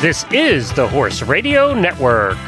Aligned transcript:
This 0.00 0.24
is 0.30 0.72
the 0.74 0.86
Horse 0.86 1.22
Radio 1.22 1.74
Network. 1.74 2.38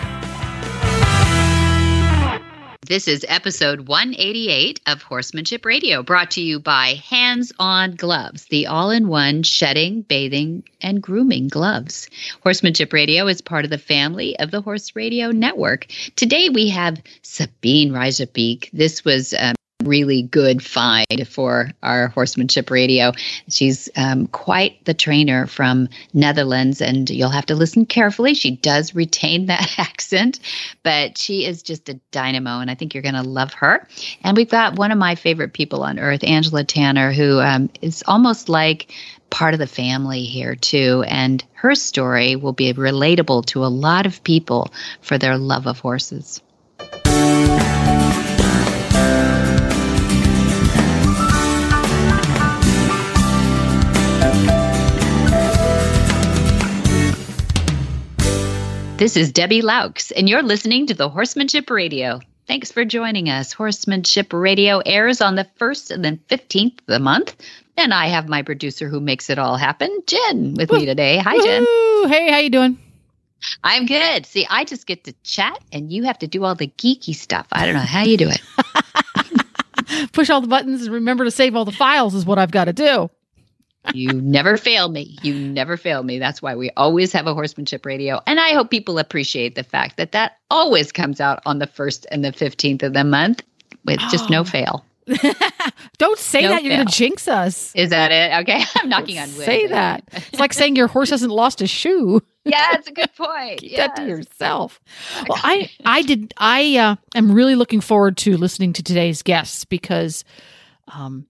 This 2.87 3.09
is 3.09 3.27
episode 3.29 3.89
188 3.89 4.81
of 4.87 5.03
Horsemanship 5.03 5.65
Radio, 5.65 6.05
brought 6.05 6.31
to 6.33 6.41
you 6.41 6.61
by 6.61 7.01
Hands 7.09 7.53
On 7.59 7.97
Gloves, 7.97 8.45
the 8.45 8.69
all 8.69 8.93
in 8.93 9.09
one 9.09 9.43
shedding, 9.43 10.03
bathing, 10.03 10.63
and 10.81 11.03
grooming 11.03 11.49
gloves. 11.49 12.09
Horsemanship 12.45 12.93
Radio 12.93 13.27
is 13.27 13.41
part 13.41 13.65
of 13.65 13.73
the 13.73 13.79
family 13.79 14.39
of 14.39 14.53
the 14.53 14.61
Horse 14.61 14.95
Radio 14.95 15.33
Network. 15.33 15.87
Today 16.15 16.51
we 16.51 16.69
have 16.69 17.03
Sabine 17.23 17.91
Rijsbeek. 17.91 18.71
This 18.73 19.05
was 19.05 19.35
um, 19.37 19.57
really 19.85 20.23
good 20.23 20.63
find 20.63 21.27
for 21.29 21.71
our 21.83 22.09
horsemanship 22.09 22.71
radio. 22.71 23.13
She's 23.49 23.89
um, 23.97 24.27
quite 24.27 24.85
the 24.85 24.95
trainer 24.95 25.47
from 25.47 25.89
Netherlands, 26.13 26.81
and 26.81 27.09
you'll 27.09 27.31
have 27.31 27.47
to 27.47 27.55
listen 27.55 27.87
carefully. 27.87 28.35
She 28.35 28.57
does 28.57 28.95
retain 28.95 29.47
that 29.47 29.75
accent, 29.79 30.41
but 30.83 31.19
she 31.19 31.45
is 31.45 31.63
just 31.63 31.89
a 31.89 31.95
dynamo, 32.11 32.61
and 32.61 32.71
I 32.71 32.75
think 32.75 32.95
you're 32.95 33.03
going 33.03 33.15
to 33.15 33.23
love 33.23 33.53
her. 33.55 33.87
And 34.23 34.37
we've 34.37 34.51
got 34.51 34.77
one 34.77 34.93
of 34.93 34.99
my 34.99 35.15
favorite 35.15 35.53
people 35.53 35.83
on 35.83 35.99
earth, 35.99 36.25
Angela 36.25 36.65
Tanner, 36.65 37.13
who 37.13 37.41
um, 37.41 37.71
is 37.81 38.03
almost 38.07 38.49
like 38.49 38.93
part 39.31 39.55
of 39.55 39.61
the 39.61 39.67
family 39.67 40.25
here 40.25 40.57
too 40.57 41.05
and 41.07 41.45
her 41.53 41.77
story 41.77 42.35
will 42.35 42.53
be 42.53 42.73
relatable 42.73 43.47
to 43.47 43.65
a 43.65 43.69
lot 43.69 44.05
of 44.05 44.25
people 44.25 44.73
for 45.01 45.19
their 45.19 45.39
love 45.39 45.69
of 45.69 45.79
horses 45.79 46.43
This 59.01 59.17
is 59.17 59.33
Debbie 59.33 59.63
Loucks, 59.63 60.13
and 60.15 60.29
you're 60.29 60.43
listening 60.43 60.87
to 60.89 60.93
the 60.93 61.09
Horsemanship 61.09 61.71
Radio. 61.71 62.21
Thanks 62.47 62.71
for 62.71 62.85
joining 62.85 63.31
us. 63.31 63.51
Horsemanship 63.51 64.31
Radio 64.31 64.81
airs 64.85 65.23
on 65.23 65.37
the 65.37 65.49
1st 65.59 65.91
and 65.91 66.05
then 66.05 66.21
15th 66.29 66.81
of 66.81 66.87
the 66.87 66.99
month. 66.99 67.35
And 67.79 67.95
I 67.95 68.09
have 68.09 68.29
my 68.29 68.43
producer 68.43 68.91
who 68.91 69.01
makes 69.01 69.31
it 69.31 69.39
all 69.39 69.57
happen, 69.57 70.03
Jen, 70.07 70.53
with 70.53 70.71
me 70.71 70.85
today. 70.85 71.17
Hi, 71.17 71.35
Jen. 71.39 72.11
Hey, 72.11 72.31
how 72.31 72.41
you 72.41 72.51
doing? 72.51 72.79
I'm 73.65 73.87
good. 73.87 74.27
See, 74.27 74.47
I 74.51 74.65
just 74.65 74.87
get 74.87 75.05
to 75.05 75.15
chat 75.23 75.59
and 75.73 75.91
you 75.91 76.03
have 76.03 76.19
to 76.19 76.27
do 76.27 76.45
all 76.45 76.55
the 76.55 76.69
geeky 76.69 77.15
stuff. 77.15 77.47
I 77.53 77.65
don't 77.65 77.77
know 77.77 77.81
how 77.81 78.03
you 78.03 78.19
do 78.19 78.29
it. 78.29 80.13
Push 80.13 80.29
all 80.29 80.43
the 80.43 80.47
buttons 80.47 80.83
and 80.83 80.93
remember 80.93 81.25
to 81.25 81.31
save 81.31 81.57
all 81.57 81.65
the 81.65 81.73
files 81.73 82.15
is 82.15 82.27
what 82.27 82.39
I've 82.39 82.51
got 82.51 82.67
to 82.67 82.75
do 82.75 83.09
you 83.95 84.13
never 84.13 84.57
fail 84.57 84.89
me. 84.89 85.17
You 85.23 85.35
never 85.35 85.77
fail 85.77 86.03
me. 86.03 86.19
That's 86.19 86.43
why 86.43 86.55
we 86.55 86.71
always 86.77 87.13
have 87.13 87.27
a 87.27 87.35
horsemanship 87.35 87.87
radio. 87.87 88.21
And 88.27 88.39
I 88.39 88.51
hope 88.51 88.71
people 88.71 88.99
appreciate 88.99 89.55
the 89.55 89.65
fact 89.65 89.97
that 89.97 90.13
that 90.13 90.39
always 90.51 90.93
comes 90.93 91.21
out 91.21 91.43
on 91.47 91.59
the 91.59 91.67
1st 91.67 92.07
and 92.11 92.25
the 92.25 92.33
15th 92.33 92.83
of 92.83 92.93
the 92.93 93.05
month 93.05 93.43
with 93.85 93.99
oh. 94.03 94.09
just 94.11 94.31
no 94.31 94.41
oh. 94.41 94.45
fail. 94.45 94.85
Don't 95.99 96.19
say 96.19 96.43
no 96.43 96.51
that. 96.51 96.63
You're 96.63 96.77
going 96.77 96.87
to 96.87 96.93
jinx 96.93 97.27
us. 97.27 97.75
Is 97.75 97.91
that 97.91 98.13
it? 98.13 98.43
Okay. 98.43 98.63
I'm 98.77 98.89
knocking 98.89 99.19
on 99.19 99.35
wood. 99.37 99.45
Say 99.45 99.67
that. 99.67 100.05
it's 100.13 100.39
like 100.39 100.53
saying 100.53 100.77
your 100.77 100.87
horse 100.87 101.11
hasn't 101.11 101.33
lost 101.33 101.61
a 101.63 101.67
shoe. 101.67 102.23
yeah, 102.45 102.69
that's 102.73 102.89
a 102.89 102.93
good 102.93 103.13
point. 103.17 103.61
Keep 103.61 103.73
yes. 103.73 103.89
that 103.89 103.97
to 103.97 104.07
yourself. 104.07 104.81
Well, 105.29 105.39
I, 105.43 105.71
I 105.85 106.03
did, 106.03 106.33
I 106.37 106.77
uh, 106.77 106.97
am 107.15 107.33
really 107.33 107.55
looking 107.55 107.81
forward 107.81 108.17
to 108.19 108.37
listening 108.37 108.73
to 108.75 108.83
today's 108.83 109.23
guests 109.23 109.65
because 109.65 110.25
um, 110.89 111.27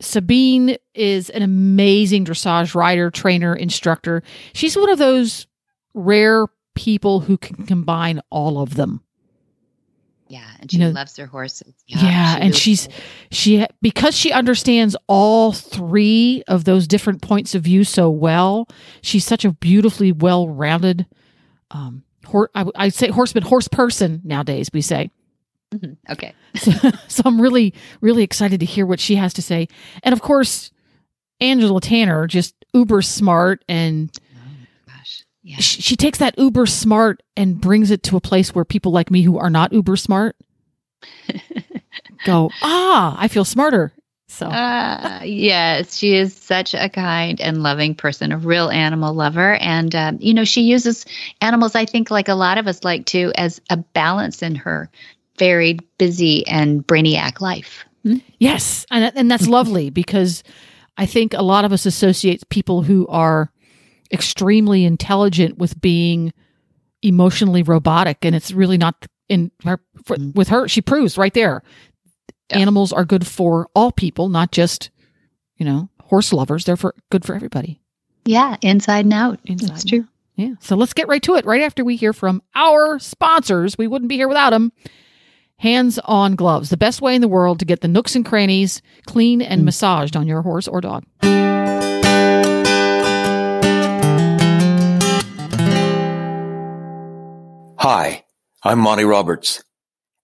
Sabine 0.00 0.76
is 0.94 1.30
an 1.30 1.42
amazing 1.42 2.24
dressage 2.24 2.74
rider, 2.74 3.10
trainer, 3.10 3.54
instructor. 3.54 4.22
She's 4.52 4.76
one 4.76 4.90
of 4.90 4.98
those 4.98 5.46
rare 5.94 6.46
people 6.74 7.20
who 7.20 7.36
can 7.36 7.66
combine 7.66 8.20
all 8.30 8.60
of 8.60 8.74
them. 8.74 9.02
Yeah, 10.28 10.48
and 10.60 10.70
she 10.70 10.78
you 10.78 10.84
know, 10.84 10.90
loves 10.90 11.16
her 11.16 11.26
horses. 11.26 11.74
Yeah, 11.88 12.02
yeah 12.02 12.36
she 12.36 12.40
and 12.40 12.56
she's 12.56 12.88
she 13.32 13.66
because 13.82 14.16
she 14.16 14.30
understands 14.30 14.94
all 15.08 15.52
three 15.52 16.44
of 16.46 16.64
those 16.64 16.86
different 16.86 17.20
points 17.20 17.56
of 17.56 17.62
view 17.62 17.82
so 17.82 18.08
well. 18.10 18.68
She's 19.02 19.26
such 19.26 19.44
a 19.44 19.50
beautifully 19.50 20.12
well-rounded 20.12 21.04
um 21.72 22.04
hor- 22.24 22.50
I, 22.54 22.64
I 22.76 22.88
say 22.90 23.08
horseman 23.08 23.42
horse 23.42 23.66
person 23.66 24.22
nowadays 24.24 24.70
we 24.72 24.82
say. 24.82 25.10
Mm-hmm. 25.74 26.12
Okay. 26.12 26.34
so, 26.56 26.72
so, 27.08 27.22
I'm 27.24 27.40
really, 27.40 27.74
really 28.00 28.22
excited 28.22 28.60
to 28.60 28.66
hear 28.66 28.86
what 28.86 29.00
she 29.00 29.14
has 29.16 29.32
to 29.34 29.42
say. 29.42 29.68
And 30.02 30.12
of 30.12 30.20
course, 30.20 30.72
Angela 31.40 31.80
Tanner, 31.80 32.26
just 32.26 32.54
uber 32.74 33.02
smart 33.02 33.64
and 33.68 34.10
oh. 34.16 34.30
Yeah. 35.42 35.56
She, 35.56 35.80
she 35.80 35.96
takes 35.96 36.18
that 36.18 36.38
uber 36.38 36.66
smart 36.66 37.22
and 37.36 37.60
brings 37.60 37.90
it 37.90 38.02
to 38.04 38.16
a 38.16 38.20
place 38.20 38.54
where 38.54 38.64
people 38.64 38.92
like 38.92 39.10
me 39.10 39.22
who 39.22 39.38
are 39.38 39.48
not 39.48 39.72
uber 39.72 39.96
smart 39.96 40.36
go, 42.26 42.50
ah, 42.62 43.16
I 43.18 43.28
feel 43.28 43.44
smarter. 43.44 43.92
So, 44.28 44.46
uh, 44.46 45.22
yes, 45.24 45.96
she 45.96 46.14
is 46.14 46.36
such 46.36 46.72
a 46.72 46.88
kind 46.88 47.40
and 47.40 47.64
loving 47.64 47.96
person, 47.96 48.30
a 48.30 48.38
real 48.38 48.70
animal 48.70 49.12
lover. 49.12 49.54
And, 49.56 49.92
um, 49.94 50.18
you 50.20 50.34
know, 50.34 50.44
she 50.44 50.62
uses 50.62 51.04
animals, 51.40 51.74
I 51.74 51.84
think, 51.84 52.12
like 52.12 52.28
a 52.28 52.34
lot 52.34 52.56
of 52.56 52.68
us 52.68 52.84
like 52.84 53.06
to, 53.06 53.32
as 53.34 53.60
a 53.70 53.76
balance 53.78 54.42
in 54.42 54.54
her 54.54 54.88
varied, 55.40 55.82
busy, 55.98 56.46
and 56.46 56.86
brainiac 56.86 57.40
life. 57.40 57.84
Hmm? 58.04 58.18
Yes, 58.38 58.86
and 58.92 59.10
and 59.16 59.28
that's 59.28 59.48
lovely 59.58 59.90
because 59.90 60.44
I 60.96 61.06
think 61.06 61.34
a 61.34 61.42
lot 61.42 61.64
of 61.64 61.72
us 61.72 61.86
associate 61.86 62.48
people 62.50 62.82
who 62.82 63.08
are 63.08 63.50
extremely 64.12 64.84
intelligent 64.84 65.58
with 65.58 65.80
being 65.80 66.32
emotionally 67.02 67.64
robotic, 67.64 68.24
and 68.24 68.36
it's 68.36 68.52
really 68.52 68.78
not. 68.78 68.94
In 69.28 69.52
her, 69.64 69.78
for, 70.04 70.16
mm-hmm. 70.16 70.36
with 70.36 70.48
her, 70.48 70.66
she 70.66 70.82
proves 70.82 71.16
right 71.16 71.32
there. 71.32 71.62
Yeah. 72.50 72.58
Animals 72.58 72.92
are 72.92 73.04
good 73.04 73.24
for 73.24 73.68
all 73.76 73.92
people, 73.92 74.28
not 74.28 74.50
just 74.50 74.90
you 75.56 75.64
know 75.64 75.88
horse 76.02 76.32
lovers. 76.32 76.64
They're 76.64 76.76
for 76.76 76.94
good 77.10 77.24
for 77.24 77.34
everybody. 77.34 77.80
Yeah, 78.24 78.56
inside 78.60 79.04
and 79.04 79.14
out. 79.14 79.38
Inside 79.44 79.70
That's 79.70 79.84
true. 79.84 80.00
Out. 80.00 80.06
Yeah. 80.36 80.54
So 80.60 80.74
let's 80.74 80.94
get 80.94 81.06
right 81.06 81.22
to 81.22 81.36
it. 81.36 81.44
Right 81.44 81.62
after 81.62 81.84
we 81.84 81.96
hear 81.96 82.12
from 82.12 82.42
our 82.54 82.98
sponsors, 82.98 83.78
we 83.78 83.86
wouldn't 83.86 84.08
be 84.08 84.16
here 84.16 84.28
without 84.28 84.50
them. 84.50 84.72
Hands 85.60 85.98
on 86.06 86.36
gloves, 86.36 86.70
the 86.70 86.78
best 86.78 87.02
way 87.02 87.14
in 87.14 87.20
the 87.20 87.28
world 87.28 87.58
to 87.58 87.66
get 87.66 87.82
the 87.82 87.88
nooks 87.88 88.16
and 88.16 88.24
crannies 88.24 88.80
clean 89.04 89.42
and 89.42 89.60
mm. 89.60 89.64
massaged 89.66 90.16
on 90.16 90.26
your 90.26 90.40
horse 90.40 90.66
or 90.66 90.80
dog. 90.80 91.04
Hi, 97.76 98.24
I'm 98.62 98.78
Monty 98.78 99.04
Roberts. 99.04 99.62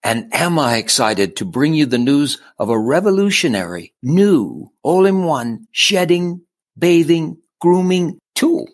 And 0.03 0.33
am 0.33 0.59
I 0.59 0.77
excited 0.77 1.37
to 1.37 1.45
bring 1.45 1.75
you 1.75 1.85
the 1.85 1.99
news 1.99 2.41
of 2.59 2.71
a 2.71 2.79
revolutionary, 2.79 3.93
new, 4.03 4.71
all-in-one 4.83 5.67
shedding, 5.71 6.47
bathing, 6.79 7.37
grooming 7.61 8.21
tool? 8.35 8.69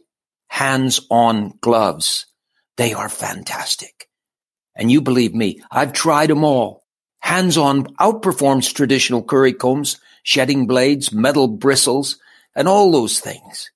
Hands-on 0.46 1.54
gloves. 1.60 2.26
They 2.76 2.92
are 2.92 3.08
fantastic. 3.08 4.06
And 4.74 4.90
you 4.90 5.00
believe 5.00 5.34
me, 5.34 5.60
I've 5.70 5.92
tried 5.92 6.30
them 6.30 6.44
all. 6.44 6.84
Hands-on 7.20 7.94
outperforms 7.96 8.74
traditional 8.74 9.22
curry 9.22 9.52
combs, 9.52 10.00
shedding 10.22 10.66
blades, 10.66 11.12
metal 11.12 11.48
bristles, 11.48 12.18
and 12.54 12.68
all 12.68 12.90
those 12.90 13.20
things. 13.20 13.70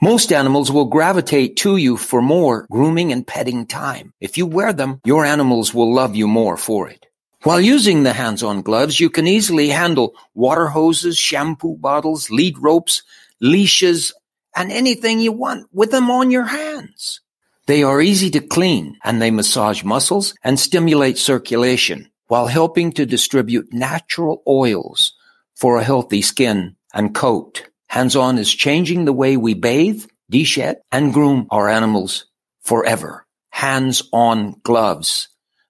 Most 0.00 0.32
animals 0.32 0.70
will 0.70 0.84
gravitate 0.84 1.56
to 1.58 1.76
you 1.76 1.96
for 1.96 2.22
more 2.22 2.66
grooming 2.70 3.12
and 3.12 3.26
petting 3.26 3.66
time. 3.66 4.12
If 4.20 4.38
you 4.38 4.46
wear 4.46 4.72
them, 4.72 5.00
your 5.04 5.24
animals 5.24 5.74
will 5.74 5.92
love 5.92 6.14
you 6.14 6.28
more 6.28 6.56
for 6.56 6.88
it. 6.88 7.06
While 7.42 7.60
using 7.60 8.02
the 8.02 8.12
hands-on 8.12 8.62
gloves, 8.62 8.98
you 8.98 9.10
can 9.10 9.26
easily 9.26 9.68
handle 9.68 10.14
water 10.34 10.68
hoses, 10.68 11.16
shampoo 11.18 11.76
bottles, 11.76 12.30
lead 12.30 12.58
ropes, 12.58 13.02
leashes, 13.40 14.12
and 14.56 14.72
anything 14.72 15.20
you 15.20 15.32
want 15.32 15.68
with 15.72 15.90
them 15.90 16.10
on 16.10 16.30
your 16.30 16.44
hands. 16.44 17.20
They 17.68 17.82
are 17.82 18.00
easy 18.00 18.30
to 18.30 18.40
clean 18.40 18.96
and 19.04 19.20
they 19.20 19.30
massage 19.30 19.84
muscles 19.84 20.34
and 20.42 20.58
stimulate 20.58 21.18
circulation 21.18 22.10
while 22.26 22.46
helping 22.46 22.92
to 22.92 23.04
distribute 23.04 23.74
natural 23.74 24.42
oils 24.48 25.12
for 25.54 25.76
a 25.76 25.84
healthy 25.84 26.22
skin 26.22 26.76
and 26.94 27.14
coat. 27.14 27.68
Hands-on 27.90 28.38
is 28.38 28.54
changing 28.54 29.04
the 29.04 29.12
way 29.12 29.36
we 29.36 29.52
bathe, 29.52 30.06
deshed, 30.32 30.76
and 30.90 31.12
groom 31.12 31.46
our 31.50 31.68
animals 31.68 32.24
forever. 32.62 33.26
Hands-on 33.50 34.60
gloves. 34.62 35.28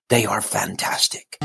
They 0.09 0.25
are 0.25 0.41
fantastic. 0.41 1.37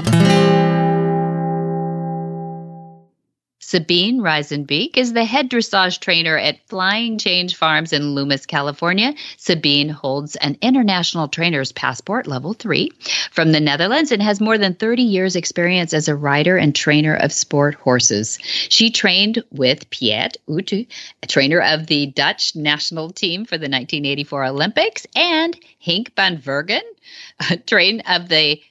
Sabine 3.66 4.20
Reisenbeek 4.20 4.98
is 4.98 5.14
the 5.14 5.24
head 5.24 5.50
dressage 5.50 6.00
trainer 6.00 6.38
at 6.38 6.60
Flying 6.68 7.18
Change 7.18 7.56
Farms 7.56 7.94
in 7.94 8.14
Loomis, 8.14 8.46
California. 8.46 9.16
Sabine 9.38 9.88
holds 9.88 10.36
an 10.36 10.58
international 10.62 11.30
trainer's 11.30 11.72
passport 11.72 12.28
level 12.28 12.54
three 12.54 12.92
from 13.32 13.54
the 13.54 13.62
Netherlands 13.62 14.12
and 14.12 14.22
has 14.22 14.42
more 14.42 14.58
than 14.58 14.76
30 14.76 15.04
years' 15.04 15.38
experience 15.38 15.94
as 15.94 16.10
a 16.10 16.16
rider 16.16 16.58
and 16.58 16.76
trainer 16.76 17.16
of 17.16 17.32
sport 17.32 17.76
horses. 17.76 18.38
She 18.44 18.92
trained 18.92 19.42
with 19.50 19.90
Piet 19.90 20.38
Utu, 20.46 20.86
a 21.24 21.28
trainer 21.28 21.62
of 21.62 21.88
the 21.88 22.08
Dutch 22.08 22.56
national 22.56 23.12
team 23.12 23.46
for 23.46 23.58
the 23.58 23.70
1984 23.70 24.46
Olympics, 24.46 25.08
and 25.16 25.58
Hink 25.84 26.16
van 26.16 26.38
Vergen, 26.38 26.82
train 27.66 28.00
of 28.08 28.30
the 28.30 28.62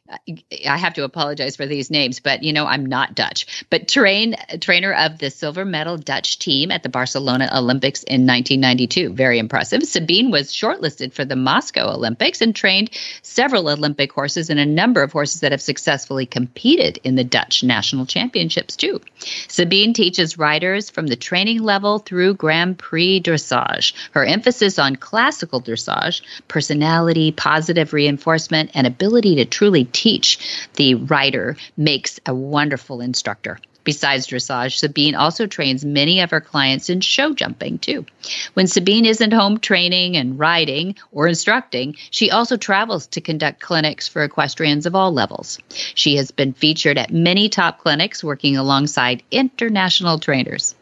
I 0.66 0.76
have 0.76 0.94
to 0.94 1.04
apologize 1.04 1.56
for 1.56 1.66
these 1.66 1.90
names, 1.90 2.20
but 2.20 2.42
you 2.42 2.54
know 2.54 2.66
I'm 2.66 2.86
not 2.86 3.14
Dutch. 3.14 3.66
But 3.68 3.86
train 3.86 4.34
trainer 4.60 4.94
of 4.94 5.18
the 5.18 5.28
silver 5.28 5.66
medal 5.66 5.98
Dutch 5.98 6.38
team 6.38 6.70
at 6.70 6.82
the 6.82 6.88
Barcelona 6.88 7.50
Olympics 7.54 8.02
in 8.02 8.26
1992. 8.26 9.12
Very 9.12 9.38
impressive. 9.38 9.82
Sabine 9.82 10.30
was 10.30 10.52
shortlisted 10.52 11.12
for 11.12 11.26
the 11.26 11.36
Moscow 11.36 11.92
Olympics 11.92 12.40
and 12.40 12.56
trained 12.56 12.90
several 13.20 13.68
Olympic 13.68 14.10
horses 14.10 14.48
and 14.48 14.58
a 14.58 14.64
number 14.64 15.02
of 15.02 15.12
horses 15.12 15.40
that 15.40 15.52
have 15.52 15.62
successfully 15.62 16.24
competed 16.24 16.98
in 17.04 17.14
the 17.14 17.24
Dutch 17.24 17.62
national 17.62 18.06
championships 18.06 18.74
too. 18.74 19.02
Sabine 19.48 19.92
teaches 19.92 20.38
riders 20.38 20.88
from 20.88 21.08
the 21.08 21.16
training 21.16 21.62
level 21.62 21.98
through 21.98 22.34
Grand 22.34 22.78
Prix 22.78 23.20
dressage. 23.20 23.92
Her 24.12 24.24
emphasis 24.24 24.78
on 24.78 24.96
classical 24.96 25.60
dressage, 25.60 26.22
personality, 26.48 27.01
positive 27.36 27.92
reinforcement, 27.92 28.70
and 28.74 28.86
ability 28.86 29.36
to 29.36 29.44
truly 29.44 29.84
teach 29.84 30.38
the 30.74 30.94
rider 30.94 31.56
makes 31.76 32.20
a 32.26 32.34
wonderful 32.34 33.00
instructor. 33.00 33.58
Besides 33.84 34.28
dressage, 34.28 34.78
Sabine 34.78 35.16
also 35.16 35.46
trains 35.46 35.84
many 35.84 36.20
of 36.20 36.30
her 36.30 36.40
clients 36.40 36.88
in 36.88 37.00
show 37.00 37.34
jumping 37.34 37.78
too. 37.78 38.06
When 38.54 38.68
Sabine 38.68 39.06
isn't 39.06 39.32
home 39.32 39.58
training 39.58 40.16
and 40.16 40.38
riding 40.38 40.94
or 41.10 41.26
instructing, 41.26 41.96
she 42.10 42.30
also 42.30 42.56
travels 42.56 43.08
to 43.08 43.20
conduct 43.20 43.60
clinics 43.60 44.06
for 44.06 44.22
equestrians 44.22 44.86
of 44.86 44.94
all 44.94 45.12
levels. 45.12 45.58
She 45.94 46.16
has 46.16 46.30
been 46.30 46.52
featured 46.52 46.96
at 46.96 47.12
many 47.12 47.48
top 47.48 47.80
clinics 47.80 48.22
working 48.22 48.56
alongside 48.56 49.24
international 49.32 50.20
trainers. 50.20 50.76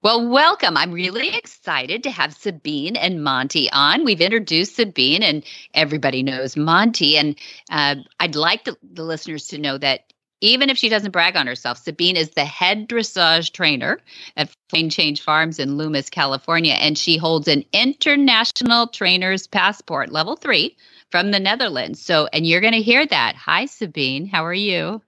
Well, 0.00 0.28
welcome. 0.28 0.76
I'm 0.76 0.92
really 0.92 1.34
excited 1.34 2.04
to 2.04 2.10
have 2.12 2.32
Sabine 2.32 2.94
and 2.94 3.24
Monty 3.24 3.68
on. 3.72 4.04
We've 4.04 4.20
introduced 4.20 4.76
Sabine, 4.76 5.24
and 5.24 5.44
everybody 5.74 6.22
knows 6.22 6.56
Monty. 6.56 7.16
And 7.16 7.36
uh, 7.68 7.96
I'd 8.20 8.36
like 8.36 8.62
the, 8.62 8.76
the 8.92 9.02
listeners 9.02 9.48
to 9.48 9.58
know 9.58 9.76
that 9.76 10.12
even 10.40 10.70
if 10.70 10.78
she 10.78 10.88
doesn't 10.88 11.10
brag 11.10 11.36
on 11.36 11.48
herself, 11.48 11.78
Sabine 11.78 12.16
is 12.16 12.30
the 12.30 12.44
head 12.44 12.88
dressage 12.88 13.50
trainer 13.50 13.98
at 14.36 14.54
Flying 14.70 14.88
Change 14.88 15.20
Farms 15.20 15.58
in 15.58 15.76
Loomis, 15.76 16.10
California, 16.10 16.74
and 16.74 16.96
she 16.96 17.16
holds 17.16 17.48
an 17.48 17.64
international 17.72 18.86
trainer's 18.86 19.48
passport, 19.48 20.12
level 20.12 20.36
three, 20.36 20.76
from 21.10 21.32
the 21.32 21.40
Netherlands. 21.40 22.00
So, 22.00 22.28
and 22.32 22.46
you're 22.46 22.60
going 22.60 22.72
to 22.72 22.82
hear 22.82 23.04
that. 23.04 23.34
Hi, 23.34 23.66
Sabine. 23.66 24.26
How 24.26 24.46
are 24.46 24.54
you? 24.54 25.02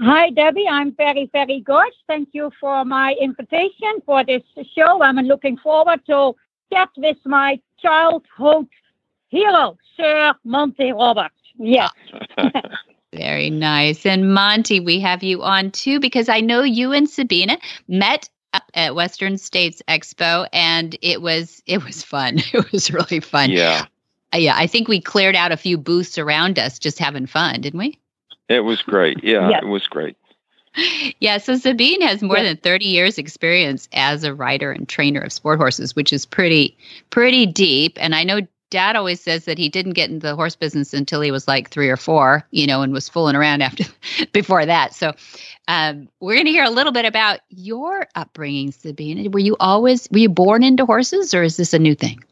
Hi, 0.00 0.30
Debbie. 0.30 0.66
I'm 0.68 0.92
very, 0.92 1.30
very 1.32 1.60
good. 1.60 1.92
Thank 2.08 2.30
you 2.32 2.50
for 2.60 2.84
my 2.84 3.14
invitation 3.20 4.00
for 4.04 4.24
this 4.24 4.42
show. 4.76 5.02
I'm 5.02 5.16
looking 5.16 5.56
forward 5.56 6.00
to 6.06 6.34
chat 6.72 6.88
with 6.96 7.18
my 7.24 7.60
childhood 7.80 8.66
hero, 9.28 9.76
Sir 9.96 10.34
Monty 10.44 10.92
Roberts. 10.92 11.34
Yes. 11.58 11.90
very 13.12 13.50
nice. 13.50 14.04
And 14.04 14.34
Monty, 14.34 14.80
we 14.80 14.98
have 15.00 15.22
you 15.22 15.42
on 15.42 15.70
too 15.70 16.00
because 16.00 16.28
I 16.28 16.40
know 16.40 16.62
you 16.62 16.92
and 16.92 17.08
Sabina 17.08 17.58
met 17.86 18.28
at 18.74 18.94
Western 18.94 19.38
States 19.38 19.82
Expo 19.88 20.46
and 20.52 20.96
it 21.02 21.22
was 21.22 21.62
it 21.66 21.84
was 21.84 22.02
fun. 22.02 22.38
It 22.52 22.72
was 22.72 22.90
really 22.90 23.20
fun. 23.20 23.50
Yeah. 23.50 23.86
Uh, 24.32 24.38
yeah, 24.38 24.54
I 24.56 24.66
think 24.66 24.88
we 24.88 25.00
cleared 25.00 25.36
out 25.36 25.52
a 25.52 25.56
few 25.56 25.78
booths 25.78 26.18
around 26.18 26.58
us 26.58 26.78
just 26.80 26.98
having 26.98 27.26
fun, 27.26 27.60
didn't 27.60 27.78
we? 27.78 27.98
It 28.48 28.60
was 28.60 28.82
great. 28.82 29.22
Yeah, 29.24 29.48
yes. 29.48 29.62
it 29.62 29.66
was 29.66 29.86
great. 29.86 30.16
Yeah, 31.20 31.38
so 31.38 31.56
Sabine 31.56 32.00
has 32.00 32.20
more 32.20 32.36
yes. 32.36 32.46
than 32.46 32.56
30 32.56 32.86
years 32.86 33.18
experience 33.18 33.88
as 33.92 34.24
a 34.24 34.34
rider 34.34 34.72
and 34.72 34.88
trainer 34.88 35.20
of 35.20 35.32
sport 35.32 35.58
horses, 35.58 35.94
which 35.94 36.12
is 36.12 36.26
pretty 36.26 36.76
pretty 37.10 37.46
deep. 37.46 37.96
And 38.00 38.12
I 38.12 38.24
know 38.24 38.40
dad 38.70 38.96
always 38.96 39.20
says 39.20 39.44
that 39.44 39.56
he 39.56 39.68
didn't 39.68 39.92
get 39.92 40.10
into 40.10 40.26
the 40.26 40.34
horse 40.34 40.56
business 40.56 40.92
until 40.92 41.20
he 41.20 41.30
was 41.30 41.46
like 41.46 41.70
3 41.70 41.88
or 41.90 41.96
4, 41.96 42.44
you 42.50 42.66
know, 42.66 42.82
and 42.82 42.92
was 42.92 43.08
fooling 43.08 43.36
around 43.36 43.62
after 43.62 43.84
before 44.32 44.66
that. 44.66 44.94
So, 44.94 45.12
um, 45.68 46.08
we're 46.18 46.34
going 46.34 46.46
to 46.46 46.52
hear 46.52 46.64
a 46.64 46.70
little 46.70 46.92
bit 46.92 47.04
about 47.04 47.38
your 47.50 48.08
upbringing, 48.16 48.72
Sabine. 48.72 49.30
Were 49.30 49.38
you 49.38 49.56
always 49.60 50.08
were 50.10 50.18
you 50.18 50.28
born 50.28 50.64
into 50.64 50.86
horses 50.86 51.34
or 51.34 51.44
is 51.44 51.56
this 51.56 51.72
a 51.72 51.78
new 51.78 51.94
thing? 51.94 52.22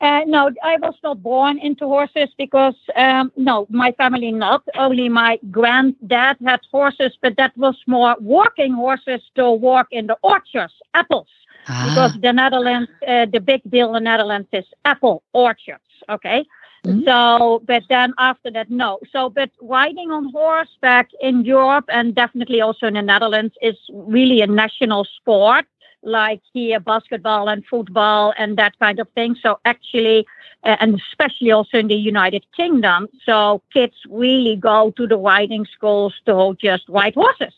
Uh, 0.00 0.20
no, 0.26 0.50
I 0.62 0.76
was 0.76 0.94
not 1.02 1.22
born 1.22 1.58
into 1.58 1.86
horses 1.86 2.28
because, 2.36 2.74
um, 2.96 3.32
no, 3.36 3.66
my 3.70 3.92
family 3.92 4.30
not. 4.30 4.62
Only 4.74 5.08
my 5.08 5.38
granddad 5.50 6.36
had 6.44 6.60
horses, 6.70 7.16
but 7.22 7.36
that 7.38 7.56
was 7.56 7.76
more 7.86 8.14
working 8.20 8.74
horses 8.74 9.22
to 9.36 9.50
walk 9.50 9.86
in 9.90 10.06
the 10.06 10.18
orchards, 10.22 10.74
apples. 10.92 11.28
Ah. 11.68 11.86
Because 11.88 12.20
the 12.20 12.32
Netherlands, 12.32 12.90
uh, 13.08 13.26
the 13.26 13.40
big 13.40 13.62
deal 13.70 13.88
in 13.88 14.04
the 14.04 14.10
Netherlands 14.10 14.48
is 14.52 14.66
apple 14.84 15.22
orchards, 15.32 15.82
okay? 16.10 16.44
Mm-hmm. 16.84 17.04
So, 17.04 17.62
but 17.66 17.82
then 17.88 18.12
after 18.18 18.50
that, 18.50 18.70
no. 18.70 18.98
So, 19.10 19.30
but 19.30 19.50
riding 19.60 20.10
on 20.12 20.30
horseback 20.30 21.08
in 21.20 21.44
Europe 21.44 21.86
and 21.88 22.14
definitely 22.14 22.60
also 22.60 22.86
in 22.86 22.94
the 22.94 23.02
Netherlands 23.02 23.54
is 23.62 23.76
really 23.90 24.40
a 24.42 24.46
national 24.46 25.04
sport 25.04 25.66
like 26.02 26.40
here 26.52 26.80
basketball 26.80 27.48
and 27.48 27.64
football 27.66 28.32
and 28.38 28.56
that 28.56 28.78
kind 28.78 28.98
of 29.00 29.08
thing. 29.10 29.36
So 29.42 29.58
actually, 29.64 30.26
uh, 30.64 30.76
and 30.80 31.00
especially 31.10 31.50
also 31.50 31.78
in 31.78 31.88
the 31.88 31.94
United 31.94 32.44
Kingdom, 32.56 33.08
so 33.24 33.62
kids 33.72 33.94
really 34.08 34.56
go 34.56 34.92
to 34.96 35.06
the 35.06 35.16
riding 35.16 35.66
schools 35.66 36.14
to 36.26 36.56
just 36.60 36.84
ride 36.88 37.14
horses. 37.14 37.54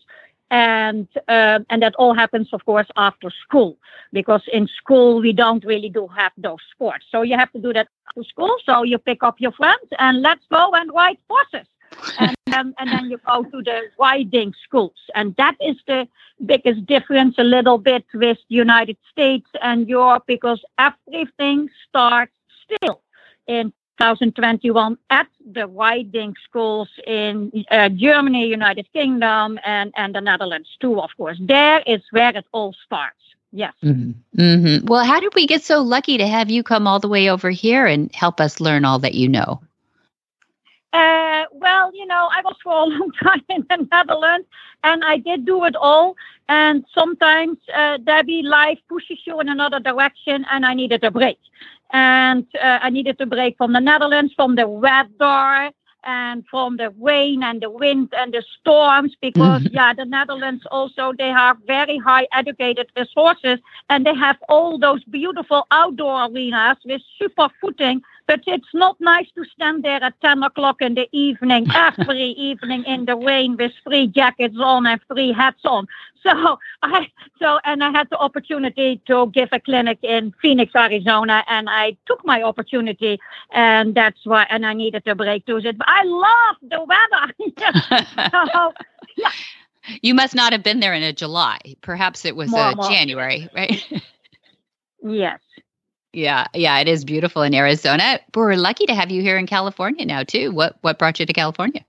And 0.50 1.06
uh, 1.28 1.60
and 1.68 1.82
that 1.82 1.94
all 1.96 2.14
happens, 2.14 2.48
of 2.54 2.64
course, 2.64 2.86
after 2.96 3.30
school, 3.44 3.76
because 4.14 4.40
in 4.50 4.66
school 4.66 5.20
we 5.20 5.32
don't 5.32 5.62
really 5.62 5.90
do 5.90 6.06
have 6.16 6.32
those 6.38 6.62
sports. 6.72 7.04
So 7.10 7.20
you 7.20 7.36
have 7.36 7.52
to 7.52 7.58
do 7.58 7.72
that 7.74 7.88
after 8.08 8.24
school. 8.24 8.56
So 8.64 8.82
you 8.82 8.96
pick 8.98 9.22
up 9.22 9.40
your 9.40 9.52
friends 9.52 9.88
and 9.98 10.22
let's 10.22 10.44
go 10.50 10.70
and 10.72 10.90
ride 10.94 11.18
horses 11.28 11.68
and, 12.18 12.37
then, 12.52 12.74
and 12.78 12.90
then 12.90 13.10
you 13.10 13.18
go 13.26 13.42
to 13.42 13.62
the 13.62 13.82
riding 13.98 14.54
schools. 14.64 14.96
And 15.14 15.34
that 15.36 15.56
is 15.60 15.76
the 15.86 16.08
biggest 16.44 16.86
difference 16.86 17.36
a 17.38 17.44
little 17.44 17.78
bit 17.78 18.04
with 18.14 18.38
United 18.48 18.96
States 19.10 19.48
and 19.62 19.88
Europe 19.88 20.24
because 20.26 20.62
everything 20.78 21.68
starts 21.88 22.32
still 22.64 23.02
in 23.46 23.72
2021 23.98 24.96
at 25.10 25.26
the 25.52 25.66
riding 25.66 26.34
schools 26.44 26.88
in 27.06 27.50
uh, 27.70 27.88
Germany, 27.88 28.46
United 28.46 28.86
Kingdom, 28.92 29.58
and, 29.64 29.92
and 29.96 30.14
the 30.14 30.20
Netherlands 30.20 30.68
too, 30.80 31.00
of 31.00 31.10
course. 31.16 31.38
There 31.40 31.82
is 31.86 32.02
where 32.10 32.36
it 32.36 32.46
all 32.52 32.74
starts. 32.84 33.16
Yes. 33.50 33.72
Mm-hmm. 33.82 34.40
Mm-hmm. 34.40 34.86
Well, 34.86 35.04
how 35.04 35.20
did 35.20 35.34
we 35.34 35.46
get 35.46 35.64
so 35.64 35.80
lucky 35.80 36.18
to 36.18 36.26
have 36.26 36.50
you 36.50 36.62
come 36.62 36.86
all 36.86 37.00
the 37.00 37.08
way 37.08 37.30
over 37.30 37.50
here 37.50 37.86
and 37.86 38.14
help 38.14 38.40
us 38.40 38.60
learn 38.60 38.84
all 38.84 38.98
that 39.00 39.14
you 39.14 39.28
know? 39.28 39.60
Uh, 40.92 41.44
well, 41.52 41.90
you 41.94 42.06
know, 42.06 42.28
I 42.32 42.40
was 42.42 42.56
for 42.62 42.72
a 42.72 42.84
long 42.96 43.10
time 43.22 43.44
in 43.48 43.66
the 43.68 43.86
Netherlands 43.90 44.46
and 44.84 45.04
I 45.04 45.18
did 45.18 45.44
do 45.44 45.64
it 45.64 45.76
all. 45.76 46.16
And 46.48 46.84
sometimes, 46.94 47.58
uh, 47.74 47.98
Debbie, 47.98 48.42
life 48.42 48.78
pushes 48.88 49.18
you 49.26 49.40
in 49.40 49.48
another 49.48 49.80
direction 49.80 50.46
and 50.50 50.64
I 50.64 50.74
needed 50.74 51.04
a 51.04 51.10
break. 51.10 51.38
And 51.90 52.46
uh, 52.62 52.78
I 52.82 52.90
needed 52.90 53.20
a 53.20 53.26
break 53.26 53.56
from 53.56 53.72
the 53.72 53.80
Netherlands, 53.80 54.32
from 54.34 54.56
the 54.56 54.68
weather 54.68 55.72
and 56.04 56.44
from 56.50 56.76
the 56.76 56.90
rain 56.98 57.42
and 57.42 57.60
the 57.60 57.70
wind 57.70 58.12
and 58.16 58.32
the 58.32 58.42
storms 58.60 59.16
because 59.20 59.62
mm-hmm. 59.62 59.74
yeah 59.74 59.92
the 59.92 60.04
netherlands 60.04 60.64
also 60.70 61.12
they 61.18 61.28
have 61.28 61.56
very 61.66 61.98
high 61.98 62.26
educated 62.32 62.86
resources 62.96 63.58
and 63.90 64.06
they 64.06 64.14
have 64.14 64.36
all 64.48 64.78
those 64.78 65.02
beautiful 65.04 65.66
outdoor 65.70 66.26
arenas 66.26 66.76
with 66.84 67.02
super 67.18 67.48
footing 67.60 68.00
but 68.28 68.40
it's 68.46 68.74
not 68.74 69.00
nice 69.00 69.26
to 69.34 69.44
stand 69.54 69.82
there 69.82 70.04
at 70.04 70.20
10 70.20 70.42
o'clock 70.42 70.82
in 70.82 70.94
the 70.94 71.08
evening, 71.12 71.66
every 71.74 72.30
evening 72.32 72.84
in 72.84 73.06
the 73.06 73.16
rain 73.16 73.56
with 73.56 73.72
three 73.82 74.06
jackets 74.06 74.54
on 74.62 74.86
and 74.86 75.00
three 75.10 75.32
hats 75.32 75.64
on. 75.64 75.88
So 76.22 76.58
I, 76.82 77.08
so, 77.40 77.58
and 77.64 77.82
I 77.82 77.90
had 77.90 78.08
the 78.10 78.18
opportunity 78.18 79.00
to 79.06 79.30
give 79.32 79.48
a 79.52 79.58
clinic 79.58 79.98
in 80.02 80.34
Phoenix, 80.42 80.72
Arizona, 80.76 81.42
and 81.48 81.70
I 81.70 81.96
took 82.06 82.24
my 82.24 82.42
opportunity, 82.42 83.18
and 83.50 83.94
that's 83.94 84.20
why, 84.24 84.46
and 84.50 84.66
I 84.66 84.74
needed 84.74 85.04
a 85.06 85.14
break 85.14 85.46
to 85.46 85.56
it. 85.56 85.78
But 85.78 85.88
I 85.88 86.04
love 86.04 86.56
the 86.62 86.84
weather. 86.84 88.30
so, 88.52 88.72
yeah. 89.16 89.30
You 90.02 90.12
must 90.12 90.34
not 90.34 90.52
have 90.52 90.62
been 90.62 90.80
there 90.80 90.92
in 90.92 91.02
a 91.02 91.14
July. 91.14 91.58
Perhaps 91.80 92.26
it 92.26 92.36
was 92.36 92.52
uh, 92.52 92.74
a 92.78 92.88
January, 92.90 93.48
right? 93.54 93.82
yes. 95.02 95.40
Yeah, 96.18 96.48
yeah, 96.52 96.80
it 96.80 96.88
is 96.88 97.04
beautiful 97.04 97.42
in 97.42 97.54
Arizona. 97.54 98.18
We're 98.34 98.56
lucky 98.56 98.86
to 98.86 98.94
have 98.96 99.08
you 99.12 99.22
here 99.22 99.38
in 99.38 99.46
California 99.46 100.04
now 100.04 100.24
too. 100.24 100.50
What 100.50 100.76
what 100.80 100.98
brought 100.98 101.20
you 101.20 101.26
to 101.26 101.32
California? 101.32 101.84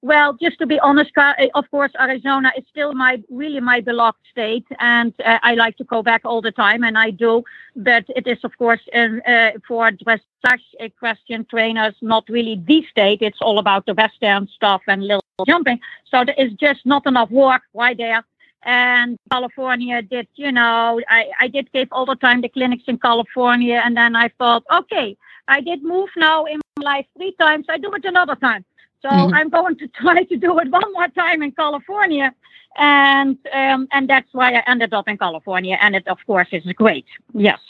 Well, 0.00 0.32
just 0.40 0.58
to 0.60 0.66
be 0.66 0.78
honest, 0.80 1.10
eh, 1.18 1.48
of 1.54 1.70
course, 1.70 1.92
Arizona 2.00 2.50
is 2.56 2.64
still 2.70 2.94
my 2.94 3.22
really 3.28 3.60
my 3.60 3.82
beloved 3.82 4.18
state, 4.30 4.64
and 4.78 5.12
uh, 5.22 5.38
I 5.42 5.52
like 5.54 5.76
to 5.76 5.84
go 5.84 6.02
back 6.02 6.22
all 6.24 6.40
the 6.40 6.50
time, 6.50 6.82
and 6.82 6.96
I 6.96 7.10
do. 7.10 7.44
But 7.74 8.04
it 8.08 8.26
is, 8.26 8.38
of 8.42 8.56
course, 8.56 8.80
uh, 8.94 9.50
for 9.68 9.90
dressage 9.90 10.66
equestrian 10.80 11.44
trainers, 11.44 11.94
not 12.00 12.24
really 12.30 12.56
the 12.66 12.86
state. 12.90 13.20
It's 13.20 13.42
all 13.42 13.58
about 13.58 13.84
the 13.84 13.92
western 13.92 14.48
stuff 14.48 14.80
and 14.88 15.02
little 15.02 15.44
jumping. 15.46 15.80
So 16.10 16.24
there 16.24 16.38
is 16.38 16.52
just 16.54 16.86
not 16.86 17.04
enough 17.04 17.30
work 17.30 17.62
right 17.74 17.98
there. 17.98 18.24
And 18.62 19.18
California 19.30 20.02
did, 20.02 20.26
you 20.34 20.50
know, 20.50 21.00
I, 21.08 21.30
I 21.40 21.48
did 21.48 21.70
give 21.72 21.88
all 21.92 22.06
the 22.06 22.16
time 22.16 22.40
the 22.40 22.48
clinics 22.48 22.84
in 22.88 22.98
California, 22.98 23.80
and 23.84 23.96
then 23.96 24.16
I 24.16 24.28
thought, 24.38 24.64
okay, 24.72 25.16
I 25.48 25.60
did 25.60 25.82
move 25.82 26.08
now 26.16 26.44
in 26.46 26.60
my 26.76 26.84
life 26.84 27.06
three 27.16 27.32
times. 27.38 27.66
I 27.68 27.78
do 27.78 27.92
it 27.94 28.04
another 28.04 28.34
time. 28.34 28.64
So 29.02 29.08
mm-hmm. 29.08 29.34
I'm 29.34 29.48
going 29.50 29.76
to 29.78 29.88
try 30.00 30.24
to 30.24 30.36
do 30.36 30.58
it 30.58 30.68
one 30.70 30.92
more 30.92 31.08
time 31.08 31.42
in 31.42 31.52
California, 31.52 32.34
and 32.76 33.38
um, 33.52 33.88
and 33.92 34.08
that's 34.08 34.32
why 34.32 34.52
I 34.52 34.62
ended 34.66 34.92
up 34.92 35.08
in 35.08 35.16
California. 35.18 35.78
And 35.80 35.94
it, 35.94 36.08
of 36.08 36.18
course, 36.26 36.48
is 36.52 36.64
great. 36.72 37.06
Yes. 37.34 37.60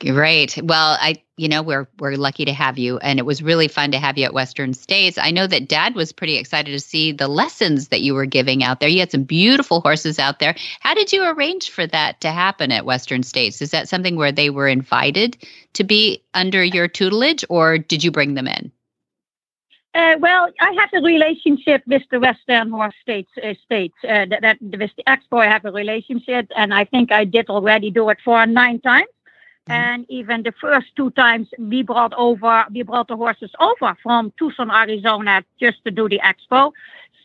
Great. 0.00 0.56
Well, 0.62 0.96
I 1.00 1.16
you 1.36 1.48
know 1.48 1.60
we're 1.60 1.88
we're 1.98 2.14
lucky 2.16 2.44
to 2.44 2.52
have 2.52 2.78
you, 2.78 2.98
and 2.98 3.18
it 3.18 3.26
was 3.26 3.42
really 3.42 3.66
fun 3.66 3.90
to 3.90 3.98
have 3.98 4.16
you 4.16 4.24
at 4.26 4.32
Western 4.32 4.72
States. 4.72 5.18
I 5.18 5.32
know 5.32 5.48
that 5.48 5.68
Dad 5.68 5.96
was 5.96 6.12
pretty 6.12 6.36
excited 6.36 6.70
to 6.70 6.78
see 6.78 7.10
the 7.10 7.26
lessons 7.26 7.88
that 7.88 8.00
you 8.00 8.14
were 8.14 8.26
giving 8.26 8.62
out 8.62 8.78
there. 8.78 8.88
You 8.88 9.00
had 9.00 9.10
some 9.10 9.24
beautiful 9.24 9.80
horses 9.80 10.20
out 10.20 10.38
there. 10.38 10.54
How 10.80 10.94
did 10.94 11.12
you 11.12 11.28
arrange 11.28 11.70
for 11.70 11.84
that 11.88 12.20
to 12.20 12.30
happen 12.30 12.70
at 12.70 12.84
Western 12.84 13.24
States? 13.24 13.60
Is 13.60 13.72
that 13.72 13.88
something 13.88 14.14
where 14.14 14.30
they 14.30 14.50
were 14.50 14.68
invited 14.68 15.36
to 15.72 15.82
be 15.82 16.22
under 16.32 16.62
your 16.62 16.86
tutelage, 16.86 17.44
or 17.48 17.76
did 17.76 18.04
you 18.04 18.12
bring 18.12 18.34
them 18.34 18.46
in? 18.46 18.70
Uh, 19.94 20.14
well, 20.20 20.48
I 20.60 20.70
have 20.78 20.90
a 20.92 21.04
relationship 21.04 21.82
with 21.88 22.02
the 22.12 22.20
Western 22.20 22.70
Horse 22.70 22.94
States. 23.02 23.30
Uh, 23.42 23.54
states 23.64 23.96
uh, 24.04 24.26
that, 24.26 24.42
that 24.42 24.58
with 24.60 24.92
the 24.96 25.02
Expo, 25.08 25.40
I 25.40 25.46
have 25.46 25.64
a 25.64 25.72
relationship, 25.72 26.46
and 26.54 26.72
I 26.72 26.84
think 26.84 27.10
I 27.10 27.24
did 27.24 27.48
already 27.48 27.90
do 27.90 28.08
it 28.10 28.18
for 28.24 28.46
nine 28.46 28.80
times. 28.80 29.08
Mm-hmm. 29.68 29.72
And 29.72 30.06
even 30.08 30.42
the 30.42 30.52
first 30.52 30.86
two 30.96 31.10
times, 31.10 31.48
we 31.58 31.82
brought 31.82 32.14
over, 32.14 32.64
we 32.72 32.82
brought 32.82 33.08
the 33.08 33.16
horses 33.16 33.50
over 33.60 33.96
from 34.02 34.32
Tucson, 34.38 34.70
Arizona, 34.70 35.44
just 35.60 35.84
to 35.84 35.90
do 35.90 36.08
the 36.08 36.20
Expo. 36.24 36.72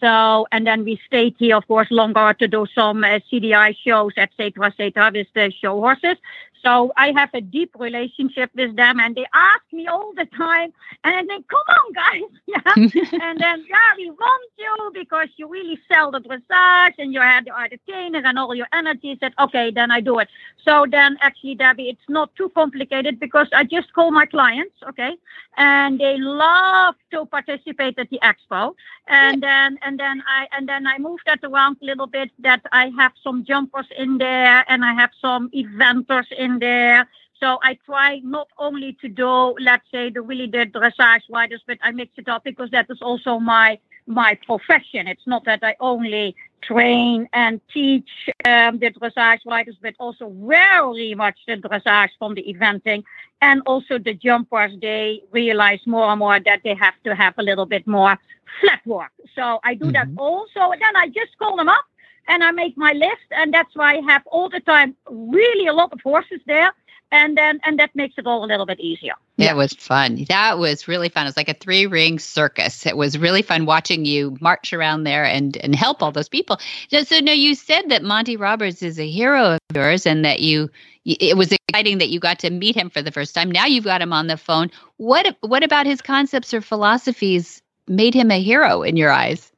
So, 0.02 0.46
and 0.52 0.68
then 0.68 0.84
we 0.84 1.00
stayed 1.08 1.36
here, 1.40 1.56
of 1.56 1.66
course, 1.68 1.88
longer 1.90 2.34
to 2.34 2.48
do 2.48 2.66
some 2.76 3.06
uh, 3.06 3.20
CDI 3.32 3.76
shows, 3.86 4.12
etc., 4.18 4.68
etc., 4.68 5.12
with 5.14 5.28
the 5.34 5.54
show 5.62 5.80
horses. 5.80 6.18
So 6.64 6.94
I 6.96 7.12
have 7.12 7.30
a 7.34 7.42
deep 7.42 7.76
relationship 7.78 8.52
with 8.56 8.76
them, 8.78 9.00
and 9.00 9.16
they 9.16 9.26
ask 9.34 9.64
me 9.74 9.88
all 9.88 10.14
the 10.16 10.26
time, 10.26 10.72
and 11.04 11.14
I 11.14 11.24
think, 11.24 11.48
"Come 11.50 11.68
on, 11.68 11.94
guys, 11.94 12.30
yeah." 12.48 12.74
and 13.22 13.40
then, 13.40 13.66
yeah, 13.70 13.92
we 13.98 14.10
want 14.10 14.52
you 14.58 14.92
because 14.94 15.28
you 15.36 15.50
really 15.50 15.78
sell 15.90 16.12
the 16.12 16.20
dressage, 16.20 16.94
and 17.00 17.14
you 17.14 17.20
had 17.20 17.46
the 17.46 17.80
trainer 17.88 18.22
and 18.24 18.40
all 18.40 18.56
your 18.56 18.68
energy. 18.72 19.18
Said, 19.20 19.34
"Okay, 19.40 19.72
then 19.72 19.92
I 19.92 20.00
do 20.00 20.20
it." 20.20 20.30
So 20.64 20.86
then, 20.90 21.18
actually, 21.20 21.56
Debbie, 21.56 21.90
it's 21.90 22.08
not 22.08 22.34
too 22.36 22.50
complicated 22.56 23.20
because 23.20 23.48
I 23.54 23.66
just 23.66 23.92
call 23.94 24.12
my 24.12 24.26
clients, 24.26 24.76
okay, 24.88 25.18
and 25.58 26.00
they 26.00 26.18
love 26.18 26.96
to 27.12 27.26
participate 27.26 28.00
at 28.00 28.10
the 28.10 28.20
expo, 28.24 28.74
and 29.08 29.44
then 29.44 29.78
and 29.82 30.00
then 30.00 30.24
I 30.26 30.48
and 30.56 30.68
then 30.70 30.88
I 30.88 30.98
move 30.98 31.20
that 31.26 31.40
around 31.44 31.78
a 31.82 31.86
little 31.86 32.08
bit. 32.08 32.32
That 32.40 32.62
I 32.72 32.92
have 32.98 33.12
some 33.22 33.44
jumpers 33.44 33.88
in 33.98 34.18
there, 34.18 34.64
and 34.70 34.86
I 34.86 34.94
have 34.94 35.12
some 35.20 35.50
eventers 35.50 36.32
in 36.32 36.53
there. 36.60 37.08
So 37.40 37.60
I 37.62 37.78
try 37.86 38.22
not 38.24 38.48
only 38.58 38.94
to 39.02 39.10
do, 39.10 39.56
let's 39.60 39.84
say, 39.92 40.10
the 40.10 40.22
really 40.22 40.48
the 40.48 40.66
dressage 40.66 41.24
riders, 41.30 41.62
but 41.68 41.78
I 41.82 41.92
mix 41.92 42.14
it 42.18 42.30
up 42.30 42.44
because 42.44 42.70
that 42.72 42.88
is 42.90 43.02
also 43.02 43.40
my 43.40 43.80
my 44.08 44.38
profession. 44.46 45.08
It's 45.08 45.28
not 45.28 45.46
that 45.46 45.60
I 45.64 45.76
only 45.80 46.36
train 46.62 47.28
and 47.34 47.60
teach 47.74 48.10
um, 48.46 48.80
the 48.80 48.92
dressage 48.92 49.40
riders, 49.46 49.76
but 49.82 49.96
also 50.00 50.30
very 50.30 51.14
much 51.16 51.38
the 51.48 51.58
dressage 51.58 52.10
from 52.18 52.36
the 52.36 52.44
eventing 52.44 53.04
and 53.42 53.62
also 53.66 53.98
the 53.98 54.14
jumpers. 54.14 54.72
They 54.82 55.22
realize 55.32 55.80
more 55.86 56.06
and 56.06 56.20
more 56.20 56.40
that 56.40 56.62
they 56.64 56.76
have 56.76 56.96
to 57.04 57.16
have 57.16 57.34
a 57.38 57.44
little 57.44 57.66
bit 57.66 57.86
more 57.86 58.18
flat 58.62 58.82
work. 58.86 59.12
So 59.36 59.60
I 59.64 59.74
do 59.74 59.86
mm-hmm. 59.86 59.94
that 59.94 60.08
also. 60.18 60.72
And 60.72 60.82
then 60.82 60.96
I 60.96 61.08
just 61.08 61.38
call 61.38 61.58
them 61.58 61.70
up 61.70 61.86
and 62.28 62.44
I 62.44 62.52
make 62.52 62.78
my 62.78 62.94
list, 62.94 63.28
and 63.32 63.54
that's 63.54 63.76
why 63.76 63.98
I 63.98 64.02
have 64.12 64.24
all 64.28 64.50
the 64.50 64.60
time 64.60 64.96
really 65.10 65.68
a 65.68 65.74
lot 65.74 65.94
of 65.94 66.02
horses 66.02 66.42
there, 66.46 66.72
and 67.12 67.38
then 67.38 67.60
and 67.66 67.80
that 67.80 67.96
makes 67.96 68.16
it 68.18 68.26
all 68.26 68.44
a 68.44 68.48
little 68.48 68.66
bit 68.66 68.80
easier. 68.80 69.14
Yeah. 69.38 69.52
It 69.52 69.56
was 69.56 69.74
fun. 69.74 70.26
That 70.30 70.58
was 70.60 70.88
really 70.88 71.10
fun. 71.10 71.26
It 71.26 71.30
was 71.30 71.38
like 71.38 71.50
a 71.50 71.54
three 71.54 71.86
ring 71.86 72.20
circus. 72.20 72.86
It 72.86 72.98
was 72.98 73.18
really 73.18 73.42
fun 73.42 73.66
watching 73.66 74.06
you 74.06 74.38
march 74.42 74.74
around 74.74 75.04
there 75.04 75.26
and 75.26 75.56
and 75.58 75.76
help 75.76 76.04
all 76.04 76.12
those 76.12 76.30
people. 76.30 76.60
So, 76.90 77.04
so 77.04 77.20
now 77.20 77.34
you 77.34 77.56
said 77.56 77.90
that 77.90 78.04
Monty 78.04 78.38
Roberts 78.38 78.82
is 78.82 79.00
a 79.00 79.10
hero 79.10 79.54
of 79.54 79.60
yours, 79.74 80.06
and 80.06 80.26
that 80.26 80.42
you 80.42 80.70
it 81.06 81.38
was 81.38 81.52
exciting 81.52 81.98
that 81.98 82.10
you 82.10 82.20
got 82.20 82.40
to 82.40 82.50
meet 82.50 82.76
him 82.76 82.90
for 82.90 83.02
the 83.02 83.12
first 83.12 83.36
time. 83.36 83.52
Now 83.52 83.66
you've 83.66 83.84
got 83.84 84.02
him 84.02 84.14
on 84.14 84.28
the 84.28 84.38
phone. 84.38 84.72
What 84.98 85.38
what 85.42 85.64
about 85.64 85.86
his 85.86 86.02
concepts 86.02 86.54
or 86.54 86.62
philosophies 86.62 87.62
made 87.88 88.14
him 88.14 88.32
a 88.32 88.42
hero 88.42 88.84
in 88.84 88.98
your 88.98 89.12
eyes? 89.12 89.53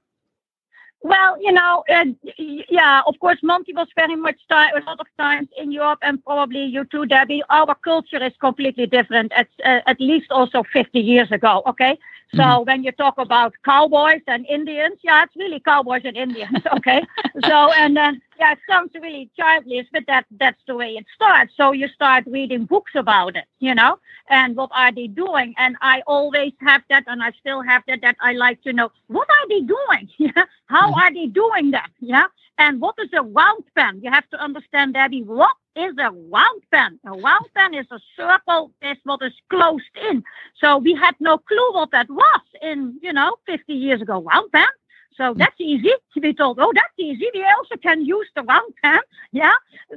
Well, 1.05 1.38
you 1.39 1.51
know, 1.51 1.83
uh, 1.88 2.05
yeah, 2.67 3.03
of 3.05 3.13
course, 3.19 3.38
Monty 3.43 3.74
was 3.74 3.88
very 3.95 4.15
much 4.15 4.39
time, 4.50 4.75
a 4.75 4.79
lot 4.89 5.00
of 5.00 5.05
times 5.19 5.47
in 5.55 5.71
Europe, 5.71 6.00
and 6.01 6.24
probably 6.25 6.63
you 6.63 6.83
too, 6.85 7.05
Debbie. 7.05 7.43
Our 7.51 7.75
culture 7.75 8.24
is 8.24 8.33
completely 8.41 8.88
different. 8.88 9.31
At 9.33 9.47
uh, 9.63 9.81
at 9.85 10.01
least 10.01 10.31
also 10.31 10.63
50 10.74 11.00
years 11.00 11.31
ago. 11.31 11.62
Okay, 11.67 12.00
so 12.34 12.41
mm-hmm. 12.41 12.70
when 12.70 12.84
you 12.84 12.91
talk 12.91 13.15
about 13.17 13.53
cowboys 13.63 14.22
and 14.27 14.46
Indians, 14.48 14.98
yeah, 15.03 15.24
it's 15.24 15.36
really 15.36 15.60
cowboys 15.60 16.01
and 16.05 16.17
Indians. 16.17 16.60
Okay, 16.75 17.01
so 17.46 17.72
and 17.74 17.96
then 17.96 18.22
yeah, 18.39 18.51
it 18.53 18.60
sounds 18.70 18.91
really 18.96 19.29
childish, 19.38 19.88
but 19.94 20.03
that 20.08 20.25
that's 20.32 20.62
the 20.67 20.75
way 20.75 20.91
it 20.98 21.05
starts. 21.13 21.53
So 21.55 21.72
you 21.72 21.88
start 21.88 22.25
reading 22.27 22.65
books 22.65 22.91
about 22.96 23.36
it, 23.36 23.46
you 23.60 23.74
know, 23.74 23.98
and 24.29 24.55
what 24.55 24.72
are 24.74 24.91
they 24.91 25.08
doing? 25.08 25.53
And 25.58 25.77
I 25.82 26.01
always 26.08 26.53
have 26.60 26.82
that, 26.89 27.03
and 27.08 27.24
I 27.24 27.32
still 27.39 27.62
have 27.62 27.84
that. 27.88 28.01
That 28.01 28.17
I 28.20 28.34
like 28.34 28.62
to 28.63 28.74
know 28.74 28.91
what 29.08 29.29
are 29.29 29.48
they 29.50 29.62
doing? 29.62 30.10
Yeah, 30.17 30.46
how 30.65 30.91
mm-hmm. 30.91 31.00
are 31.00 31.13
they 31.13 31.27
doing 31.27 31.72
that? 31.72 31.89
Yeah, 32.00 32.27
and 32.58 32.82
what 32.82 32.96
is 33.00 33.10
a 33.13 33.22
round 33.22 33.63
pen? 33.75 34.01
You 34.03 34.12
have 34.12 34.29
to 34.29 34.38
understand, 34.41 34.94
Debbie. 34.94 35.24
What 35.24 35.55
is 35.75 35.94
a 36.00 36.12
round 36.12 36.62
pen? 36.72 37.00
A 37.05 37.12
round 37.12 37.46
pen 37.55 37.74
is 37.74 37.88
a 37.91 38.00
circle. 38.17 38.72
Is 38.82 38.98
what 39.03 39.22
is 39.24 39.34
closed 39.50 39.84
in. 40.10 40.24
So 40.62 40.77
we 40.77 40.96
had 40.96 41.15
no 41.20 41.38
clue 41.38 41.74
what 41.74 41.91
that 41.91 42.10
was 42.10 42.41
in, 42.62 43.00
you 43.01 43.13
know, 43.13 43.38
50 43.46 43.74
years 43.74 44.01
ago. 44.01 44.22
Round 44.22 44.51
pen. 44.51 44.65
So 45.17 45.34
that's 45.34 45.60
easy. 45.60 45.91
We 46.15 46.34
told, 46.34 46.60
oh, 46.60 46.72
that's 46.74 46.93
easy. 46.98 47.27
We 47.34 47.43
also 47.43 47.75
can 47.77 48.05
use 48.05 48.27
the 48.36 48.43
round 48.43 48.74
pen. 48.84 49.00
Yeah. 49.31 49.53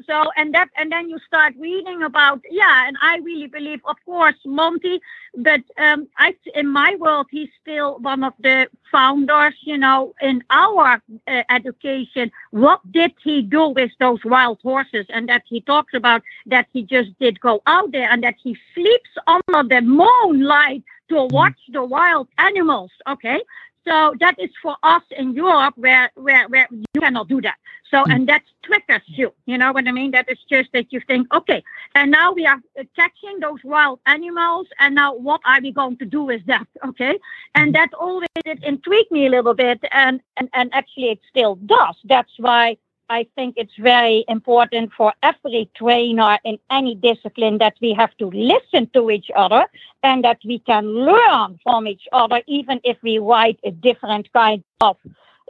So, 0.07 0.31
and 0.37 0.55
that, 0.55 0.69
and 0.77 0.93
then 0.93 1.09
you 1.09 1.19
start 1.27 1.55
reading 1.59 2.03
about, 2.03 2.41
yeah. 2.51 2.87
And 2.87 2.97
I 3.03 3.19
really 3.19 3.47
believe, 3.47 3.81
of 3.85 3.97
course, 4.05 4.37
Monty, 4.45 5.01
but 5.37 5.63
um, 5.77 6.09
I, 6.19 6.37
in 6.55 6.69
my 6.69 6.97
world, 7.01 7.27
he's 7.31 7.49
still 7.61 7.99
one 7.99 8.23
of 8.23 8.35
the 8.41 8.69
founders, 8.93 9.55
you 9.63 9.79
know, 9.79 10.15
in 10.21 10.43
our 10.51 11.03
uh, 11.27 11.43
education. 11.51 12.31
What 12.51 12.81
did 12.93 13.13
he 13.23 13.43
do 13.43 13.69
with 13.69 13.91
those 13.99 14.25
wild 14.25 14.59
horses? 14.63 15.07
And 15.09 15.29
that 15.29 15.43
he 15.47 15.61
talks 15.61 15.95
about 15.95 16.23
that 16.47 16.67
he 16.73 16.83
just 16.83 17.19
did 17.19 17.41
go 17.41 17.63
out 17.67 17.93
there 17.93 18.11
and 18.11 18.23
that 18.23 18.37
he 18.43 18.57
sleeps 18.75 19.11
under 19.27 19.69
the 19.69 19.81
moonlight 19.81 20.83
to 21.09 21.15
mm-hmm. 21.15 21.35
watch 21.35 21.59
the 21.73 21.85
wild 21.85 22.29
animals. 22.39 22.91
Okay. 23.09 23.41
So 23.87 24.15
that 24.21 24.37
is 24.39 24.51
for 24.63 24.77
us 24.83 25.03
in 25.11 25.33
Europe 25.33 25.75
where, 25.77 26.11
where, 26.15 26.49
where 26.49 26.69
you 26.71 27.01
cannot 27.01 27.29
do 27.29 27.41
that. 27.43 27.57
So, 27.91 28.05
mm. 28.05 28.15
and 28.15 28.29
that 28.29 28.43
triggers 28.63 29.03
you. 29.07 29.33
You 29.47 29.59
know 29.59 29.73
what 29.73 29.89
I 29.89 29.93
mean? 29.93 30.11
That 30.11 30.31
is 30.31 30.39
just 30.49 30.71
that 30.73 30.93
you 30.93 31.01
think, 31.07 31.33
okay, 31.35 31.63
and 31.95 32.11
now 32.11 32.33
we 32.33 32.47
are 32.47 32.61
catching 32.97 33.41
those 33.41 33.61
wild 33.65 34.01
animals, 34.07 34.67
and 34.79 34.95
now 34.95 35.15
what 35.15 35.41
are 35.45 35.61
we 35.61 35.73
going 35.73 35.97
to 35.99 36.05
do 36.05 36.23
with 36.23 36.45
that? 36.47 36.67
Okay. 36.89 37.19
And 37.55 37.75
that 37.75 37.91
always 37.95 38.29
it 38.45 38.63
intrigued 38.63 39.11
me 39.11 39.27
a 39.27 39.31
little 39.31 39.55
bit, 39.55 39.81
and, 39.93 40.21
and, 40.37 40.49
and 40.55 40.71
actually 40.73 41.11
it 41.11 41.21
still 41.29 41.57
does. 41.57 41.97
That's 42.05 42.33
why 42.39 42.77
I 43.11 43.27
think 43.35 43.55
it's 43.57 43.75
very 43.79 44.25
important 44.29 44.93
for 44.93 45.15
every 45.23 45.71
trainer 45.75 46.39
in 46.45 46.59
any 46.71 46.95
discipline 46.95 47.59
that 47.59 47.75
we 47.81 47.95
have 47.95 48.15
to 48.19 48.27
listen 48.27 48.91
to 48.93 49.11
each 49.11 49.31
other 49.35 49.67
and 50.03 50.23
that 50.25 50.39
we 50.45 50.59
can 50.59 50.87
learn 50.87 51.59
from 51.63 51.87
each 51.87 52.07
other, 52.13 52.43
even 52.47 52.81
if 52.85 52.99
we 53.03 53.19
ride 53.19 53.59
a 53.65 53.71
different 53.71 54.31
kind 54.33 54.63
of 54.83 54.97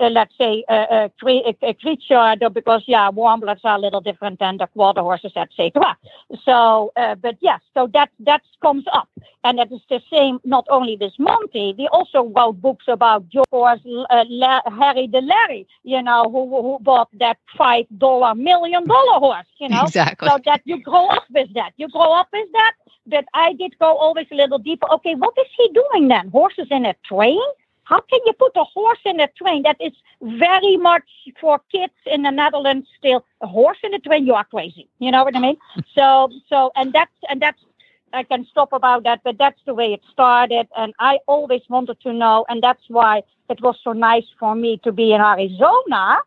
let's 0.00 0.37
say, 0.38 0.64
uh, 0.69 0.73
uh, 0.73 1.09
a, 1.26 1.57
a, 1.62 1.75
creature, 1.75 2.35
because 2.52 2.83
yeah, 2.87 3.09
warm 3.11 3.40
bloods 3.40 3.61
are 3.64 3.76
a 3.76 3.81
little 3.81 4.00
different 4.00 4.38
than 4.38 4.57
the 4.59 4.67
quarter 4.69 5.00
horses, 5.00 5.33
etc. 5.37 5.97
So, 6.45 6.93
uh, 6.97 7.14
but 7.17 7.37
yes, 7.40 7.61
so 7.75 7.88
that 7.95 8.11
that 8.21 8.43
comes 8.62 8.85
up, 8.93 9.09
and 9.45 9.59
that 9.59 9.73
is 9.73 9.81
the 9.88 10.00
same 10.11 10.38
not 10.45 10.67
only 10.71 10.97
with 11.00 11.12
Monty. 11.19 11.75
We 11.76 11.88
also 11.88 12.33
wrote 12.35 12.61
books 12.61 12.85
about 12.88 13.28
George 13.28 13.81
uh, 14.11 14.25
La- 14.28 14.62
Harry 14.78 15.07
de 15.07 15.21
Leyer, 15.21 15.67
you 15.85 16.02
know, 16.02 16.25
who 16.25 16.49
who 16.62 16.78
bought 16.81 17.09
that 17.19 17.38
five 17.57 17.87
dollar 17.99 18.35
million 18.35 18.87
dollar 18.87 19.19
horse, 19.19 19.47
you 19.59 19.69
know. 19.69 19.83
Exactly. 19.83 20.28
So 20.28 20.38
that 20.45 20.62
you 20.64 20.83
grow 20.83 21.09
up 21.09 21.25
with 21.35 21.52
that. 21.55 21.73
You 21.76 21.88
grow 21.88 22.12
up 22.12 22.28
with 22.33 22.49
that. 22.52 22.73
But 23.07 23.25
I 23.33 23.55
did 23.55 23.78
go 23.78 23.97
always 23.97 24.26
a 24.31 24.35
little 24.35 24.59
deeper. 24.59 24.87
Okay, 24.93 25.14
what 25.14 25.35
is 25.38 25.47
he 25.57 25.71
doing 25.73 26.09
then? 26.09 26.28
Horses 26.28 26.69
in 26.71 26.85
a 26.85 26.95
train? 27.05 27.40
How 27.88 28.00
can 28.00 28.21
you 28.26 28.35
put 28.35 28.52
a 28.57 28.64
horse 28.64 28.99
in 29.07 29.18
a 29.18 29.28
train? 29.28 29.62
That 29.62 29.78
is 29.80 29.95
very 30.21 30.76
much 30.76 31.09
for 31.40 31.59
kids 31.73 31.95
in 32.04 32.23
the 32.23 32.30
Netherlands 32.30 32.87
still. 32.99 33.25
A 33.40 33.47
horse 33.47 33.78
in 33.83 33.95
a 33.95 33.99
train, 33.99 34.26
you 34.26 34.35
are 34.35 34.45
crazy. 34.45 34.88
You 34.99 35.11
know 35.11 35.25
what 35.25 35.35
I 35.35 35.40
mean? 35.40 35.57
so, 35.95 36.28
so, 36.50 36.71
and 36.76 36.92
that's, 36.92 37.16
and 37.30 37.40
that's, 37.40 37.59
I 38.12 38.25
can 38.25 38.47
stop 38.50 38.75
about 38.75 39.04
that, 39.04 39.21
but 39.25 39.38
that's 39.38 39.61
the 39.64 39.73
way 39.73 39.95
it 39.95 40.02
started. 40.12 40.68
And 40.76 40.92
I 40.99 41.18
always 41.26 41.62
wanted 41.71 41.99
to 42.02 42.12
know. 42.12 42.45
And 42.50 42.62
that's 42.62 42.83
why 42.88 43.23
it 43.49 43.61
was 43.62 43.78
so 43.83 43.92
nice 43.92 44.26
for 44.38 44.54
me 44.54 44.78
to 44.85 44.92
be 44.92 45.12
in 45.12 45.23
Arizona 45.23 46.18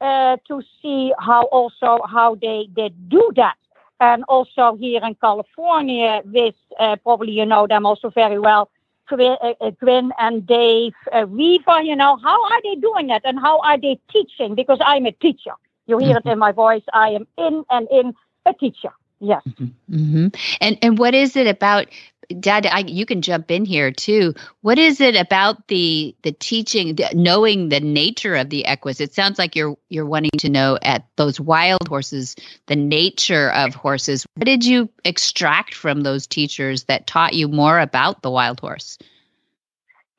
uh, 0.00 0.38
to 0.48 0.62
see 0.80 1.12
how 1.18 1.42
also 1.44 2.00
how 2.08 2.34
they, 2.36 2.68
they 2.74 2.90
do 3.08 3.30
that. 3.36 3.56
And 4.00 4.24
also 4.24 4.76
here 4.80 5.02
in 5.04 5.14
California 5.16 6.22
with, 6.24 6.54
uh, 6.78 6.96
probably 6.96 7.32
you 7.32 7.44
know 7.44 7.66
them 7.66 7.84
also 7.84 8.08
very 8.08 8.38
well, 8.38 8.70
Quinn, 9.10 9.36
uh, 9.42 9.54
uh, 9.60 10.10
and 10.18 10.46
Dave 10.46 10.94
uh, 11.12 11.26
Weaver, 11.28 11.82
you 11.82 11.96
know, 11.96 12.16
how 12.22 12.44
are 12.44 12.62
they 12.62 12.76
doing 12.76 13.10
it 13.10 13.22
and 13.24 13.38
how 13.38 13.58
are 13.60 13.78
they 13.78 13.98
teaching? 14.12 14.54
Because 14.54 14.78
I'm 14.84 15.04
a 15.06 15.12
teacher. 15.12 15.52
You 15.86 15.98
hear 15.98 16.16
mm-hmm. 16.16 16.28
it 16.28 16.32
in 16.32 16.38
my 16.38 16.52
voice. 16.52 16.84
I 16.92 17.10
am 17.10 17.26
in 17.36 17.64
and 17.68 17.88
in 17.90 18.14
a 18.46 18.54
teacher. 18.54 18.92
Yes. 19.18 19.42
Mm-hmm. 19.48 19.94
mm-hmm. 19.94 20.26
And 20.60 20.78
and 20.82 20.98
what 20.98 21.14
is 21.14 21.36
it 21.36 21.48
about 21.48 21.88
Dad, 22.38 22.66
I, 22.66 22.80
you 22.80 23.06
can 23.06 23.22
jump 23.22 23.50
in 23.50 23.64
here 23.64 23.90
too. 23.90 24.34
What 24.60 24.78
is 24.78 25.00
it 25.00 25.16
about 25.16 25.66
the 25.68 26.14
the 26.22 26.32
teaching, 26.32 26.94
the, 26.94 27.08
knowing 27.14 27.70
the 27.70 27.80
nature 27.80 28.36
of 28.36 28.50
the 28.50 28.64
equus? 28.66 29.00
It 29.00 29.14
sounds 29.14 29.38
like 29.38 29.56
you're 29.56 29.76
you're 29.88 30.06
wanting 30.06 30.38
to 30.38 30.48
know 30.48 30.78
at 30.82 31.06
those 31.16 31.40
wild 31.40 31.88
horses, 31.88 32.36
the 32.66 32.76
nature 32.76 33.50
of 33.52 33.74
horses. 33.74 34.24
What 34.34 34.44
did 34.44 34.64
you 34.64 34.88
extract 35.04 35.74
from 35.74 36.02
those 36.02 36.26
teachers 36.26 36.84
that 36.84 37.06
taught 37.06 37.34
you 37.34 37.48
more 37.48 37.80
about 37.80 38.22
the 38.22 38.30
wild 38.30 38.60
horse? 38.60 38.98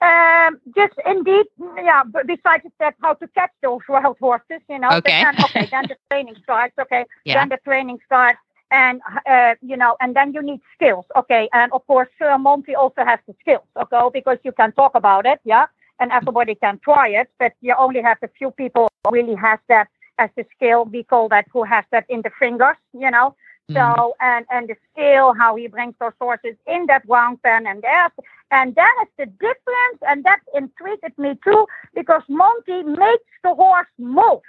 Um, 0.02 0.60
just 0.76 0.96
indeed, 1.06 1.46
yeah. 1.78 2.04
But 2.04 2.26
besides 2.26 2.66
that, 2.80 2.96
how 3.02 3.14
to 3.14 3.28
catch 3.30 3.52
those 3.62 3.82
wild 3.88 4.18
horses, 4.20 4.62
you 4.68 4.80
know. 4.80 4.90
Okay. 4.90 5.24
Then, 5.24 5.36
okay. 5.46 5.68
Then 5.72 5.86
the 5.88 5.98
training 6.10 6.36
starts. 6.44 6.74
Okay. 6.80 7.06
Yeah. 7.24 7.36
Then 7.36 7.50
the 7.50 7.60
training 7.64 8.00
starts 8.06 8.40
and 8.72 9.02
uh, 9.30 9.56
you 9.62 9.78
know, 9.78 9.98
and 10.00 10.16
then 10.16 10.34
you 10.34 10.42
need 10.42 10.62
skills, 10.74 11.06
okay. 11.16 11.50
And 11.54 11.72
of 11.74 11.86
course, 11.88 12.08
Sir 12.18 12.38
Monty 12.38 12.76
also 12.76 13.04
has 13.06 13.20
the 13.28 13.36
skills, 13.42 13.68
okay, 13.78 14.10
because 14.14 14.38
you 14.44 14.54
can 14.54 14.72
talk 14.72 14.96
about 14.96 15.26
it, 15.26 15.40
yeah, 15.44 15.66
and 16.00 16.12
everybody 16.12 16.56
can 16.56 16.80
try 16.84 17.10
it, 17.10 17.30
but 17.38 17.54
you 17.62 17.76
only 17.78 18.02
have 18.02 18.18
a 18.24 18.30
few 18.30 18.52
people 18.52 18.90
really 19.12 19.36
has 19.36 19.60
that 19.68 19.88
as 20.18 20.30
a 20.38 20.46
skill. 20.56 20.86
We 20.86 21.04
call 21.04 21.30
that 21.30 21.46
who 21.52 21.64
has 21.64 21.86
that 21.92 22.06
in 22.10 22.22
the 22.22 22.32
fingers, 22.40 22.78
you 22.94 23.12
know. 23.12 23.36
Mm. 23.70 23.76
So 23.76 24.16
and 24.20 24.46
and 24.50 24.68
the 24.70 24.76
skill, 24.92 25.34
how 25.34 25.56
he 25.56 25.68
brings 25.68 25.96
those 26.00 26.14
horses 26.20 26.56
in 26.66 26.88
that 26.88 27.04
round 27.08 27.42
pen 27.44 27.68
and 27.68 27.82
that, 27.84 28.10
and 28.52 28.76
that 28.76 28.96
is 29.04 29.10
the 29.18 29.26
difference, 29.26 30.00
and 30.08 30.24
that 30.24 30.40
intrigued 30.56 31.18
me 31.18 31.38
too 31.44 31.68
because 31.94 32.24
Monty 32.28 32.84
makes 32.84 33.32
the 33.44 33.54
horse 33.54 33.88
move. 33.98 34.42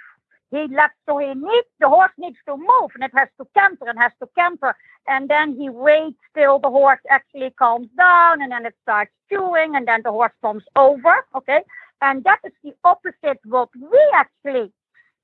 He 0.53 0.67
lets 0.67 0.93
so 1.07 1.17
he 1.17 1.33
needs 1.33 1.67
the 1.79 1.89
horse 1.89 2.11
needs 2.19 2.37
to 2.47 2.55
move 2.55 2.91
and 2.93 3.03
it 3.03 3.11
has 3.15 3.27
to 3.39 3.47
canter 3.55 3.85
and 3.87 3.97
has 3.97 4.11
to 4.21 4.27
canter. 4.37 4.75
And 5.07 5.27
then 5.27 5.55
he 5.55 5.67
waits 5.71 6.21
till 6.35 6.59
the 6.59 6.69
horse 6.69 6.99
actually 7.09 7.49
calms 7.57 7.89
down 7.97 8.43
and 8.43 8.51
then 8.51 8.67
it 8.67 8.75
starts 8.83 9.11
chewing 9.31 9.75
and 9.75 9.87
then 9.87 10.01
the 10.03 10.11
horse 10.11 10.35
comes 10.43 10.63
over. 10.75 11.25
Okay. 11.33 11.61
And 12.03 12.23
that 12.25 12.39
is 12.45 12.51
the 12.63 12.73
opposite 12.83 13.39
what 13.45 13.69
we 13.75 14.01
actually 14.13 14.71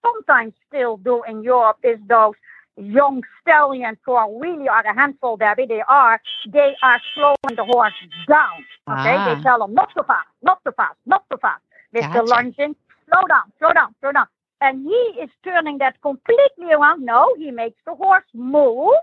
sometimes 0.02 0.54
still 0.68 0.98
do 0.98 1.22
in 1.30 1.44
Europe 1.44 1.78
is 1.84 2.00
those 2.08 2.34
young 2.76 3.22
stallions 3.42 4.00
who 4.06 4.14
are 4.14 4.32
really 4.40 4.68
are 4.68 4.84
a 4.84 4.96
handful, 4.96 5.38
Debbie. 5.38 5.68
They 5.68 5.84
are, 5.88 6.20
they 6.48 6.76
are 6.82 7.00
slowing 7.14 7.56
the 7.56 7.66
horse 7.66 7.94
down. 8.28 8.66
Okay. 8.90 9.16
Ah. 9.16 9.36
They 9.36 9.44
tell 9.44 9.60
them 9.60 9.76
not 9.76 9.90
too 9.96 10.04
fast, 10.08 10.28
not 10.42 10.60
too 10.66 10.74
fast, 10.76 10.98
not 11.06 11.24
too 11.30 11.38
fast. 11.38 11.62
With 11.94 12.02
gotcha. 12.02 12.18
the 12.18 12.24
lunging, 12.24 12.76
slow 13.08 13.28
down, 13.28 13.52
slow 13.60 13.74
down, 13.74 13.94
slow 14.02 14.12
down. 14.12 14.26
And 14.62 14.86
he 14.86 15.22
is 15.22 15.30
turning 15.44 15.78
that 15.80 16.02
completely 16.02 16.72
around. 16.72 17.04
No, 17.04 17.34
he 17.38 17.52
makes 17.52 17.80
the 17.86 17.96
horse 17.96 18.26
move. 18.34 18.94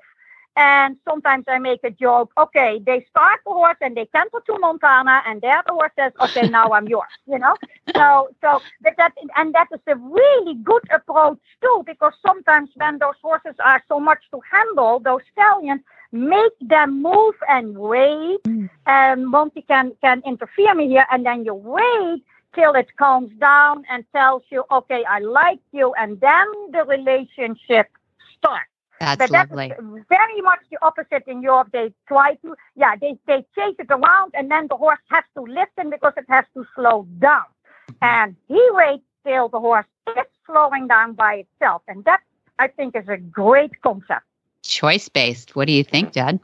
And 0.56 0.96
sometimes 1.04 1.44
I 1.48 1.58
make 1.58 1.80
a 1.84 1.90
joke. 1.90 2.32
Okay, 2.38 2.80
they 2.84 3.04
start 3.10 3.40
the 3.44 3.52
horse 3.52 3.76
and 3.82 3.94
they 3.94 4.06
canter 4.06 4.40
to 4.46 4.58
Montana, 4.58 5.22
and 5.26 5.42
there 5.42 5.62
the 5.66 5.74
horse 5.74 5.92
says, 5.98 6.12
"Okay, 6.18 6.48
now 6.58 6.72
I'm 6.72 6.88
yours." 6.88 7.12
You 7.26 7.38
know. 7.38 7.54
So, 7.94 8.30
so 8.40 8.62
but 8.80 8.94
that 8.96 9.12
and 9.36 9.54
that 9.54 9.68
is 9.70 9.80
a 9.86 9.96
really 9.96 10.54
good 10.54 10.82
approach 10.90 11.40
too, 11.60 11.82
because 11.84 12.14
sometimes 12.26 12.70
when 12.76 12.98
those 12.98 13.16
horses 13.20 13.54
are 13.62 13.82
so 13.86 14.00
much 14.00 14.22
to 14.30 14.40
handle, 14.50 14.98
those 14.98 15.20
stallions 15.32 15.82
make 16.10 16.58
them 16.62 17.02
move 17.02 17.34
and 17.48 17.76
wait. 17.76 18.42
Mm. 18.44 18.70
And 18.86 19.26
Monty 19.26 19.60
can 19.60 19.92
can 20.00 20.22
interfere 20.24 20.74
me 20.74 20.88
here, 20.88 21.06
and 21.10 21.26
then 21.26 21.44
you 21.44 21.52
wait 21.52 22.22
till 22.56 22.72
it 22.72 22.88
calms 22.96 23.30
down 23.38 23.84
and 23.88 24.04
tells 24.12 24.42
you, 24.50 24.64
okay, 24.72 25.04
I 25.08 25.20
like 25.20 25.60
you, 25.72 25.94
and 25.94 26.20
then 26.20 26.46
the 26.72 26.84
relationship 26.84 27.88
starts. 28.36 28.70
That's 28.98 29.18
but 29.18 29.30
lovely. 29.30 29.68
That's 29.68 29.82
very 30.08 30.40
much 30.40 30.60
the 30.70 30.78
opposite 30.82 31.24
in 31.26 31.42
Europe. 31.42 31.68
They 31.70 31.92
try 32.08 32.34
to, 32.36 32.56
yeah, 32.74 32.96
they, 33.00 33.18
they 33.26 33.44
chase 33.54 33.76
it 33.78 33.90
around, 33.90 34.32
and 34.34 34.50
then 34.50 34.66
the 34.68 34.76
horse 34.76 34.98
has 35.10 35.24
to 35.34 35.42
listen 35.42 35.90
because 35.90 36.14
it 36.16 36.24
has 36.28 36.46
to 36.54 36.66
slow 36.74 37.06
down. 37.18 37.44
Mm-hmm. 37.44 38.04
And 38.04 38.36
he 38.48 38.68
waits 38.72 39.04
till 39.24 39.48
the 39.50 39.60
horse 39.60 39.86
is 40.16 40.24
slowing 40.46 40.88
down 40.88 41.12
by 41.12 41.44
itself. 41.44 41.82
And 41.86 42.04
that, 42.06 42.20
I 42.58 42.68
think, 42.68 42.96
is 42.96 43.06
a 43.08 43.18
great 43.18 43.82
concept. 43.82 44.24
Choice 44.62 45.08
based. 45.10 45.54
What 45.54 45.66
do 45.66 45.72
you 45.72 45.84
think, 45.84 46.12
Dad? 46.12 46.40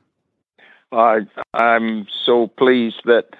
I, 0.93 1.21
I'm 1.55 2.07
so 2.27 2.49
pleased 2.49 3.01
that 3.07 3.31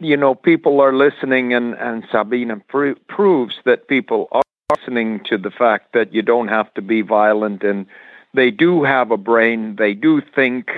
you 0.00 0.16
know, 0.16 0.34
people 0.34 0.80
are 0.80 0.94
listening, 0.94 1.52
and, 1.52 1.74
and 1.74 2.04
Sabina 2.10 2.58
pr- 2.68 2.92
proves 3.08 3.56
that 3.64 3.88
people 3.88 4.28
are 4.32 4.42
listening 4.70 5.20
to 5.24 5.38
the 5.38 5.50
fact 5.50 5.92
that 5.94 6.12
you 6.12 6.22
don't 6.22 6.48
have 6.48 6.72
to 6.74 6.82
be 6.82 7.02
violent, 7.02 7.62
and 7.62 7.86
they 8.34 8.50
do 8.50 8.84
have 8.84 9.10
a 9.10 9.16
brain, 9.16 9.76
they 9.76 9.94
do 9.94 10.20
think, 10.20 10.70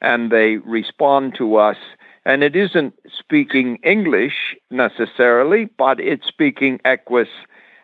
and 0.00 0.30
they 0.30 0.56
respond 0.58 1.34
to 1.36 1.56
us. 1.56 1.76
And 2.24 2.42
it 2.42 2.54
isn't 2.54 2.94
speaking 3.06 3.78
English 3.82 4.56
necessarily, 4.70 5.64
but 5.76 5.98
it's 6.00 6.26
speaking 6.26 6.80
Equus. 6.84 7.28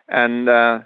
And 0.07 0.47
uh, 0.47 0.79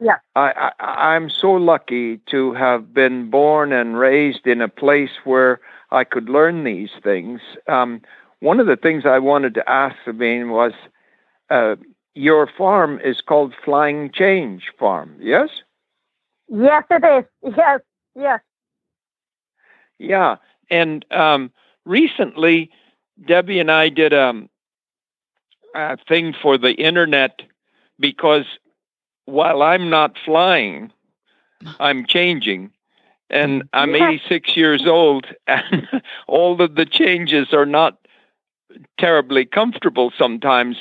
yeah. 0.00 0.16
I, 0.36 0.70
I, 0.78 0.84
I'm 1.14 1.30
so 1.30 1.52
lucky 1.52 2.18
to 2.30 2.52
have 2.54 2.92
been 2.92 3.30
born 3.30 3.72
and 3.72 3.98
raised 3.98 4.46
in 4.46 4.60
a 4.60 4.68
place 4.68 5.10
where 5.24 5.60
I 5.90 6.04
could 6.04 6.28
learn 6.28 6.64
these 6.64 6.90
things. 7.02 7.40
Um, 7.66 8.02
one 8.40 8.60
of 8.60 8.66
the 8.66 8.76
things 8.76 9.04
I 9.06 9.18
wanted 9.18 9.54
to 9.54 9.70
ask 9.70 9.96
Sabine 10.04 10.50
was 10.50 10.72
uh, 11.50 11.76
your 12.14 12.48
farm 12.58 13.00
is 13.02 13.20
called 13.20 13.54
Flying 13.64 14.10
Change 14.12 14.64
Farm, 14.78 15.16
yes? 15.20 15.48
Yes, 16.48 16.84
it 16.90 17.04
is. 17.04 17.54
Yes, 17.56 17.80
yes. 18.16 18.40
Yeah, 19.98 20.36
and 20.70 21.04
um, 21.10 21.52
recently 21.84 22.70
Debbie 23.26 23.60
and 23.60 23.70
I 23.70 23.90
did 23.90 24.12
a, 24.12 24.32
a 25.74 25.96
thing 26.08 26.34
for 26.40 26.56
the 26.56 26.72
internet 26.72 27.42
because 27.98 28.46
while 29.26 29.62
I'm 29.62 29.90
not 29.90 30.16
flying, 30.24 30.90
I'm 31.78 32.06
changing 32.06 32.72
and 33.28 33.62
I'm 33.72 33.94
86 33.94 34.56
years 34.56 34.86
old, 34.86 35.26
and 35.46 35.86
all 36.26 36.60
of 36.60 36.74
the 36.74 36.84
changes 36.84 37.52
are 37.52 37.66
not 37.66 37.99
terribly 38.98 39.44
comfortable 39.44 40.12
sometimes, 40.16 40.76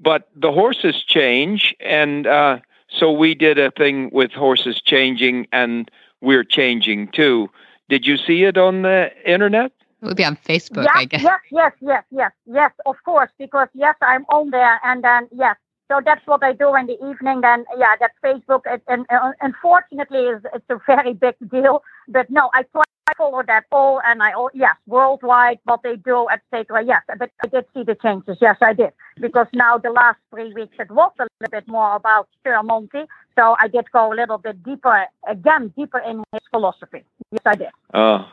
but 0.00 0.28
the 0.34 0.52
horses 0.52 1.02
change, 1.02 1.74
and 1.80 2.26
uh, 2.26 2.58
so 2.88 3.12
we 3.12 3.34
did 3.34 3.58
a 3.58 3.70
thing 3.70 4.10
with 4.12 4.32
horses 4.32 4.80
changing, 4.82 5.46
and 5.52 5.90
we're 6.20 6.44
changing 6.44 7.08
too. 7.08 7.48
Did 7.88 8.06
you 8.06 8.16
see 8.16 8.44
it 8.44 8.56
on 8.56 8.82
the 8.82 9.10
internet? 9.24 9.72
It 10.00 10.06
would 10.06 10.16
be 10.16 10.24
on 10.24 10.36
Facebook, 10.36 10.84
yes, 10.84 10.92
I 10.94 11.04
guess. 11.04 11.22
Yes, 11.22 11.40
yes, 11.50 11.72
yes, 11.80 12.04
yes, 12.10 12.32
yes, 12.46 12.72
of 12.86 12.96
course, 13.04 13.30
because 13.38 13.68
yes, 13.74 13.94
I'm 14.02 14.24
on 14.30 14.50
there, 14.50 14.80
and 14.82 15.04
then 15.04 15.28
yes, 15.30 15.56
so 15.88 16.00
that's 16.04 16.26
what 16.26 16.42
I 16.42 16.52
do 16.54 16.74
in 16.74 16.86
the 16.86 16.98
evening. 17.06 17.42
Then 17.42 17.64
yeah, 17.78 17.94
that 18.00 18.12
Facebook, 18.24 18.62
it, 18.66 18.82
and 18.88 19.06
uh, 19.10 19.32
unfortunately, 19.40 20.20
is 20.20 20.42
it's 20.54 20.64
a 20.70 20.78
very 20.86 21.12
big 21.12 21.34
deal. 21.50 21.82
But 22.08 22.30
no, 22.30 22.50
I 22.54 22.62
try 22.72 22.82
I 23.08 23.14
follow 23.18 23.42
that 23.46 23.64
all, 23.72 24.00
and 24.06 24.22
I, 24.22 24.32
all 24.32 24.50
yes, 24.54 24.76
worldwide, 24.86 25.58
what 25.64 25.82
they 25.82 25.96
do, 25.96 26.28
etc. 26.28 26.84
Yes, 26.84 27.02
but 27.18 27.30
I 27.44 27.48
did 27.48 27.64
see 27.74 27.82
the 27.82 27.96
changes. 27.96 28.38
Yes, 28.40 28.56
I 28.62 28.72
did. 28.74 28.92
Because 29.20 29.48
now 29.52 29.76
the 29.76 29.90
last 29.90 30.18
three 30.30 30.52
weeks 30.52 30.76
it 30.78 30.90
was 30.90 31.12
a 31.18 31.26
little 31.40 31.50
bit 31.50 31.66
more 31.66 31.96
about 31.96 32.28
Sir 32.44 32.62
Monty. 32.62 33.04
So 33.36 33.56
I 33.58 33.66
did 33.68 33.90
go 33.90 34.12
a 34.12 34.14
little 34.14 34.38
bit 34.38 34.62
deeper, 34.62 35.06
again, 35.28 35.72
deeper 35.76 35.98
in 35.98 36.22
his 36.32 36.42
philosophy. 36.50 37.02
Yes, 37.32 37.42
I 37.44 37.54
did. 37.56 37.70
Oh, 37.92 38.28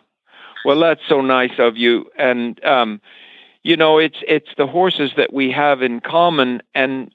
well, 0.65 0.79
that's 0.79 1.01
so 1.07 1.21
nice 1.21 1.57
of 1.57 1.75
you. 1.75 2.05
And, 2.17 2.63
um, 2.63 3.01
you 3.63 3.75
know, 3.75 3.97
it's, 3.97 4.17
it's 4.27 4.49
the 4.57 4.67
horses 4.67 5.11
that 5.17 5.33
we 5.33 5.51
have 5.51 5.81
in 5.81 5.99
common, 5.99 6.61
and 6.75 7.11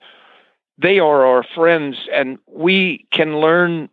they 0.76 0.98
are 0.98 1.24
our 1.24 1.44
friends, 1.54 2.08
and 2.12 2.38
we 2.46 3.06
can 3.12 3.38
learn 3.38 3.88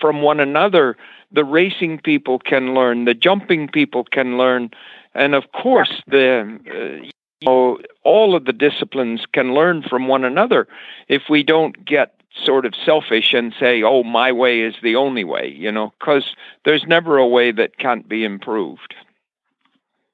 from 0.00 0.22
one 0.22 0.40
another 0.40 0.96
the 1.32 1.44
racing 1.44 1.98
people 1.98 2.38
can 2.38 2.74
learn, 2.74 3.04
the 3.04 3.14
jumping 3.14 3.68
people 3.68 4.04
can 4.04 4.38
learn, 4.38 4.70
and 5.14 5.34
of 5.34 5.44
course 5.52 6.02
the 6.06 6.58
uh, 6.70 7.04
you 7.40 7.46
know, 7.46 7.78
all 8.02 8.34
of 8.34 8.44
the 8.44 8.52
disciplines 8.52 9.24
can 9.32 9.54
learn 9.54 9.82
from 9.82 10.08
one 10.08 10.24
another 10.24 10.66
if 11.08 11.24
we 11.28 11.42
don't 11.42 11.84
get 11.84 12.14
sort 12.34 12.64
of 12.66 12.74
selfish 12.84 13.32
and 13.34 13.54
say, 13.58 13.82
oh, 13.82 14.02
my 14.02 14.30
way 14.32 14.60
is 14.60 14.74
the 14.82 14.96
only 14.96 15.24
way, 15.24 15.48
you 15.48 15.72
know, 15.72 15.92
because 15.98 16.34
there's 16.64 16.84
never 16.84 17.16
a 17.16 17.26
way 17.26 17.50
that 17.50 17.78
can't 17.78 18.08
be 18.08 18.24
improved. 18.24 18.94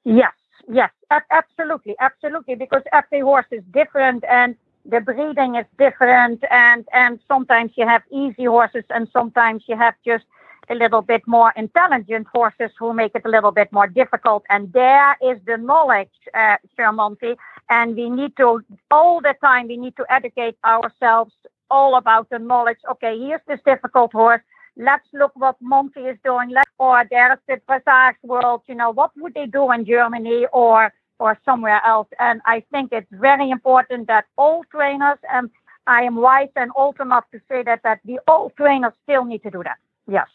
Yes, 0.05 0.33
yes, 0.69 0.91
absolutely, 1.31 1.95
absolutely, 1.99 2.55
because 2.55 2.81
every 2.91 3.21
horse 3.21 3.45
is 3.51 3.63
different 3.73 4.23
and 4.29 4.55
the 4.85 4.99
breeding 4.99 5.55
is 5.55 5.65
different 5.77 6.43
and 6.51 6.87
and 6.93 7.19
sometimes 7.27 7.71
you 7.75 7.87
have 7.87 8.03
easy 8.11 8.45
horses 8.45 8.83
and 8.89 9.07
sometimes 9.13 9.63
you 9.67 9.77
have 9.77 9.95
just 10.05 10.25
a 10.69 10.75
little 10.75 11.01
bit 11.01 11.21
more 11.27 11.51
intelligent 11.57 12.25
horses 12.33 12.71
who 12.79 12.93
make 12.93 13.13
it 13.15 13.23
a 13.25 13.29
little 13.29 13.51
bit 13.51 13.71
more 13.71 13.87
difficult 13.87 14.43
and 14.49 14.71
there 14.73 15.17
is 15.21 15.37
the 15.45 15.57
knowledge 15.57 16.15
uh, 16.33 16.57
Sir 16.75 16.91
Monty 16.91 17.35
and 17.69 17.95
we 17.95 18.09
need 18.09 18.35
to 18.37 18.61
all 18.91 19.21
the 19.21 19.35
time 19.41 19.67
we 19.67 19.77
need 19.77 19.95
to 19.97 20.05
educate 20.09 20.57
ourselves 20.65 21.33
all 21.73 21.95
about 21.95 22.29
the 22.29 22.39
knowledge. 22.39 22.77
Okay, 22.91 23.17
here's 23.19 23.41
this 23.47 23.59
difficult 23.65 24.11
horse. 24.13 24.41
Let's 24.77 25.07
look 25.13 25.31
what 25.35 25.55
Monty 25.61 26.01
is 26.01 26.17
doing. 26.23 26.49
Let's, 26.49 26.69
or 26.77 27.03
there's 27.09 27.39
the 27.47 27.57
dressage 27.67 28.15
world. 28.23 28.61
You 28.67 28.75
know, 28.75 28.91
what 28.91 29.11
would 29.17 29.33
they 29.33 29.47
do 29.47 29.71
in 29.71 29.85
Germany 29.85 30.45
or 30.53 30.93
or 31.23 31.39
somewhere 31.45 31.81
else? 31.93 32.09
And 32.19 32.41
I 32.45 32.57
think 32.71 32.85
it's 32.91 33.11
very 33.11 33.49
important 33.49 34.07
that 34.07 34.25
all 34.37 34.63
trainers, 34.75 35.19
and 35.31 35.49
I 35.87 36.03
am 36.03 36.15
wise 36.15 36.53
and 36.55 36.71
old 36.75 36.97
enough 36.99 37.25
to 37.31 37.39
say 37.49 37.63
that 37.63 37.81
that 37.83 37.99
the 38.05 38.19
all 38.27 38.51
trainers 38.61 38.93
still 39.03 39.25
need 39.25 39.43
to 39.43 39.51
do 39.57 39.61
that. 39.63 39.77
Yes. 40.07 40.29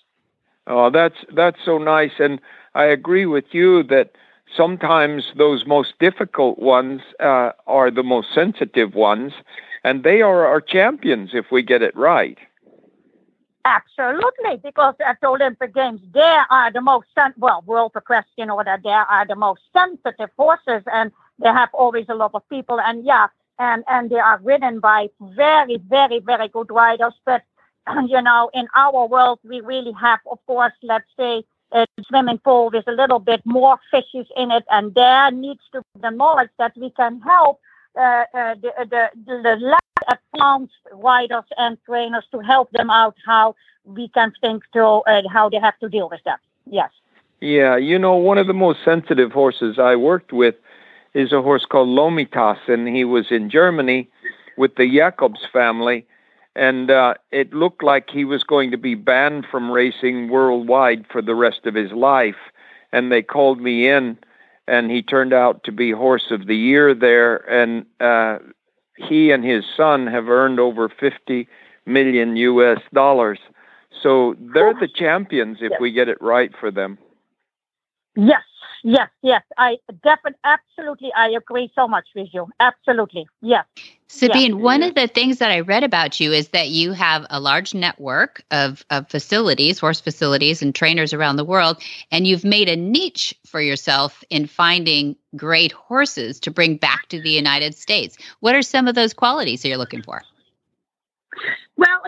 Oh, 0.67 0.91
that's 0.91 1.21
that's 1.41 1.61
so 1.65 1.79
nice, 1.79 2.17
and 2.19 2.41
I 2.75 2.85
agree 2.85 3.27
with 3.27 3.49
you 3.53 3.83
that 3.85 4.09
sometimes 4.57 5.33
those 5.37 5.67
most 5.67 5.91
difficult 5.99 6.59
ones 6.59 7.01
uh, 7.21 7.51
are 7.67 7.91
the 7.91 8.03
most 8.03 8.29
sensitive 8.35 8.95
ones 8.95 9.33
and 9.85 10.05
they 10.05 10.21
are 10.23 10.47
our 10.47 10.61
champions 10.61 11.31
if 11.33 11.47
we 11.51 11.63
get 11.63 11.83
it 11.83 11.97
right. 11.97 12.39
Absolutely, 13.69 14.57
because 14.63 14.95
at 15.07 15.21
the 15.21 15.29
Olympic 15.29 15.75
Games, 15.75 16.01
there 16.15 16.47
are 16.51 16.73
the 16.73 16.81
most 16.81 17.09
well, 17.37 17.63
world 17.67 17.93
equestrian 17.95 18.49
order. 18.49 18.79
there 18.83 19.05
are 19.15 19.27
the 19.27 19.37
most 19.37 19.61
sensitive 19.75 20.31
horses, 20.39 20.83
and 20.91 21.13
they 21.39 21.51
have 21.51 21.69
always 21.75 22.07
a 22.09 22.15
lot 22.15 22.31
of 22.33 22.49
people. 22.49 22.81
And 22.81 23.05
yeah, 23.05 23.27
and 23.59 23.85
and 23.87 24.09
they 24.09 24.19
are 24.19 24.41
ridden 24.43 24.81
by 24.81 25.11
very, 25.21 25.77
very, 25.77 26.19
very 26.21 26.49
good 26.49 26.71
riders. 26.71 27.13
But 27.27 27.43
you 28.07 28.23
know, 28.23 28.51
in 28.55 28.69
our 28.75 29.07
world, 29.07 29.39
we 29.45 29.61
really 29.61 29.93
have, 29.93 30.21
of 30.31 30.39
course, 30.47 30.73
let's 30.83 31.11
say 31.19 31.45
a 31.73 31.87
swimming 32.07 32.39
pool 32.39 32.71
with 32.73 32.89
a 32.89 32.93
little 32.93 33.19
bit 33.19 33.43
more 33.45 33.79
fishes 33.91 34.27
in 34.35 34.51
it, 34.51 34.65
and 34.71 34.95
there 34.95 35.31
needs 35.31 35.65
to 35.73 35.83
be 35.93 36.01
the 36.01 36.11
knowledge 36.11 36.51
that 36.59 36.73
we 36.75 36.89
can 36.93 37.21
help 37.21 37.61
uh, 37.99 38.25
uh, 38.35 38.55
the, 38.55 38.73
the, 38.91 39.09
the 39.27 39.57
less 39.61 39.81
advanced 40.09 40.73
riders 40.93 41.45
and 41.57 41.77
trainers 41.85 42.25
to 42.33 42.39
help 42.41 42.71
them 42.71 42.91
out 42.91 43.17
how 43.27 43.55
we 43.85 44.09
can 44.09 44.33
think 44.41 44.63
to 44.73 44.85
uh, 44.85 45.23
how 45.33 45.49
they 45.49 45.59
have 45.59 45.79
to 45.81 45.89
deal 45.89 46.09
with 46.09 46.21
that. 46.25 46.41
Yes. 46.67 46.91
Yeah, 47.41 47.77
you 47.77 47.99
know, 47.99 48.15
one 48.15 48.39
of 48.39 48.47
the 48.47 48.53
most 48.53 48.81
sensitive 48.85 49.33
horses 49.33 49.79
I 49.79 49.97
worked 49.97 50.33
with 50.33 50.57
is 51.15 51.33
a 51.33 51.43
horse 51.43 51.65
called 51.65 51.89
Lomitas, 51.89 52.59
and 52.69 52.89
he 52.89 53.05
was 53.05 53.27
in 53.31 53.49
Germany 53.49 54.09
with 54.57 54.75
the 54.77 54.89
Jacobs 54.93 55.41
family, 55.53 56.05
and 56.57 56.91
uh, 56.91 57.15
it 57.31 57.53
looked 57.55 57.83
like 57.83 58.11
he 58.11 58.25
was 58.25 58.43
going 58.43 58.73
to 58.73 58.77
be 58.77 58.95
banned 58.95 59.47
from 59.51 59.71
racing 59.71 60.29
worldwide 60.29 61.07
for 61.11 61.23
the 61.23 61.35
rest 61.35 61.65
of 61.65 61.75
his 61.75 61.93
life. 61.93 62.37
And 62.91 63.13
they 63.13 63.23
called 63.23 63.61
me 63.61 63.89
in 63.89 64.19
and 64.69 64.91
he 64.91 65.03
turned 65.03 65.33
out 65.33 65.65
to 65.65 65.73
be 65.73 65.91
horse 65.91 66.27
of 66.31 66.47
the 66.47 66.57
year 66.57 66.95
there. 66.95 67.37
And 67.51 67.87
uh, 68.01 68.39
he 68.97 69.31
and 69.31 69.45
his 69.45 69.65
son 69.77 70.07
have 70.07 70.29
earned 70.29 70.61
over 70.61 70.89
50 70.89 71.49
million 71.87 72.37
US 72.37 72.81
dollars. 72.93 73.39
So 74.03 74.37
they're 74.39 74.75
the 74.75 74.89
champions 74.89 75.59
if 75.61 75.73
we 75.81 75.91
get 75.91 76.09
it 76.09 76.19
right 76.21 76.53
for 76.61 76.71
them. 76.71 76.99
Yes, 78.15 78.43
yes, 78.89 79.09
yes. 79.23 79.43
I 79.57 79.77
definitely, 80.03 80.39
absolutely, 80.45 81.11
I 81.17 81.29
agree 81.31 81.71
so 81.75 81.87
much 81.87 82.07
with 82.15 82.29
you. 82.33 82.49
Absolutely, 82.59 83.27
yes. 83.41 83.65
Sabine, 84.09 84.57
yeah. 84.57 84.63
one 84.63 84.83
of 84.83 84.95
the 84.95 85.07
things 85.07 85.39
that 85.39 85.51
I 85.51 85.61
read 85.61 85.85
about 85.85 86.19
you 86.19 86.33
is 86.33 86.49
that 86.49 86.69
you 86.69 86.93
have 86.93 87.27
a 87.29 87.39
large 87.39 87.75
network 87.75 88.43
of, 88.51 88.85
of 88.89 89.09
facilities, 89.11 89.79
horse 89.79 90.01
facilities, 90.01 90.63
and 90.63 90.75
trainers 90.75 91.13
around 91.13 91.37
the 91.37 91.45
world, 91.45 91.83
and 92.11 92.27
you've 92.27 92.45
made 92.45 92.69
a 92.69 92.77
niche 92.77 93.35
for 93.47 93.61
yourself 93.61 94.25
in 94.31 94.47
finding 94.47 95.17
great 95.37 95.73
horses 95.73 96.41
to 96.41 96.51
bring 96.51 96.77
back 96.77 97.07
to 97.09 97.21
the 97.21 97.31
United 97.31 97.75
States. 97.75 98.17
What 98.41 98.55
are 98.55 98.63
some 98.63 98.89
of 98.89 98.95
those 98.95 99.13
qualities 99.13 99.63
that 99.63 99.69
you're 99.69 99.77
looking 99.77 100.03
for? 100.03 100.23
Well, 101.77 102.03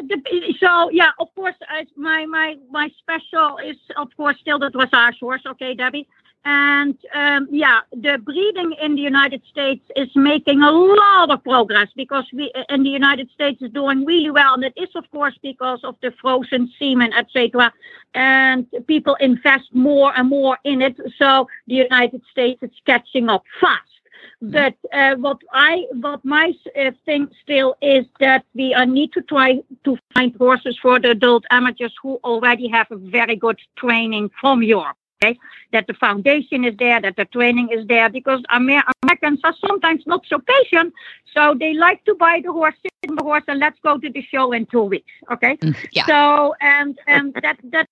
so 0.59 0.91
yeah, 0.91 1.11
of 1.21 1.29
course, 1.37 1.55
my 1.97 2.27
my 2.27 2.57
my 2.71 2.91
special 2.99 3.59
is 3.59 3.77
of 3.97 4.09
course 4.17 4.37
still 4.41 4.59
the 4.59 4.69
dressage 4.69 5.21
horse. 5.21 5.43
Okay, 5.47 5.75
Debbie. 5.75 6.09
And 6.45 6.97
um, 7.15 7.49
yeah, 7.51 7.81
the 7.93 8.17
breeding 8.17 8.73
in 8.81 8.95
the 8.95 9.03
United 9.03 9.43
States 9.51 9.85
is 9.95 10.09
making 10.15 10.63
a 10.63 10.71
lot 10.71 11.31
of 11.31 11.45
progress 11.45 11.89
because 11.95 12.25
we 12.33 12.51
in 12.71 12.83
the 12.83 12.89
United 12.89 13.31
States 13.31 13.61
is 13.61 13.71
doing 13.73 14.07
really 14.07 14.31
well, 14.31 14.55
and 14.55 14.65
it 14.65 14.73
is 14.77 14.89
of 14.95 15.11
course 15.11 15.35
because 15.43 15.81
of 15.85 15.97
the 16.01 16.13
frozen 16.21 16.73
semen, 16.79 17.13
etc. 17.13 17.71
And 18.15 18.67
people 18.87 19.17
invest 19.21 19.69
more 19.75 20.17
and 20.17 20.31
more 20.31 20.59
in 20.65 20.81
it, 20.81 20.97
so 21.19 21.47
the 21.67 21.75
United 21.75 22.23
States 22.31 22.63
is 22.63 22.71
catching 22.87 23.29
up 23.29 23.45
fast. 23.61 23.91
But 24.43 24.77
uh, 24.93 25.17
what 25.17 25.39
I, 25.53 25.87
what 25.93 26.25
my 26.25 26.55
uh, 26.79 26.93
thing 27.05 27.29
still 27.43 27.77
is 27.83 28.07
that 28.21 28.47
we 28.55 28.73
uh, 28.73 28.87
need 28.87 29.13
to 29.13 29.21
try 29.21 29.61
to 29.85 29.99
find 30.15 30.35
horses 30.37 30.79
for 30.81 30.99
the 30.99 31.11
adult 31.11 31.45
amateurs 31.51 31.95
who 32.03 32.19
already 32.25 32.67
have 32.69 32.87
a 32.91 32.97
very 32.97 33.37
good 33.37 33.59
training 33.77 34.31
from 34.41 34.63
Europe. 34.63 34.97
Okay? 35.23 35.39
That 35.73 35.87
the 35.87 35.95
foundation 35.95 36.65
is 36.65 36.75
there, 36.79 37.01
that 37.01 37.17
the 37.17 37.27
training 37.27 37.69
is 37.71 37.87
there, 37.87 38.09
because 38.09 38.43
Amer- 38.53 38.83
Americans 39.03 39.41
are 39.45 39.55
sometimes 39.67 40.03
not 40.07 40.25
so 40.27 40.39
patient, 40.39 40.95
so 41.35 41.55
they 41.59 41.75
like 41.75 42.05
to 42.07 42.15
buy 42.15 42.41
the 42.45 42.53
horse, 42.53 42.75
sit 42.83 43.11
on 43.11 43.17
the 43.17 43.23
horse, 43.23 43.45
and 43.47 43.61
let's 43.61 43.79
go 43.81 43.99
to 43.99 44.11
the 44.11 44.23
show 44.23 44.53
in 44.53 44.67
two 44.67 44.83
weeks. 44.83 45.13
Okay, 45.31 45.57
mm, 45.59 45.77
yeah. 45.93 46.07
So 46.07 46.55
and 46.61 46.99
and 47.07 47.35
that 47.43 47.59
that 47.65 47.87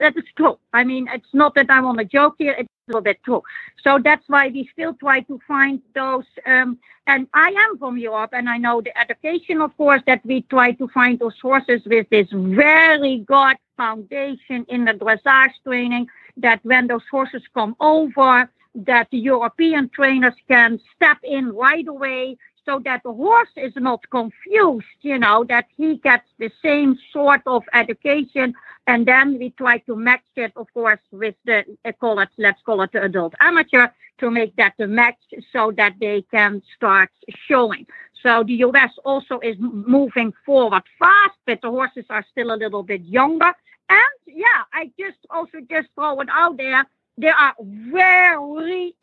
that 0.00 0.16
is 0.16 0.24
true. 0.36 0.58
I 0.72 0.84
mean, 0.84 1.08
it's 1.12 1.32
not 1.32 1.54
that 1.54 1.70
I 1.70 1.80
want 1.80 1.98
to 1.98 2.04
joke 2.04 2.36
here. 2.38 2.54
It's 2.58 2.68
a 2.68 2.90
little 2.90 3.02
bit 3.02 3.22
true. 3.24 3.42
So 3.82 3.98
that's 4.02 4.24
why 4.28 4.48
we 4.48 4.68
still 4.72 4.94
try 4.94 5.20
to 5.20 5.40
find 5.46 5.82
those. 5.94 6.24
Um, 6.46 6.78
and 7.06 7.26
I 7.34 7.48
am 7.48 7.78
from 7.78 7.98
Europe, 7.98 8.30
and 8.32 8.48
I 8.48 8.56
know 8.56 8.80
the 8.80 8.96
education, 8.98 9.60
of 9.60 9.76
course, 9.76 10.02
that 10.06 10.24
we 10.24 10.42
try 10.42 10.72
to 10.72 10.88
find 10.88 11.18
those 11.18 11.38
horses 11.40 11.82
with 11.84 12.08
this 12.10 12.28
very 12.32 13.18
good 13.18 13.56
foundation 13.76 14.64
in 14.68 14.84
the 14.84 14.92
dressage 14.92 15.52
training. 15.64 16.06
That 16.36 16.60
when 16.64 16.86
those 16.88 17.06
horses 17.10 17.42
come 17.54 17.76
over, 17.80 18.50
that 18.74 19.08
the 19.10 19.18
European 19.18 19.88
trainers 19.90 20.34
can 20.48 20.80
step 20.96 21.18
in 21.22 21.52
right 21.52 21.86
away 21.86 22.36
so 22.64 22.80
that 22.84 23.02
the 23.04 23.12
horse 23.12 23.48
is 23.56 23.72
not 23.76 24.00
confused, 24.10 24.86
you 25.02 25.18
know, 25.18 25.44
that 25.48 25.66
he 25.76 25.96
gets 25.98 26.28
the 26.38 26.50
same 26.62 26.98
sort 27.12 27.42
of 27.46 27.62
education. 27.72 28.54
And 28.86 29.06
then 29.06 29.38
we 29.38 29.50
try 29.50 29.78
to 29.78 29.96
match 29.96 30.24
it, 30.36 30.52
of 30.56 30.66
course, 30.74 31.00
with 31.10 31.34
the, 31.44 31.64
uh, 31.84 31.92
call 31.92 32.20
it, 32.20 32.28
let's 32.38 32.60
call 32.62 32.82
it 32.82 32.92
the 32.92 33.02
adult 33.02 33.34
amateur 33.40 33.88
to 34.18 34.30
make 34.30 34.54
that 34.56 34.74
the 34.78 34.86
match 34.86 35.18
so 35.52 35.72
that 35.76 35.94
they 36.00 36.22
can 36.30 36.62
start 36.76 37.10
showing. 37.48 37.86
So 38.22 38.42
the 38.42 38.54
US 38.54 38.90
also 39.04 39.38
is 39.40 39.56
moving 39.58 40.32
forward 40.46 40.82
fast, 40.98 41.36
but 41.46 41.60
the 41.62 41.70
horses 41.70 42.06
are 42.08 42.24
still 42.30 42.52
a 42.52 42.56
little 42.56 42.82
bit 42.82 43.02
younger. 43.02 43.52
And 43.88 44.18
yeah, 44.26 44.64
I 44.72 44.90
just 44.98 45.18
also 45.28 45.58
just 45.70 45.88
throw 45.94 46.20
it 46.20 46.28
out 46.32 46.56
there. 46.56 46.84
They 47.18 47.28
are 47.28 47.54
very 47.60 48.94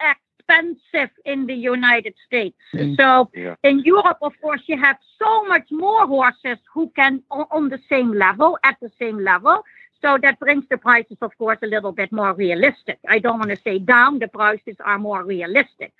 expensive 0.51 1.09
in 1.25 1.45
the 1.47 1.53
United 1.53 2.13
States. 2.25 2.57
Mm. 2.73 2.97
So 2.97 3.29
yeah. 3.33 3.55
in 3.63 3.79
Europe, 3.79 4.17
of 4.21 4.33
course, 4.41 4.61
you 4.67 4.77
have 4.77 4.97
so 5.19 5.45
much 5.45 5.67
more 5.71 6.07
horses 6.07 6.57
who 6.73 6.91
can 6.95 7.23
on 7.29 7.69
the 7.69 7.79
same 7.89 8.13
level, 8.13 8.57
at 8.63 8.77
the 8.81 8.91
same 8.99 9.19
level. 9.19 9.63
So 10.01 10.17
that 10.21 10.39
brings 10.39 10.65
the 10.69 10.77
prices, 10.77 11.17
of 11.21 11.37
course, 11.37 11.59
a 11.61 11.67
little 11.67 11.91
bit 11.91 12.11
more 12.11 12.33
realistic. 12.33 12.97
I 13.07 13.19
don't 13.19 13.37
want 13.37 13.51
to 13.51 13.59
say 13.63 13.77
down, 13.77 14.17
the 14.17 14.27
prices 14.27 14.75
are 14.83 14.97
more 14.97 15.23
realistic. 15.23 15.93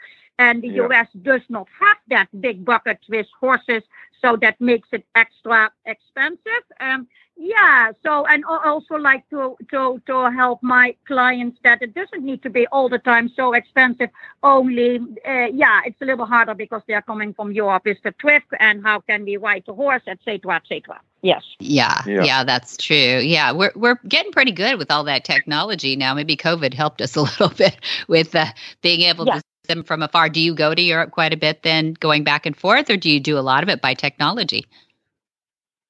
And 0.45 0.55
the 0.65 0.69
yeah. 0.69 0.85
US 0.85 1.09
does 1.29 1.45
not 1.55 1.67
have 1.83 1.99
that 2.13 2.27
big 2.45 2.57
bucket 2.71 2.99
with 3.13 3.27
horses, 3.39 3.83
so 4.21 4.27
that 4.43 4.55
makes 4.59 4.89
it 4.91 5.03
extra 5.15 5.59
expensive. 5.85 6.65
Um, 6.79 7.07
yeah 7.41 7.91
so 8.03 8.25
and 8.27 8.45
also 8.45 8.95
like 8.95 9.27
to 9.29 9.57
to 9.71 9.99
to 10.05 10.29
help 10.31 10.61
my 10.61 10.95
clients 11.07 11.57
that 11.63 11.81
it 11.81 11.93
doesn't 11.95 12.23
need 12.23 12.43
to 12.43 12.49
be 12.49 12.67
all 12.67 12.87
the 12.87 12.99
time 12.99 13.29
so 13.35 13.53
expensive 13.53 14.09
only 14.43 14.99
uh, 15.27 15.47
yeah 15.51 15.81
it's 15.83 15.99
a 16.01 16.05
little 16.05 16.25
harder 16.25 16.53
because 16.53 16.83
they're 16.87 17.01
coming 17.01 17.33
from 17.33 17.51
europe 17.51 17.87
is 17.87 17.97
the 18.03 18.11
trip 18.11 18.43
and 18.59 18.83
how 18.83 18.99
can 18.99 19.25
we 19.25 19.37
ride 19.37 19.63
the 19.65 19.73
horse 19.73 20.03
etc 20.05 20.55
etc 20.55 21.01
yes 21.23 21.43
yeah, 21.59 22.03
yeah, 22.05 22.23
yeah 22.23 22.43
that's 22.43 22.77
true 22.77 22.95
yeah 22.95 23.51
we're 23.51 23.71
we're 23.75 23.99
getting 24.07 24.31
pretty 24.31 24.51
good 24.51 24.77
with 24.77 24.91
all 24.91 25.03
that 25.03 25.23
technology 25.23 25.95
now 25.95 26.13
maybe 26.13 26.35
covid 26.37 26.75
helped 26.75 27.01
us 27.01 27.15
a 27.15 27.21
little 27.29 27.49
bit 27.49 27.77
with 28.07 28.35
uh, 28.35 28.45
being 28.81 29.01
able 29.01 29.25
yeah. 29.25 29.35
to 29.35 29.41
them 29.67 29.83
from 29.83 30.01
afar. 30.01 30.29
Do 30.29 30.41
you 30.41 30.53
go 30.53 30.73
to 30.73 30.81
Europe 30.81 31.11
quite 31.11 31.33
a 31.33 31.37
bit 31.37 31.63
then, 31.63 31.93
going 31.93 32.23
back 32.23 32.45
and 32.45 32.55
forth, 32.55 32.89
or 32.89 32.97
do 32.97 33.09
you 33.09 33.19
do 33.19 33.37
a 33.37 33.41
lot 33.41 33.63
of 33.63 33.69
it 33.69 33.81
by 33.81 33.93
technology? 33.93 34.65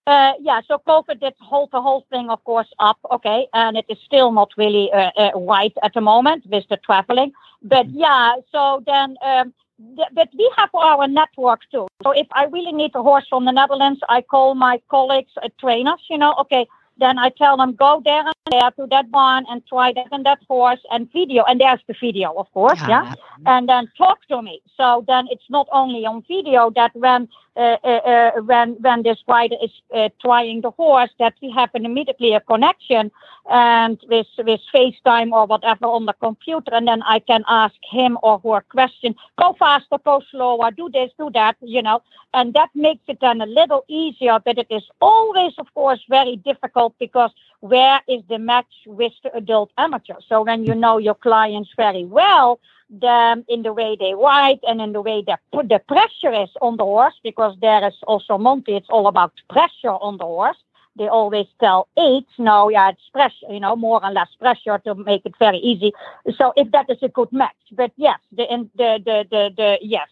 Uh, 0.07 0.33
yeah, 0.41 0.61
so 0.67 0.81
COVID 0.87 1.19
did 1.19 1.33
hold 1.39 1.69
the 1.71 1.81
whole 1.81 2.05
thing, 2.09 2.29
of 2.29 2.43
course, 2.43 2.67
up. 2.79 2.97
Okay, 3.11 3.47
and 3.53 3.77
it 3.77 3.85
is 3.87 3.97
still 4.05 4.31
not 4.31 4.49
really 4.57 4.91
uh, 4.91 5.11
uh, 5.15 5.31
right 5.35 5.73
at 5.83 5.93
the 5.93 6.01
moment 6.01 6.45
with 6.49 6.65
the 6.69 6.77
traveling. 6.77 7.31
But 7.61 7.87
mm-hmm. 7.87 7.99
yeah, 7.99 8.35
so 8.51 8.83
then, 8.85 9.15
um, 9.23 9.53
th- 9.95 10.09
but 10.13 10.29
we 10.37 10.51
have 10.57 10.69
our 10.73 11.07
network 11.07 11.61
too. 11.71 11.87
So 12.03 12.11
if 12.11 12.27
I 12.33 12.45
really 12.45 12.71
need 12.71 12.91
a 12.95 13.03
horse 13.03 13.25
from 13.29 13.45
the 13.45 13.51
Netherlands, 13.51 14.01
I 14.09 14.21
call 14.21 14.55
my 14.55 14.81
colleagues, 14.89 15.31
uh, 15.37 15.49
trainers. 15.59 16.01
You 16.09 16.17
know, 16.17 16.33
okay, 16.41 16.67
then 17.01 17.17
I 17.17 17.29
tell 17.29 17.57
them 17.57 17.73
go 17.73 18.01
there 18.05 18.23
and 18.25 18.35
there 18.51 18.71
to 18.77 18.87
that 18.91 19.11
barn 19.11 19.45
and 19.49 19.65
try 19.67 19.91
that 19.93 20.07
and 20.11 20.25
that 20.25 20.39
horse 20.47 20.79
and 20.91 21.11
video. 21.11 21.43
And 21.43 21.59
there's 21.59 21.81
the 21.87 21.95
video, 21.99 22.33
of 22.37 22.51
course, 22.53 22.79
yeah. 22.81 23.03
yeah? 23.03 23.13
And 23.45 23.67
then 23.67 23.91
talk 23.97 24.19
to 24.29 24.41
me. 24.41 24.61
So 24.77 25.03
then 25.07 25.27
it's 25.31 25.49
not 25.49 25.67
only 25.71 26.05
on 26.05 26.23
video 26.27 26.69
that 26.75 26.95
when 26.95 27.27
Uh, 27.57 27.75
uh, 27.83 27.87
uh, 27.87 28.31
when 28.43 28.75
when 28.81 29.03
this 29.03 29.17
rider 29.27 29.57
is 29.61 29.71
uh, 29.93 30.07
trying 30.21 30.61
the 30.61 30.71
horse, 30.71 31.09
that 31.19 31.33
we 31.41 31.51
have 31.51 31.69
an 31.73 31.85
immediately 31.85 32.33
a 32.33 32.39
connection 32.39 33.11
and 33.49 33.99
with 34.07 34.27
with 34.37 34.61
FaceTime 34.73 35.33
or 35.33 35.45
whatever 35.45 35.85
on 35.85 36.05
the 36.05 36.13
computer, 36.13 36.73
and 36.73 36.87
then 36.87 37.01
I 37.01 37.19
can 37.19 37.43
ask 37.49 37.75
him 37.83 38.17
or 38.23 38.39
her 38.39 38.63
question. 38.69 39.15
Go 39.37 39.53
faster, 39.59 39.97
go 40.05 40.21
slower, 40.31 40.71
do 40.71 40.89
this, 40.93 41.11
do 41.17 41.29
that, 41.33 41.57
you 41.59 41.81
know, 41.81 42.01
and 42.33 42.53
that 42.53 42.69
makes 42.73 43.03
it 43.07 43.17
then 43.19 43.41
a 43.41 43.45
little 43.45 43.83
easier. 43.89 44.39
But 44.39 44.57
it 44.57 44.67
is 44.69 44.83
always, 45.01 45.51
of 45.57 45.67
course, 45.73 45.99
very 46.07 46.37
difficult 46.37 46.95
because 46.99 47.31
where 47.59 47.99
is 48.07 48.21
the 48.29 48.39
match 48.39 48.73
with 48.85 49.11
the 49.23 49.35
adult 49.35 49.71
amateur? 49.77 50.15
So 50.29 50.43
when 50.43 50.63
you 50.63 50.73
know 50.73 50.99
your 50.99 51.15
clients 51.15 51.71
very 51.75 52.05
well 52.05 52.61
them 52.91 53.45
in 53.47 53.63
the 53.63 53.73
way 53.73 53.95
they 53.99 54.13
ride 54.13 54.59
and 54.67 54.81
in 54.81 54.91
the 54.91 55.01
way 55.01 55.23
put 55.53 55.69
the 55.69 55.79
pressure 55.87 56.33
is 56.33 56.49
on 56.61 56.77
the 56.77 56.83
horse 56.83 57.13
because 57.23 57.55
there 57.61 57.85
is 57.87 57.93
also 58.05 58.37
Monty, 58.37 58.75
it's 58.75 58.89
all 58.89 59.07
about 59.07 59.33
pressure 59.49 59.89
on 59.89 60.17
the 60.17 60.25
horse. 60.25 60.57
They 60.97 61.07
always 61.07 61.47
tell 61.61 61.87
eight, 61.97 62.27
no, 62.37 62.67
yeah, 62.67 62.89
it's 62.89 63.09
pressure, 63.13 63.47
you 63.49 63.61
know, 63.61 63.77
more 63.77 64.03
and 64.03 64.13
less 64.13 64.27
pressure 64.37 64.77
to 64.79 64.93
make 64.93 65.25
it 65.25 65.33
very 65.39 65.57
easy. 65.57 65.93
So 66.37 66.51
if 66.57 66.69
that 66.71 66.89
is 66.89 66.97
a 67.01 67.07
good 67.07 67.31
match, 67.31 67.55
but 67.71 67.93
yes, 67.95 68.19
the, 68.31 68.45
the, 68.75 69.01
the, 69.05 69.25
the, 69.29 69.53
the 69.55 69.77
yes, 69.81 70.09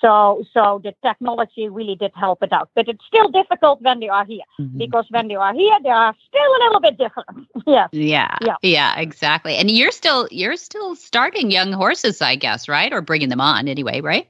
so, 0.00 0.44
so 0.52 0.80
the 0.82 0.94
technology 1.02 1.68
really 1.68 1.96
did 1.96 2.12
help 2.14 2.42
it 2.42 2.52
out, 2.52 2.70
but 2.74 2.88
it's 2.88 3.04
still 3.06 3.28
difficult 3.28 3.80
when 3.82 4.00
they 4.00 4.08
are 4.08 4.24
here 4.24 4.42
mm-hmm. 4.60 4.78
because 4.78 5.06
when 5.10 5.28
they 5.28 5.34
are 5.34 5.54
here, 5.54 5.78
they 5.82 5.90
are 5.90 6.14
still 6.28 6.40
a 6.40 6.60
little 6.64 6.80
bit 6.80 6.98
different. 6.98 7.48
yes. 7.66 7.88
Yeah. 7.92 8.36
Yeah. 8.42 8.56
Yeah. 8.62 8.98
Exactly. 8.98 9.56
And 9.56 9.70
you're 9.70 9.92
still 9.92 10.28
you're 10.30 10.56
still 10.56 10.94
starting 10.94 11.50
young 11.50 11.72
horses, 11.72 12.20
I 12.20 12.36
guess, 12.36 12.68
right? 12.68 12.92
Or 12.92 13.00
bringing 13.00 13.28
them 13.28 13.40
on 13.40 13.68
anyway, 13.68 14.00
right? 14.00 14.28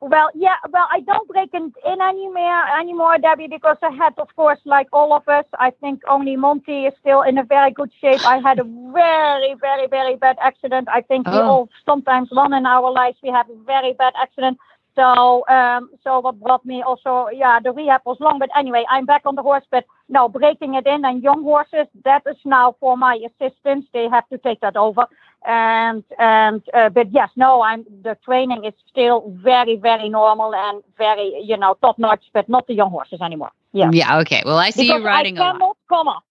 Well, 0.00 0.30
yeah, 0.32 0.54
well, 0.70 0.86
I 0.92 1.00
don't 1.00 1.26
break 1.26 1.52
in, 1.52 1.72
in 1.84 2.00
anymore, 2.00 2.78
anymore, 2.78 3.18
Debbie, 3.18 3.48
because 3.48 3.78
I 3.82 3.90
had, 3.90 4.14
of 4.18 4.28
course, 4.36 4.60
like 4.64 4.86
all 4.92 5.12
of 5.12 5.28
us, 5.28 5.44
I 5.58 5.70
think 5.80 6.02
only 6.08 6.36
Monty 6.36 6.84
is 6.86 6.94
still 7.00 7.22
in 7.22 7.36
a 7.36 7.42
very 7.42 7.72
good 7.72 7.90
shape. 8.00 8.24
I 8.24 8.38
had 8.38 8.60
a 8.60 8.64
very, 8.64 9.54
very, 9.60 9.88
very 9.88 10.14
bad 10.14 10.36
accident. 10.40 10.88
I 10.88 11.00
think 11.00 11.26
oh. 11.26 11.32
we 11.32 11.38
all 11.38 11.68
sometimes 11.84 12.28
one 12.30 12.52
in 12.52 12.64
our 12.64 12.92
lives 12.92 13.18
we 13.24 13.30
have 13.30 13.50
a 13.50 13.56
very 13.64 13.92
bad 13.92 14.12
accident. 14.22 14.58
So, 14.94 15.44
um, 15.48 15.90
so 16.02 16.20
what 16.20 16.40
brought 16.40 16.64
me 16.64 16.82
also, 16.82 17.28
yeah, 17.32 17.60
the 17.60 17.72
rehab 17.72 18.02
was 18.04 18.18
long, 18.20 18.38
but 18.38 18.50
anyway, 18.56 18.84
I'm 18.90 19.06
back 19.06 19.22
on 19.26 19.34
the 19.34 19.42
horse. 19.42 19.64
But 19.70 19.84
no, 20.08 20.28
breaking 20.28 20.74
it 20.74 20.86
in 20.86 21.04
and 21.04 21.22
young 21.22 21.42
horses, 21.42 21.86
that 22.04 22.22
is 22.28 22.36
now 22.44 22.76
for 22.80 22.96
my 22.96 23.18
assistants. 23.26 23.88
They 23.92 24.08
have 24.08 24.28
to 24.28 24.38
take 24.38 24.60
that 24.60 24.76
over. 24.76 25.06
And 25.46 26.04
and 26.18 26.62
uh, 26.74 26.88
but 26.90 27.12
yes, 27.12 27.30
no, 27.36 27.62
I'm 27.62 27.84
the 28.02 28.16
training 28.24 28.64
is 28.64 28.74
still 28.90 29.30
very, 29.42 29.76
very 29.76 30.08
normal 30.08 30.54
and 30.54 30.82
very, 30.98 31.40
you 31.44 31.56
know, 31.56 31.74
top 31.80 31.98
notch, 31.98 32.24
but 32.32 32.48
not 32.48 32.66
the 32.66 32.74
young 32.74 32.90
horses 32.90 33.20
anymore. 33.20 33.50
Yeah. 33.72 33.90
Yeah. 33.92 34.18
Okay. 34.20 34.42
Well, 34.44 34.58
I 34.58 34.70
see 34.70 34.86
because 34.86 35.00
you 35.00 35.06
riding 35.06 35.38
I 35.38 35.52
cannot 35.52 35.76
come 35.88 36.08
off. 36.08 36.24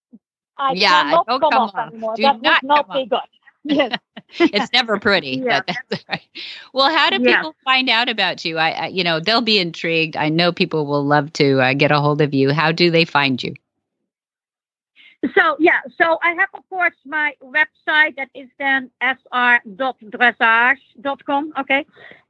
I 0.58 0.72
yeah, 0.74 1.02
cannot 1.02 1.26
come, 1.26 1.40
come 1.40 1.52
off 1.54 1.74
anymore. 1.76 2.14
Do 2.16 2.22
that 2.22 2.42
not 2.42 2.62
would 2.62 2.68
not 2.68 2.92
be 2.92 3.06
good. 3.06 3.20
Yes. 3.64 3.98
it's 4.38 4.72
never 4.72 4.98
pretty. 4.98 5.42
Yeah. 5.44 5.62
Right. 6.08 6.22
Well, 6.72 6.90
how 6.94 7.10
do 7.10 7.18
Yeah. 7.18 7.36
people 7.36 7.54
find 7.64 7.88
out 7.88 8.08
about 8.08 8.44
you? 8.44 8.58
I, 8.58 8.70
I, 8.70 8.86
you 8.86 9.04
know, 9.04 9.20
they'll 9.20 9.40
be 9.42 9.58
intrigued. 9.58 10.16
I 10.16 10.28
know 10.28 10.52
people 10.52 10.86
will 10.86 11.04
love 11.04 11.32
to 11.34 11.60
uh, 11.60 11.74
get 11.74 11.90
a 11.90 12.00
hold 12.00 12.20
of 12.22 12.34
you. 12.34 12.52
How 12.52 12.72
do 12.72 12.90
they 12.90 13.04
find 13.04 13.42
you? 13.42 13.54
So 15.34 15.56
yeah, 15.58 15.80
so 15.96 16.18
I 16.22 16.34
have 16.34 16.50
of 16.54 16.62
course 16.70 16.94
my 17.04 17.34
website 17.42 18.14
that 18.16 18.30
is 18.34 18.48
then 18.58 18.88
sr.dressage.com. 19.02 21.52
Okay, 21.58 21.84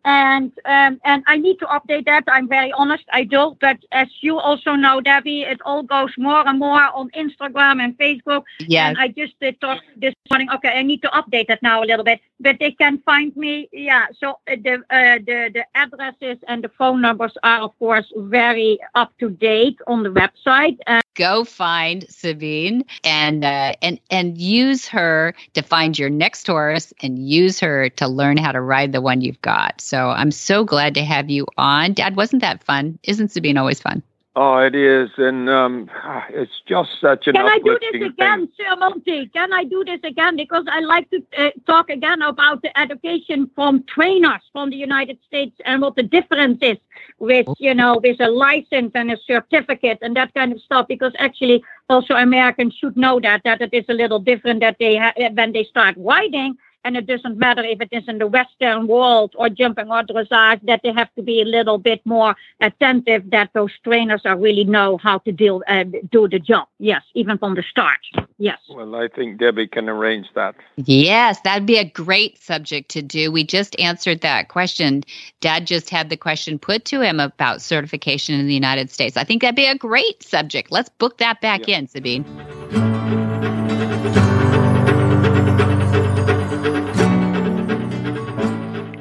and 0.09 0.53
um, 0.65 0.99
and 1.05 1.23
I 1.27 1.37
need 1.37 1.59
to 1.59 1.67
update 1.67 2.07
that. 2.07 2.25
I'm 2.29 2.49
very 2.49 2.73
honest, 2.73 3.05
I 3.13 3.25
do. 3.25 3.57
But 3.61 3.79
as 3.93 4.09
you 4.23 4.39
also 4.39 4.75
know, 4.75 5.03
Debbie, 5.03 5.43
it 5.43 5.61
all 5.67 5.83
goes 5.83 6.13
more 6.17 6.49
and 6.49 6.59
more 6.59 6.83
on 6.95 7.11
Instagram 7.11 7.83
and 7.85 7.97
Facebook. 7.99 8.45
Yeah. 8.61 8.89
And 8.89 8.97
I 8.97 9.09
just 9.09 9.39
did 9.39 9.61
talk 9.61 9.83
this 9.97 10.15
morning. 10.31 10.49
Okay, 10.55 10.71
I 10.71 10.83
need 10.83 11.03
to 11.03 11.09
update 11.09 11.49
that 11.49 11.63
now 11.63 11.83
a 11.83 11.87
little 11.91 12.07
bit. 12.11 12.21
But 12.41 12.57
they 12.59 12.73
can 12.73 13.03
find 13.11 13.37
me. 13.37 13.69
Yeah. 13.71 14.07
So 14.19 14.39
uh, 14.51 14.57
the 14.67 14.75
uh, 14.99 15.19
the 15.29 15.39
the 15.57 15.65
addresses 15.75 16.39
and 16.49 16.65
the 16.65 16.71
phone 16.79 17.03
numbers 17.03 17.35
are 17.43 17.61
of 17.61 17.79
course 17.79 18.11
very 18.17 18.79
up 18.95 19.13
to 19.19 19.29
date 19.29 19.79
on 19.87 20.05
the 20.05 20.11
website. 20.23 20.79
And 20.87 21.03
Go 21.17 21.45
find 21.45 22.09
Sabine 22.09 22.85
and 23.03 23.45
uh, 23.45 23.73
and 23.83 24.01
and 24.09 24.39
use 24.39 24.87
her 24.87 25.35
to 25.55 25.63
find 25.63 25.99
your 25.99 26.11
next 26.11 26.47
horse 26.47 26.95
and 27.03 27.19
use 27.19 27.59
her 27.61 27.89
to 28.01 28.07
learn 28.07 28.37
how 28.37 28.53
to 28.53 28.61
ride 28.61 28.93
the 28.93 29.01
one 29.01 29.21
you've 29.21 29.43
got. 29.43 29.81
So 29.81 29.98
I'm 29.99 30.31
so 30.31 30.65
glad 30.65 30.95
to 30.95 31.05
have 31.05 31.31
you 31.31 31.47
on, 31.57 31.93
Dad. 31.93 32.17
Wasn't 32.17 32.43
that 32.43 32.65
fun? 32.65 32.99
Isn't 33.03 33.31
Sabine 33.31 33.59
always 33.59 33.81
fun? 33.81 34.03
Oh, 34.41 34.59
it 34.59 34.77
is, 34.77 35.11
and 35.17 35.51
um, 35.51 35.91
it's 36.31 36.63
just 36.65 36.91
such 37.01 37.27
an 37.27 37.33
Can 37.35 37.47
I 37.47 37.59
do 37.59 37.77
this 37.81 38.03
again, 38.09 38.47
thing. 38.47 38.53
Sir 38.57 38.77
Monty? 38.77 39.27
Can 39.35 39.53
I 39.53 39.65
do 39.65 39.83
this 39.85 39.99
again? 40.05 40.37
Because 40.37 40.65
I 40.71 40.79
like 40.79 41.11
to 41.11 41.21
uh, 41.37 41.51
talk 41.67 41.91
again 41.91 42.23
about 42.23 42.63
the 42.63 42.71
education 42.79 43.51
from 43.57 43.83
trainers 43.93 44.43
from 44.53 44.71
the 44.71 44.77
United 44.77 45.19
States 45.27 45.57
and 45.65 45.83
what 45.83 45.97
the 45.97 46.05
difference 46.05 46.59
is 46.63 46.77
with, 47.19 47.49
you 47.59 47.75
know, 47.75 47.99
with 48.01 48.21
a 48.21 48.29
license 48.29 48.93
and 48.95 49.11
a 49.11 49.17
certificate 49.27 49.99
and 50.03 50.15
that 50.15 50.33
kind 50.35 50.53
of 50.53 50.61
stuff. 50.61 50.87
Because 50.87 51.15
actually, 51.19 51.65
also 51.91 52.15
Americans 52.15 52.75
should 52.75 52.97
know 52.97 53.19
that 53.19 53.43
that 53.45 53.61
it 53.61 53.75
is 53.75 53.87
a 53.89 53.95
little 53.95 54.21
different 54.21 54.61
that 54.61 54.77
they 54.79 54.97
ha- 54.99 55.15
when 55.33 55.51
they 55.51 55.65
start 55.65 55.97
riding. 55.99 56.57
And 56.89 56.97
it 56.97 57.07
doesn't 57.07 57.37
matter 57.37 57.63
if 57.63 57.83
it 57.83 57.91
is 57.93 58.05
in 58.09 58.17
the 58.17 58.27
Western 58.27 58.87
world 58.87 59.35
or 59.37 59.51
jumping 59.51 59.91
or 59.91 60.03
dressage, 60.05 60.63
that 60.63 60.81
they 60.83 60.91
have 60.91 61.15
to 61.17 61.23
be 61.23 61.43
a 61.43 61.45
little 61.45 61.77
bit 61.77 62.01
more 62.07 62.35
attentive 62.63 63.29
that 63.29 63.51
those 63.53 63.73
trainers 63.85 64.23
are 64.25 64.39
really 64.39 64.65
know 64.65 64.97
how 64.97 65.19
to 65.19 65.31
deal 65.31 65.63
uh, 65.69 65.85
do 66.11 66.27
the 66.27 66.39
job. 66.39 66.67
Yes, 66.79 67.03
even 67.13 67.37
from 67.37 67.57
the 67.57 67.63
start. 67.63 67.99
Yes. 68.39 68.59
Well, 68.71 68.95
I 68.95 69.09
think 69.09 69.39
Debbie 69.39 69.67
can 69.67 69.87
arrange 69.87 70.29
that. 70.35 70.55
Yes, 70.77 71.39
that'd 71.43 71.67
be 71.67 71.77
a 71.77 71.85
great 71.85 72.43
subject 72.43 72.91
to 72.93 73.03
do. 73.03 73.31
We 73.31 73.45
just 73.45 73.79
answered 73.79 74.23
that 74.23 74.49
question. 74.49 75.05
Dad 75.43 75.67
just 75.67 75.91
had 75.91 76.09
the 76.09 76.17
question 76.17 76.59
put 76.59 76.87
to 76.87 77.03
him 77.03 77.21
about 77.21 77.61
certification 77.61 78.41
in 78.41 78.47
the 78.47 78.55
United 78.55 78.91
States. 78.91 79.19
I 79.19 79.25
think 79.25 79.43
that'd 79.43 79.57
be 79.57 79.67
a 79.67 79.77
great 79.77 80.23
subject. 80.23 80.73
Let's 80.73 80.89
book 80.89 81.19
that 81.19 81.43
back 81.43 81.69
Yeah. 81.69 81.81
in, 81.81 81.87
Sabine. 81.87 82.25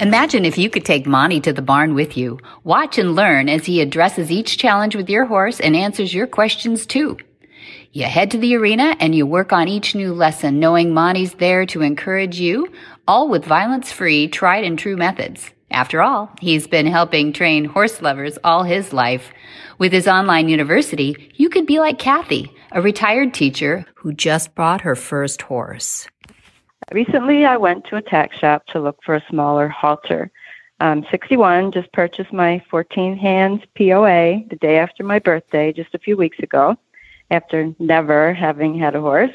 Imagine 0.08 0.46
if 0.46 0.58
you 0.58 0.70
could 0.70 0.86
take 0.86 1.06
Monty 1.06 1.42
to 1.42 1.52
the 1.52 1.62
barn 1.62 1.94
with 1.94 2.16
you. 2.16 2.40
Watch 2.64 2.98
and 2.98 3.14
learn 3.14 3.50
as 3.50 3.66
he 3.66 3.82
addresses 3.82 4.32
each 4.32 4.58
challenge 4.58 4.96
with 4.96 5.10
your 5.10 5.26
horse 5.26 5.60
and 5.60 5.76
answers 5.76 6.14
your 6.14 6.28
questions 6.28 6.86
too. 6.86 7.18
You 7.92 8.06
head 8.06 8.32
to 8.32 8.38
the 8.38 8.56
arena 8.56 8.96
and 9.02 9.14
you 9.14 9.26
work 9.26 9.52
on 9.52 9.68
each 9.68 9.96
new 9.96 10.14
lesson, 10.14 10.62
knowing 10.62 10.94
Monty's 10.94 11.34
there 11.34 11.66
to 11.66 11.82
encourage 11.82 12.40
you, 12.40 12.72
all 13.06 13.28
with 13.28 13.44
violence 13.44 13.92
free, 13.92 14.30
tried 14.30 14.64
and 14.64 14.80
true 14.80 14.96
methods. 14.96 15.52
After 15.72 16.02
all, 16.02 16.32
he's 16.40 16.68
been 16.68 16.88
helping 16.88 17.34
train 17.34 17.66
horse 17.66 18.02
lovers 18.02 18.40
all 18.46 18.64
his 18.64 18.94
life. 18.94 19.34
With 19.78 19.92
his 19.92 20.08
online 20.08 20.48
university, 20.48 21.34
you 21.36 21.50
could 21.50 21.66
be 21.66 21.82
like 21.82 22.00
Kathy, 22.00 22.50
a 22.72 22.82
retired 22.82 23.34
teacher 23.34 23.86
who 23.96 24.14
just 24.14 24.56
bought 24.56 24.82
her 24.82 24.96
first 24.96 25.42
horse. 25.42 26.08
Recently, 26.92 27.46
I 27.46 27.58
went 27.58 27.86
to 27.86 27.98
a 27.98 28.02
tack 28.02 28.34
shop 28.34 28.66
to 28.68 28.80
look 28.80 29.00
for 29.04 29.16
a 29.16 29.24
smaller 29.30 29.68
halter. 29.68 30.32
I'm 30.80 31.06
61, 31.10 31.72
just 31.72 31.92
purchased 31.92 32.32
my 32.32 32.64
14 32.70 33.18
hands 33.18 33.62
POA 33.76 34.44
the 34.50 34.58
day 34.62 34.78
after 34.78 35.04
my 35.04 35.20
birthday, 35.20 35.74
just 35.74 35.94
a 35.96 36.00
few 36.00 36.16
weeks 36.16 36.40
ago, 36.40 36.78
after 37.32 37.74
never 37.80 38.34
having 38.34 38.78
had 38.78 38.96
a 38.96 39.02
horse. 39.02 39.34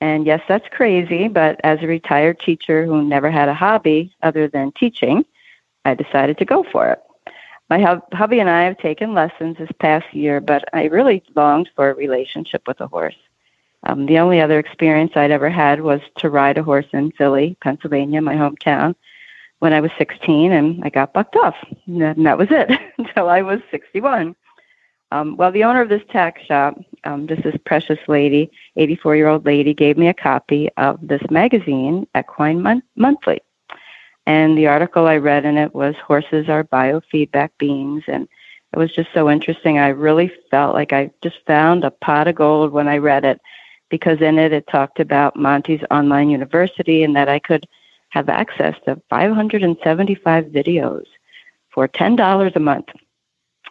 And 0.00 0.24
yes, 0.24 0.40
that's 0.48 0.68
crazy, 0.70 1.28
but 1.28 1.60
as 1.64 1.82
a 1.82 1.86
retired 1.86 2.40
teacher 2.40 2.86
who 2.86 3.02
never 3.02 3.30
had 3.30 3.48
a 3.48 3.54
hobby 3.54 4.14
other 4.22 4.48
than 4.48 4.72
teaching, 4.72 5.24
I 5.84 5.94
decided 5.94 6.38
to 6.38 6.44
go 6.44 6.64
for 6.72 6.88
it. 6.90 7.00
My 7.68 7.80
hub- 7.80 8.12
hubby 8.12 8.40
and 8.40 8.48
I 8.48 8.62
have 8.62 8.78
taken 8.78 9.12
lessons 9.12 9.58
this 9.58 9.70
past 9.78 10.14
year, 10.14 10.40
but 10.40 10.64
I 10.72 10.84
really 10.84 11.22
longed 11.36 11.68
for 11.76 11.90
a 11.90 11.94
relationship 11.94 12.66
with 12.66 12.80
a 12.80 12.86
horse. 12.86 13.16
Um, 13.84 14.06
the 14.06 14.18
only 14.18 14.40
other 14.40 14.58
experience 14.58 15.12
I'd 15.14 15.30
ever 15.30 15.48
had 15.48 15.80
was 15.80 16.00
to 16.18 16.28
ride 16.28 16.58
a 16.58 16.62
horse 16.62 16.86
in 16.92 17.12
Philly, 17.12 17.56
Pennsylvania, 17.62 18.20
my 18.20 18.34
hometown. 18.34 18.94
when 19.60 19.72
I 19.72 19.80
was 19.80 19.90
16 19.98 20.52
and 20.52 20.82
I 20.84 20.88
got 20.90 21.12
bucked 21.12 21.36
off. 21.36 21.54
And 21.86 22.26
that 22.26 22.38
was 22.38 22.48
it 22.50 22.70
until 22.98 23.28
I 23.28 23.42
was 23.42 23.60
61. 23.70 24.34
Um, 25.12 25.36
well, 25.36 25.50
the 25.50 25.64
owner 25.64 25.80
of 25.82 25.88
this 25.88 26.02
tack 26.10 26.38
shop, 26.40 26.78
um, 27.04 27.26
this 27.26 27.40
precious 27.64 27.98
lady, 28.06 28.50
84 28.76 29.16
year 29.16 29.28
old 29.28 29.44
lady, 29.44 29.74
gave 29.74 29.98
me 29.98 30.08
a 30.08 30.14
copy 30.14 30.70
of 30.76 30.98
this 31.02 31.22
magazine, 31.30 32.06
Equine 32.16 32.62
Mon- 32.62 32.82
Monthly. 32.96 33.40
And 34.26 34.56
the 34.56 34.68
article 34.68 35.06
I 35.06 35.16
read 35.16 35.44
in 35.44 35.58
it 35.58 35.74
was 35.74 35.94
Horses 35.96 36.48
Are 36.48 36.64
Biofeedback 36.64 37.50
Beings. 37.58 38.04
And 38.06 38.28
it 38.72 38.78
was 38.78 38.94
just 38.94 39.08
so 39.12 39.28
interesting. 39.28 39.78
I 39.78 39.88
really 39.88 40.30
felt 40.50 40.74
like 40.74 40.92
I 40.92 41.10
just 41.22 41.38
found 41.46 41.82
a 41.82 41.90
pot 41.90 42.28
of 42.28 42.36
gold 42.36 42.72
when 42.72 42.86
I 42.86 42.98
read 42.98 43.24
it 43.24 43.40
because 43.90 44.20
in 44.20 44.38
it 44.38 44.52
it 44.52 44.66
talked 44.66 45.00
about 45.00 45.36
Monty's 45.36 45.82
online 45.90 46.30
university 46.30 47.02
and 47.02 47.14
that 47.16 47.28
I 47.28 47.38
could 47.38 47.66
have 48.10 48.28
access 48.28 48.74
to 48.84 49.00
575 49.10 50.44
videos 50.46 51.04
for 51.70 51.86
$10 51.86 52.56
a 52.56 52.60
month. 52.60 52.88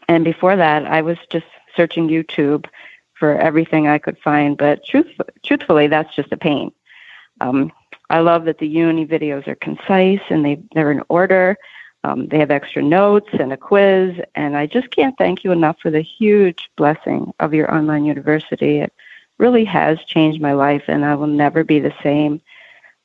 And 0.07 0.23
before 0.23 0.55
that, 0.55 0.85
I 0.85 1.01
was 1.01 1.17
just 1.29 1.45
searching 1.75 2.07
YouTube 2.07 2.65
for 3.13 3.37
everything 3.37 3.87
I 3.87 3.97
could 3.97 4.17
find. 4.17 4.57
But 4.57 4.85
truth, 4.85 5.07
truthfully, 5.43 5.87
that's 5.87 6.15
just 6.15 6.31
a 6.31 6.37
pain. 6.37 6.71
Um, 7.41 7.71
I 8.09 8.19
love 8.19 8.45
that 8.45 8.57
the 8.57 8.67
uni 8.67 9.05
videos 9.05 9.47
are 9.47 9.55
concise 9.55 10.21
and 10.29 10.43
they, 10.43 10.61
they're 10.73 10.91
in 10.91 11.03
order. 11.09 11.57
Um, 12.05 12.27
they 12.27 12.39
have 12.39 12.49
extra 12.49 12.81
notes 12.81 13.29
and 13.33 13.51
a 13.51 13.57
quiz. 13.57 14.15
And 14.35 14.57
I 14.57 14.65
just 14.65 14.89
can't 14.89 15.17
thank 15.17 15.43
you 15.43 15.51
enough 15.51 15.77
for 15.81 15.91
the 15.91 16.01
huge 16.01 16.69
blessing 16.77 17.33
of 17.39 17.53
your 17.53 17.73
online 17.73 18.05
university. 18.05 18.79
It 18.79 18.93
really 19.39 19.65
has 19.65 19.97
changed 20.05 20.41
my 20.41 20.53
life, 20.53 20.83
and 20.87 21.03
I 21.03 21.15
will 21.15 21.27
never 21.27 21.63
be 21.63 21.79
the 21.79 21.93
same. 22.03 22.41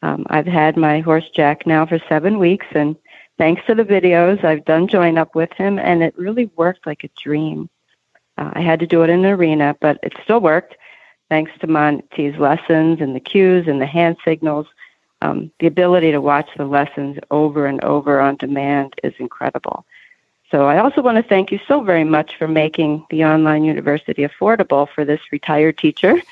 Um, 0.02 0.26
I've 0.28 0.46
had 0.46 0.76
my 0.76 1.00
horse 1.00 1.30
Jack 1.34 1.66
now 1.66 1.86
for 1.86 1.98
seven 2.08 2.38
weeks, 2.38 2.66
and 2.72 2.96
thanks 3.38 3.62
to 3.66 3.74
the 3.74 3.84
videos, 3.84 4.44
I've 4.44 4.64
done 4.64 4.88
join 4.88 5.16
up 5.16 5.34
with 5.34 5.52
him, 5.52 5.78
and 5.78 6.02
it 6.02 6.18
really 6.18 6.50
worked 6.56 6.86
like 6.86 7.04
a 7.04 7.10
dream. 7.22 7.70
Uh, 8.36 8.50
I 8.54 8.60
had 8.60 8.80
to 8.80 8.86
do 8.86 9.02
it 9.02 9.10
in 9.10 9.24
an 9.24 9.32
arena, 9.32 9.76
but 9.80 9.98
it 10.02 10.12
still 10.22 10.40
worked 10.40 10.76
thanks 11.30 11.52
to 11.60 11.66
Monty's 11.66 12.36
lessons 12.38 13.00
and 13.00 13.14
the 13.14 13.20
cues 13.20 13.66
and 13.66 13.80
the 13.80 13.86
hand 13.86 14.16
signals. 14.24 14.66
Um, 15.22 15.50
the 15.58 15.66
ability 15.66 16.12
to 16.12 16.20
watch 16.20 16.48
the 16.56 16.66
lessons 16.66 17.16
over 17.30 17.66
and 17.66 17.82
over 17.82 18.20
on 18.20 18.36
demand 18.36 18.94
is 19.02 19.14
incredible. 19.18 19.86
So 20.54 20.68
I 20.68 20.78
also 20.78 21.02
want 21.02 21.16
to 21.16 21.28
thank 21.28 21.50
you 21.50 21.58
so 21.66 21.80
very 21.80 22.04
much 22.04 22.36
for 22.36 22.46
making 22.46 23.04
the 23.10 23.24
online 23.24 23.64
university 23.64 24.22
affordable 24.22 24.88
for 24.88 25.04
this 25.04 25.20
retired 25.32 25.78
teacher 25.78 26.22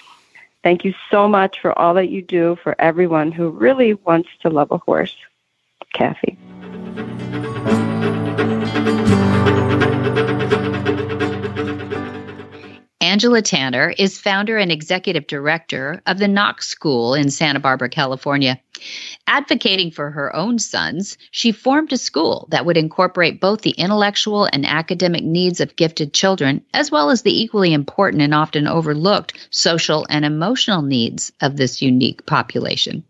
Thank 0.63 0.85
you 0.85 0.95
so 1.11 1.29
much 1.29 1.59
for 1.61 1.77
all 1.77 1.95
that 1.95 2.09
you 2.09 2.23
do 2.23 2.57
for 2.63 2.81
everyone 2.81 3.33
who 3.33 3.51
really 3.51 3.95
wants 3.95 4.29
to 4.43 4.49
love 4.49 4.71
a 4.71 4.79
horse. 4.79 5.17
Kathy. 5.93 6.39
Angela 13.23 13.41
Tanner 13.41 13.95
is 13.99 14.19
founder 14.19 14.59
and 14.59 14.73
executive 14.73 15.29
director 15.29 16.03
of 16.07 16.19
the 16.19 16.27
Knox 16.27 16.67
School 16.67 17.15
in 17.15 17.31
Santa 17.31 17.61
Barbara, 17.61 17.89
California. 17.89 18.61
Advocating 19.29 19.93
for 19.93 20.11
her 20.11 20.35
own 20.35 20.59
sons, 20.59 21.17
she 21.31 21.53
formed 21.53 21.93
a 21.93 21.97
school 21.97 22.49
that 22.51 22.67
would 22.67 22.77
incorporate 22.77 23.41
both 23.41 23.61
the 23.61 23.71
intellectual 23.71 24.49
and 24.53 24.67
academic 24.67 25.23
needs 25.23 25.61
of 25.61 25.77
gifted 25.77 26.13
children, 26.13 26.65
as 26.75 26.91
well 26.91 27.11
as 27.11 27.23
the 27.23 27.41
equally 27.41 27.73
important 27.73 28.23
and 28.23 28.35
often 28.35 28.67
overlooked 28.67 29.35
social 29.51 30.05
and 30.11 30.25
emotional 30.25 30.83
needs 30.83 31.31
of 31.41 31.57
this 31.57 31.81
unique 31.81 32.27
population. 32.27 33.05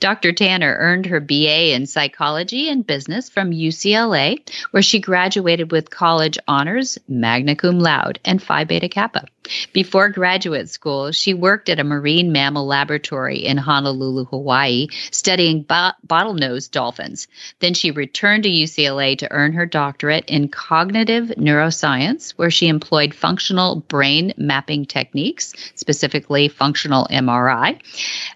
Dr. 0.00 0.32
Tanner 0.32 0.76
earned 0.80 1.04
her 1.04 1.20
BA 1.20 1.74
in 1.74 1.86
psychology 1.86 2.70
and 2.70 2.86
business 2.86 3.28
from 3.28 3.52
UCLA, 3.52 4.38
where 4.70 4.82
she 4.82 4.98
graduated 4.98 5.70
with 5.70 5.90
college 5.90 6.38
honors, 6.48 6.96
magna 7.06 7.54
cum 7.54 7.78
laude, 7.78 8.18
and 8.24 8.42
Phi 8.42 8.64
Beta 8.64 8.88
Kappa. 8.88 9.26
Before 9.72 10.08
graduate 10.08 10.68
school, 10.68 11.10
she 11.10 11.34
worked 11.34 11.68
at 11.68 11.80
a 11.80 11.84
marine 11.84 12.30
mammal 12.30 12.66
laboratory 12.66 13.38
in 13.38 13.56
Honolulu, 13.56 14.26
Hawaii, 14.26 14.86
studying 15.10 15.62
bo- 15.62 15.92
bottlenose 16.06 16.70
dolphins. 16.70 17.26
Then 17.58 17.74
she 17.74 17.90
returned 17.90 18.44
to 18.44 18.50
UCLA 18.50 19.18
to 19.18 19.32
earn 19.32 19.52
her 19.54 19.66
doctorate 19.66 20.24
in 20.28 20.48
cognitive 20.48 21.32
neuroscience, 21.36 22.32
where 22.32 22.50
she 22.50 22.68
employed 22.68 23.14
functional 23.14 23.76
brain 23.76 24.32
mapping 24.36 24.86
techniques, 24.86 25.54
specifically 25.74 26.48
functional 26.48 27.06
MRI. 27.10 27.80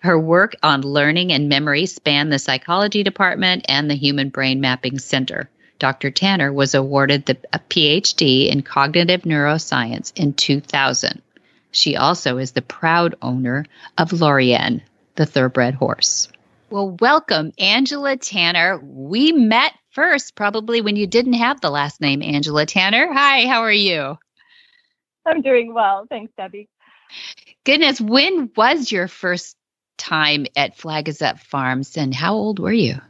Her 0.01 0.19
work 0.19 0.57
on 0.63 0.83
learning 0.83 1.33
and 1.33 1.49
memory 1.49 1.87
spanned 1.87 2.33
the 2.33 2.39
psychology 2.39 3.03
department 3.03 3.67
and 3.69 3.89
the 3.89 3.97
human 3.97 4.31
brain 4.31 4.61
mapping 4.61 4.99
center. 4.99 5.49
Dr. 5.79 6.11
Tanner 6.11 6.53
was 6.53 6.75
awarded 6.75 7.27
the, 7.27 7.37
a 7.53 7.59
PhD 7.59 8.51
in 8.51 8.63
cognitive 8.63 9.23
neuroscience 9.23 10.13
in 10.17 10.33
2000. 10.33 11.23
She 11.71 11.97
also 11.97 12.39
is 12.39 12.53
the 12.53 12.63
proud 12.63 13.15
owner 13.21 13.67
of 13.99 14.13
Lorien, 14.13 14.83
the 15.17 15.27
thoroughbred 15.27 15.75
horse. 15.75 16.29
Well, 16.71 16.97
welcome, 17.01 17.53
Angela 17.59 18.17
Tanner. 18.17 18.79
We 18.83 19.33
met 19.33 19.73
first 19.91 20.35
probably 20.35 20.81
when 20.81 20.97
you 20.97 21.07
didn't 21.07 21.35
have 21.35 21.61
the 21.61 21.71
last 21.71 22.01
name 22.01 22.23
Angela 22.23 22.67
Tanner. 22.67 23.13
Hi, 23.13 23.47
how 23.47 23.61
are 23.61 23.73
you? 23.73 24.19
I'm 25.27 25.43
doing 25.43 25.75
well. 25.75 26.07
Thanks, 26.09 26.33
Debbie. 26.37 26.69
Goodness, 27.65 28.01
when 28.01 28.51
was 28.57 28.91
your 28.91 29.09
first 29.09 29.57
time 29.97 30.47
at 30.57 30.77
Flag 30.77 31.09
Is 31.09 31.23
Up 31.23 31.39
Farms 31.41 31.97
and 31.97 32.15
how 32.15 32.35
old 32.35 32.59
were 32.59 32.73
you? 32.73 33.01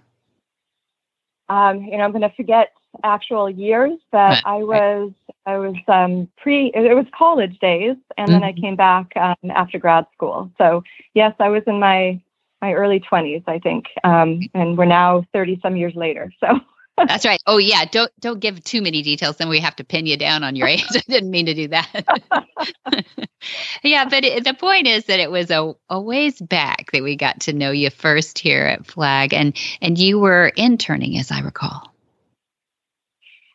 Um, 1.48 1.82
you 1.82 1.96
know, 1.96 2.04
I'm 2.04 2.12
going 2.12 2.22
to 2.22 2.34
forget 2.34 2.72
actual 3.04 3.48
years, 3.50 3.98
but 4.10 4.42
I 4.44 4.56
was 4.56 5.12
I 5.44 5.58
was 5.58 5.76
um, 5.88 6.28
pre 6.36 6.72
it 6.74 6.94
was 6.94 7.06
college 7.16 7.58
days, 7.58 7.96
and 8.16 8.28
mm-hmm. 8.28 8.32
then 8.32 8.42
I 8.42 8.52
mm-hmm. 8.52 8.60
came 8.60 8.76
back 8.76 9.12
um, 9.16 9.50
after 9.50 9.78
grad 9.78 10.06
school. 10.14 10.50
So 10.58 10.82
yes, 11.14 11.34
I 11.38 11.48
was 11.48 11.62
in 11.66 11.78
my 11.78 12.20
my 12.62 12.72
early 12.72 13.00
20s, 13.00 13.44
I 13.46 13.58
think, 13.58 13.84
um, 14.02 14.40
and 14.54 14.78
we're 14.78 14.86
now 14.86 15.26
30 15.32 15.60
some 15.62 15.76
years 15.76 15.94
later. 15.94 16.32
So. 16.40 16.60
That's 16.96 17.26
right. 17.26 17.40
Oh 17.46 17.58
yeah, 17.58 17.84
don't 17.84 18.10
don't 18.20 18.40
give 18.40 18.62
too 18.64 18.80
many 18.80 19.02
details, 19.02 19.36
then 19.36 19.48
we 19.48 19.60
have 19.60 19.76
to 19.76 19.84
pin 19.84 20.06
you 20.06 20.16
down 20.16 20.42
on 20.42 20.56
your 20.56 20.66
age. 20.68 20.84
I 20.90 21.02
didn't 21.08 21.30
mean 21.30 21.46
to 21.46 21.54
do 21.54 21.68
that. 21.68 21.88
yeah, 23.82 24.08
but 24.08 24.24
it, 24.24 24.44
the 24.44 24.54
point 24.54 24.86
is 24.86 25.04
that 25.04 25.20
it 25.20 25.30
was 25.30 25.50
a, 25.50 25.74
a 25.90 26.00
ways 26.00 26.40
back 26.40 26.90
that 26.92 27.02
we 27.02 27.16
got 27.16 27.40
to 27.40 27.52
know 27.52 27.70
you 27.70 27.90
first 27.90 28.38
here 28.38 28.64
at 28.64 28.86
Flag, 28.86 29.34
and 29.34 29.56
and 29.82 29.98
you 29.98 30.18
were 30.18 30.52
interning, 30.56 31.18
as 31.18 31.30
I 31.30 31.40
recall. 31.40 31.92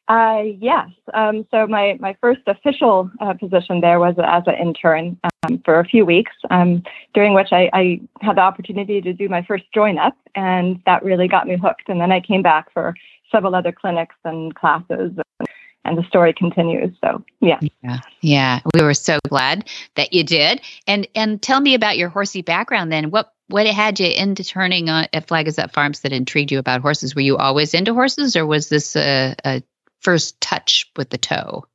Uh, 0.08 0.44
yes. 0.60 0.90
Um, 1.14 1.48
so 1.52 1.66
my, 1.68 1.98
my 2.02 2.18
first 2.20 2.42
official 2.46 3.10
uh, 3.22 3.34
position 3.34 3.80
there 3.80 3.98
was 3.98 4.16
as 4.22 4.44
an 4.46 4.56
intern 4.56 5.18
um, 5.44 5.62
for 5.64 5.80
a 5.80 5.86
few 5.86 6.06
weeks, 6.06 6.34
um, 6.50 6.84
during 7.14 7.34
which 7.34 7.54
I, 7.54 7.70
I, 7.72 8.02
had 8.20 8.36
the 8.36 8.42
opportunity 8.42 9.00
to 9.00 9.14
do 9.14 9.30
my 9.30 9.42
first 9.42 9.64
join 9.74 9.98
up, 9.98 10.18
and 10.36 10.82
that 10.86 11.06
really 11.06 11.30
got 11.30 11.48
me 11.48 11.56
hooked. 11.56 11.88
And 11.88 12.02
then 12.02 12.12
I 12.12 12.20
came 12.20 12.42
back 12.42 12.74
for 12.74 12.94
several 13.32 13.56
other 13.56 13.72
clinics 13.72 14.15
and 14.24 14.54
classes. 14.56 15.12
And, 15.39 15.48
and 15.84 15.98
the 15.98 16.04
story 16.04 16.34
continues. 16.34 16.96
So 17.04 17.24
yeah. 17.39 17.60
yeah, 17.82 18.00
yeah, 18.22 18.60
we 18.74 18.84
were 18.84 18.94
so 18.94 19.20
glad 19.28 19.67
that 19.96 20.13
you 20.13 20.24
did. 20.24 20.62
And 20.88 21.08
and 21.15 21.41
tell 21.41 21.60
me 21.60 21.74
about 21.74 21.98
your 21.98 22.10
horsey 22.10 22.41
background. 22.41 22.91
Then, 22.91 23.10
what 23.10 23.34
what 23.48 23.67
had 23.67 24.00
you 24.00 24.08
into 24.08 24.44
turning 24.44 24.89
on 24.89 25.08
at 25.13 25.28
Flag 25.28 25.48
Is 25.48 25.60
Up 25.60 25.74
Farms 25.74 26.02
that 26.02 26.13
intrigued 26.13 26.52
you 26.52 26.60
about 26.60 26.82
horses? 26.82 27.15
Were 27.15 27.22
you 27.22 27.38
always 27.38 27.74
into 27.74 27.94
horses, 27.94 28.36
or 28.36 28.46
was 28.46 28.70
this 28.70 28.96
a, 28.96 29.36
a 29.44 29.63
first 30.00 30.39
touch 30.39 30.89
with 30.96 31.10
the 31.10 31.17
toe? 31.17 31.65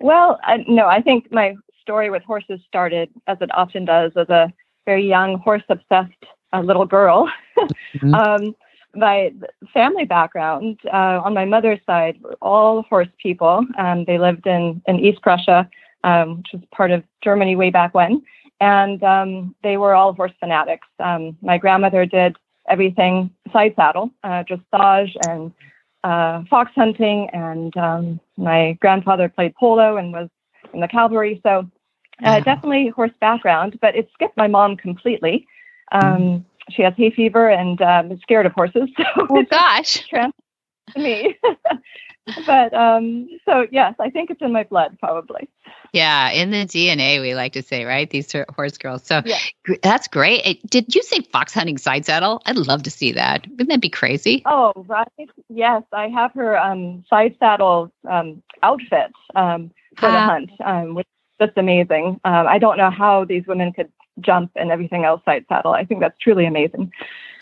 Well, 0.00 0.40
I, 0.42 0.64
no, 0.66 0.86
I 0.86 1.00
think 1.00 1.30
my 1.30 1.54
story 1.80 2.10
with 2.10 2.24
horses 2.24 2.60
started, 2.66 3.10
as 3.26 3.38
it 3.40 3.50
often 3.54 3.84
does, 3.84 4.12
as 4.16 4.28
a 4.28 4.52
very 4.84 5.06
young 5.06 5.38
horse 5.38 5.62
obsessed 5.68 6.12
uh, 6.52 6.60
little 6.60 6.86
girl. 6.86 7.30
mm-hmm. 7.94 8.14
um, 8.14 8.54
my 8.94 9.32
family 9.72 10.04
background 10.04 10.78
uh, 10.92 11.20
on 11.24 11.34
my 11.34 11.44
mother's 11.44 11.80
side 11.86 12.20
were 12.22 12.36
all 12.42 12.82
horse 12.82 13.08
people. 13.22 13.64
Um, 13.78 14.04
they 14.04 14.18
lived 14.18 14.46
in, 14.46 14.82
in 14.86 15.00
East 15.00 15.22
Prussia, 15.22 15.68
um, 16.04 16.38
which 16.38 16.48
was 16.52 16.62
part 16.74 16.90
of 16.90 17.02
Germany 17.22 17.56
way 17.56 17.70
back 17.70 17.94
when, 17.94 18.22
and 18.60 19.02
um, 19.02 19.54
they 19.62 19.76
were 19.76 19.94
all 19.94 20.12
horse 20.12 20.32
fanatics. 20.40 20.86
Um, 20.98 21.36
my 21.42 21.58
grandmother 21.58 22.06
did 22.06 22.36
everything 22.68 23.30
side 23.52 23.74
saddle, 23.76 24.10
uh, 24.24 24.44
dressage 24.44 25.14
and 25.26 25.52
uh, 26.04 26.42
fox 26.50 26.72
hunting, 26.74 27.30
and 27.32 27.76
um, 27.76 28.20
my 28.36 28.76
grandfather 28.80 29.28
played 29.28 29.54
polo 29.54 29.96
and 29.96 30.12
was 30.12 30.28
in 30.72 30.80
the 30.80 30.88
cavalry. 30.88 31.40
So 31.42 31.68
uh, 32.24 32.40
definitely 32.40 32.88
horse 32.88 33.12
background, 33.20 33.78
but 33.80 33.96
it 33.96 34.08
skipped 34.14 34.36
my 34.36 34.46
mom 34.48 34.76
completely. 34.76 35.46
Um, 35.92 36.44
she 36.70 36.82
has 36.82 36.94
hay 36.96 37.10
fever 37.10 37.48
and 37.48 37.80
um, 37.82 38.12
is 38.12 38.20
scared 38.20 38.46
of 38.46 38.52
horses. 38.52 38.88
So 38.96 39.26
oh 39.30 39.44
gosh, 39.50 40.06
trans- 40.08 40.34
me. 40.96 41.38
but 42.46 42.72
um, 42.74 43.28
so 43.44 43.66
yes, 43.70 43.94
I 43.98 44.10
think 44.10 44.30
it's 44.30 44.42
in 44.42 44.52
my 44.52 44.64
blood, 44.64 44.96
probably. 45.00 45.48
Yeah, 45.92 46.30
in 46.30 46.50
the 46.50 46.64
DNA, 46.64 47.20
we 47.20 47.34
like 47.34 47.52
to 47.52 47.62
say, 47.62 47.84
right? 47.84 48.08
These 48.08 48.34
horse 48.54 48.78
girls. 48.78 49.04
So 49.04 49.22
yeah. 49.24 49.38
that's 49.82 50.08
great. 50.08 50.62
Did 50.68 50.94
you 50.94 51.02
say 51.02 51.20
fox 51.20 51.52
hunting 51.52 51.78
side 51.78 52.06
saddle? 52.06 52.40
I'd 52.46 52.56
love 52.56 52.84
to 52.84 52.90
see 52.90 53.12
that. 53.12 53.46
Wouldn't 53.46 53.68
that 53.68 53.80
be 53.80 53.90
crazy? 53.90 54.42
Oh, 54.46 54.72
right. 54.86 55.08
Yes, 55.48 55.82
I 55.92 56.08
have 56.08 56.32
her 56.32 56.56
um, 56.56 57.04
side 57.10 57.36
saddle 57.38 57.92
um, 58.08 58.42
outfit 58.62 59.12
um, 59.34 59.70
for 59.98 60.10
the 60.10 60.20
hunt, 60.20 60.50
um, 60.64 60.94
which 60.94 61.06
is 61.06 61.48
just 61.48 61.58
amazing. 61.58 62.20
Um, 62.24 62.46
I 62.46 62.58
don't 62.58 62.78
know 62.78 62.90
how 62.90 63.24
these 63.24 63.46
women 63.46 63.72
could 63.72 63.92
jump 64.20 64.50
and 64.56 64.70
everything 64.70 65.04
else 65.04 65.22
side 65.24 65.44
saddle. 65.48 65.72
I 65.72 65.84
think 65.84 66.00
that's 66.00 66.18
truly 66.18 66.46
amazing. 66.46 66.92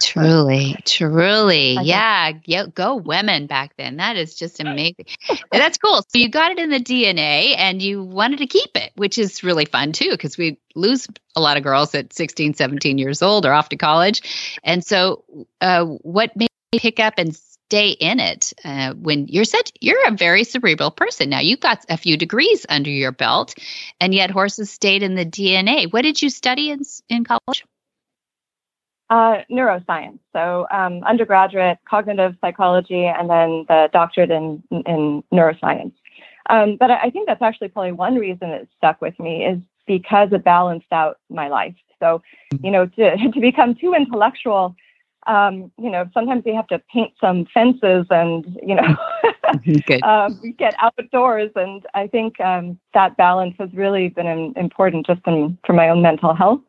Truly, 0.01 0.77
truly. 0.87 1.77
Yeah. 1.83 2.33
Yeah. 2.45 2.67
Go 2.75 2.97
women 2.97 3.47
back 3.47 3.77
then. 3.77 3.97
That 3.97 4.17
is 4.17 4.35
just 4.35 4.61
amazing. 4.61 5.05
That's 5.53 5.77
cool. 5.77 6.03
So 6.03 6.19
you 6.19 6.31
got 6.31 6.53
it 6.53 6.59
in 6.59 6.71
the 6.71 6.81
DNA 6.81 7.55
and 7.59 7.83
you 7.83 8.03
wanted 8.03 8.39
to 8.39 8.47
keep 8.47 8.71
it, 8.77 8.93
which 8.97 9.19
is 9.19 9.43
really 9.43 9.67
fun 9.67 9.93
too, 9.93 10.11
because 10.11 10.39
we 10.39 10.59
lose 10.75 11.07
a 11.37 11.41
lot 11.41 11.57
of 11.57 11.63
girls 11.63 11.95
at 11.95 12.13
16, 12.13 12.55
17 12.55 12.99
years 12.99 13.21
old 13.21 13.45
or 13.45 13.53
off 13.53 13.69
to 13.71 13.77
college. 13.77 14.59
And 14.65 14.85
so, 14.85 15.25
uh, 15.61 15.85
what 15.85 16.35
made 16.35 16.49
you 16.73 16.81
pick 16.81 16.99
up 16.99 17.15
and 17.19 17.39
stay 17.71 17.91
in 17.91 18.19
it 18.19 18.53
uh, 18.65 18.93
when 18.95 19.29
you're 19.29 19.45
such 19.45 19.71
you're 19.81 20.09
a 20.09 20.11
very 20.11 20.43
cerebral 20.43 20.91
person 20.91 21.31
now 21.31 21.39
you've 21.39 21.61
got 21.61 21.85
a 21.89 21.97
few 21.97 22.17
degrees 22.17 22.67
under 22.69 22.91
your 22.91 23.13
belt 23.13 23.55
and 24.01 24.13
yet 24.13 24.29
horses 24.29 24.69
stayed 24.73 25.05
in 25.05 25.15
the 25.15 25.25
dna 25.25 25.91
what 25.93 26.03
did 26.03 26.21
you 26.21 26.31
study 26.31 26.71
in, 26.71 26.81
in 27.09 27.23
college 27.23 27.65
uh, 29.11 29.43
neuroscience. 29.51 30.21
So 30.33 30.69
um, 30.71 31.03
undergraduate 31.03 31.79
cognitive 31.89 32.37
psychology, 32.41 33.07
and 33.07 33.29
then 33.29 33.65
the 33.67 33.91
doctorate 33.93 34.31
in 34.31 34.63
in 34.71 35.25
neuroscience. 35.33 35.93
Um, 36.49 36.77
but 36.79 36.93
I, 36.93 37.01
I 37.03 37.11
think 37.11 37.27
that's 37.27 37.43
actually 37.43 37.69
probably 37.69 37.91
one 37.93 38.15
reason 38.15 38.51
it 38.51 38.69
stuck 38.77 39.01
with 39.01 39.19
me 39.19 39.45
is 39.45 39.59
because 39.89 40.29
it 40.33 40.45
balanced 40.45 40.93
out 40.93 41.19
my 41.29 41.49
life. 41.49 41.75
So, 41.99 42.23
you 42.63 42.71
know, 42.71 42.87
to 42.87 43.17
to 43.33 43.41
become 43.41 43.75
too 43.75 43.95
intellectual, 43.95 44.77
um, 45.27 45.71
you 45.79 45.91
know, 45.91 46.09
sometimes 46.15 46.43
you 46.47 46.55
have 46.55 46.67
to 46.69 46.81
paint 46.93 47.13
some 47.21 47.47
fences 47.53 48.07
and 48.11 48.59
you 48.63 48.75
know 48.75 48.97
um, 50.03 50.41
get 50.59 50.75
outdoors. 50.79 51.51
And 51.57 51.85
I 51.95 52.07
think 52.07 52.41
um, 52.41 52.79
that 52.95 53.17
balance 53.17 53.55
has 53.59 53.71
really 53.75 54.09
been 54.09 54.55
important 54.57 55.07
just 55.07 55.21
in, 55.27 55.59
for 55.67 55.73
my 55.73 55.89
own 55.89 56.03
mental 56.03 56.35
health. 56.35 56.61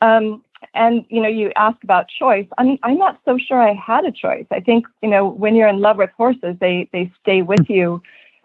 Um, 0.00 0.42
and 0.74 1.04
you 1.08 1.20
know, 1.20 1.28
you 1.28 1.52
ask 1.56 1.82
about 1.82 2.06
choice. 2.08 2.46
I'm 2.58 2.78
I'm 2.82 2.98
not 2.98 3.20
so 3.24 3.38
sure 3.38 3.60
I 3.60 3.74
had 3.74 4.04
a 4.04 4.12
choice. 4.12 4.46
I 4.50 4.60
think 4.60 4.86
you 5.02 5.08
know 5.08 5.26
when 5.26 5.54
you're 5.54 5.68
in 5.68 5.80
love 5.80 5.96
with 5.96 6.10
horses, 6.16 6.56
they 6.60 6.88
they 6.92 7.12
stay 7.20 7.42
with 7.42 7.68
you 7.68 8.02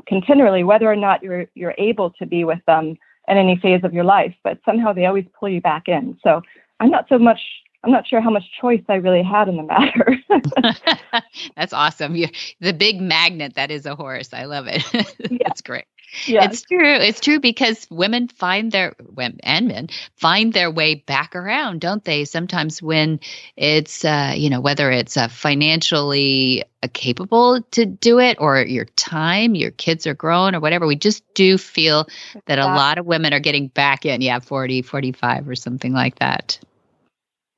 continually, 0.07 0.63
whether 0.63 0.91
or 0.91 0.95
not 0.95 1.23
you're 1.23 1.47
you're 1.55 1.75
able 1.77 2.11
to 2.11 2.25
be 2.25 2.43
with 2.43 2.59
them 2.65 2.97
in 3.27 3.37
any 3.37 3.55
phase 3.57 3.83
of 3.83 3.93
your 3.93 4.03
life. 4.03 4.33
But 4.43 4.59
somehow 4.65 4.93
they 4.93 5.05
always 5.05 5.25
pull 5.39 5.49
you 5.49 5.61
back 5.61 5.87
in. 5.87 6.17
So 6.23 6.41
I'm 6.79 6.91
not 6.91 7.07
so 7.09 7.17
much. 7.17 7.39
I'm 7.83 7.91
not 7.91 8.07
sure 8.07 8.21
how 8.21 8.29
much 8.29 8.43
choice 8.59 8.83
I 8.87 8.95
really 8.95 9.23
had 9.23 9.49
in 9.49 9.57
the 9.57 9.63
matter. 9.63 10.17
That's 11.55 11.73
awesome. 11.73 12.15
You, 12.15 12.27
the 12.61 12.73
big 12.73 13.01
magnet 13.01 13.55
that 13.55 13.71
is 13.71 13.85
a 13.85 13.95
horse. 13.95 14.33
I 14.33 14.45
love 14.45 14.67
it. 14.67 14.83
Yeah. 15.29 15.37
That's 15.47 15.61
great. 15.61 15.85
Yes. 16.27 16.53
It's 16.53 16.61
true. 16.63 16.93
It's 16.95 17.19
true 17.19 17.39
because 17.39 17.87
women 17.89 18.27
find 18.27 18.71
their 18.71 18.93
women 18.99 19.39
and 19.43 19.67
men 19.67 19.89
find 20.15 20.53
their 20.53 20.69
way 20.69 20.95
back 20.95 21.35
around, 21.35 21.81
don't 21.81 22.03
they? 22.03 22.25
Sometimes 22.25 22.81
when 22.81 23.19
it's 23.55 24.05
uh, 24.05 24.33
you 24.35 24.49
know 24.49 24.61
whether 24.61 24.91
it's 24.91 25.17
uh, 25.17 25.27
financially 25.27 26.63
uh, 26.83 26.87
capable 26.93 27.61
to 27.71 27.85
do 27.85 28.19
it 28.19 28.37
or 28.39 28.61
your 28.61 28.85
time, 28.85 29.55
your 29.55 29.71
kids 29.71 30.05
are 30.05 30.13
grown 30.13 30.53
or 30.53 30.59
whatever, 30.59 30.85
we 30.85 30.95
just 30.95 31.23
do 31.33 31.57
feel 31.57 32.07
that 32.45 32.59
a 32.59 32.65
lot 32.65 32.99
of 32.99 33.05
women 33.05 33.33
are 33.33 33.39
getting 33.39 33.69
back 33.69 34.05
in. 34.05 34.21
Yeah, 34.21 34.39
40, 34.39 34.83
45 34.83 35.49
or 35.49 35.55
something 35.55 35.93
like 35.93 36.19
that. 36.19 36.59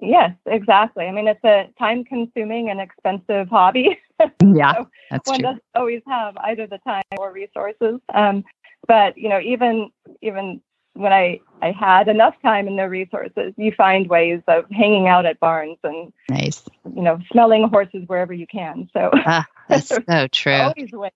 Yes, 0.05 0.31
exactly. 0.45 1.05
I 1.05 1.11
mean, 1.11 1.27
it's 1.27 1.43
a 1.43 1.69
time 1.77 2.03
consuming 2.03 2.69
and 2.69 2.79
expensive 2.79 3.49
hobby. 3.49 3.99
Yeah, 4.41 4.75
so 4.75 4.89
that's 5.11 5.27
one 5.27 5.39
true. 5.39 5.47
doesn't 5.47 5.63
always 5.75 6.01
have 6.07 6.37
either 6.37 6.67
the 6.67 6.77
time 6.87 7.03
or 7.19 7.33
resources. 7.33 7.99
Um, 8.13 8.45
but 8.87 9.17
you 9.17 9.27
know, 9.27 9.41
even 9.41 9.89
even 10.21 10.61
when 10.93 11.11
I 11.11 11.41
I 11.61 11.71
had 11.71 12.07
enough 12.07 12.33
time 12.41 12.67
and 12.67 12.79
the 12.79 12.87
resources, 12.87 13.53
you 13.57 13.73
find 13.73 14.07
ways 14.07 14.41
of 14.47 14.69
hanging 14.71 15.09
out 15.09 15.25
at 15.25 15.41
barns 15.41 15.79
and 15.83 16.13
nice, 16.29 16.63
you 16.85 17.01
know, 17.01 17.19
smelling 17.29 17.67
horses 17.67 18.03
wherever 18.07 18.31
you 18.31 18.47
can. 18.47 18.89
So 18.93 19.09
ah, 19.13 19.45
that's 19.67 19.89
so 20.09 20.27
true. 20.29 20.53
Always 20.53 20.91
ways. 20.93 21.11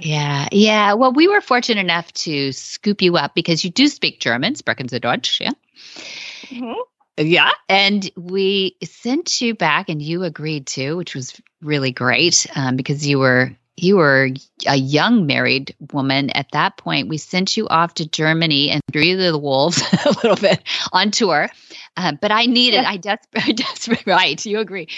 Yeah, 0.00 0.48
yeah. 0.50 0.94
Well, 0.94 1.12
we 1.12 1.28
were 1.28 1.40
fortunate 1.40 1.80
enough 1.80 2.12
to 2.14 2.52
scoop 2.52 3.00
you 3.00 3.16
up 3.16 3.34
because 3.34 3.64
you 3.64 3.70
do 3.70 3.86
speak 3.88 4.20
German, 4.20 4.54
sprechen 4.54 4.88
Sie 4.88 4.98
Deutsch, 4.98 5.40
yeah? 5.40 5.52
Mm-hmm. 6.46 6.80
Yeah. 7.18 7.50
And 7.68 8.10
we 8.16 8.76
sent 8.82 9.40
you 9.40 9.54
back 9.54 9.88
and 9.88 10.00
you 10.00 10.22
agreed 10.22 10.66
to, 10.68 10.94
which 10.96 11.14
was 11.14 11.40
really 11.60 11.90
great 11.90 12.46
um, 12.54 12.76
because 12.76 13.06
you 13.06 13.18
were 13.18 13.50
you 13.80 13.96
were 13.96 14.30
a 14.66 14.76
young 14.76 15.26
married 15.26 15.74
woman 15.92 16.30
at 16.30 16.50
that 16.52 16.76
point. 16.76 17.08
We 17.08 17.16
sent 17.16 17.56
you 17.56 17.68
off 17.68 17.94
to 17.94 18.08
Germany 18.08 18.70
and 18.70 18.82
threw 18.92 19.02
you 19.02 19.16
to 19.16 19.32
the 19.32 19.38
wolves 19.38 19.80
a 20.04 20.08
little 20.08 20.36
bit 20.36 20.62
on 20.92 21.12
tour. 21.12 21.48
Uh, 21.96 22.12
but 22.20 22.32
I 22.32 22.46
needed, 22.46 22.84
I 22.84 22.96
desperately, 22.96 23.52
desperate, 23.54 24.06
right, 24.06 24.44
you 24.44 24.58
agree. 24.58 24.88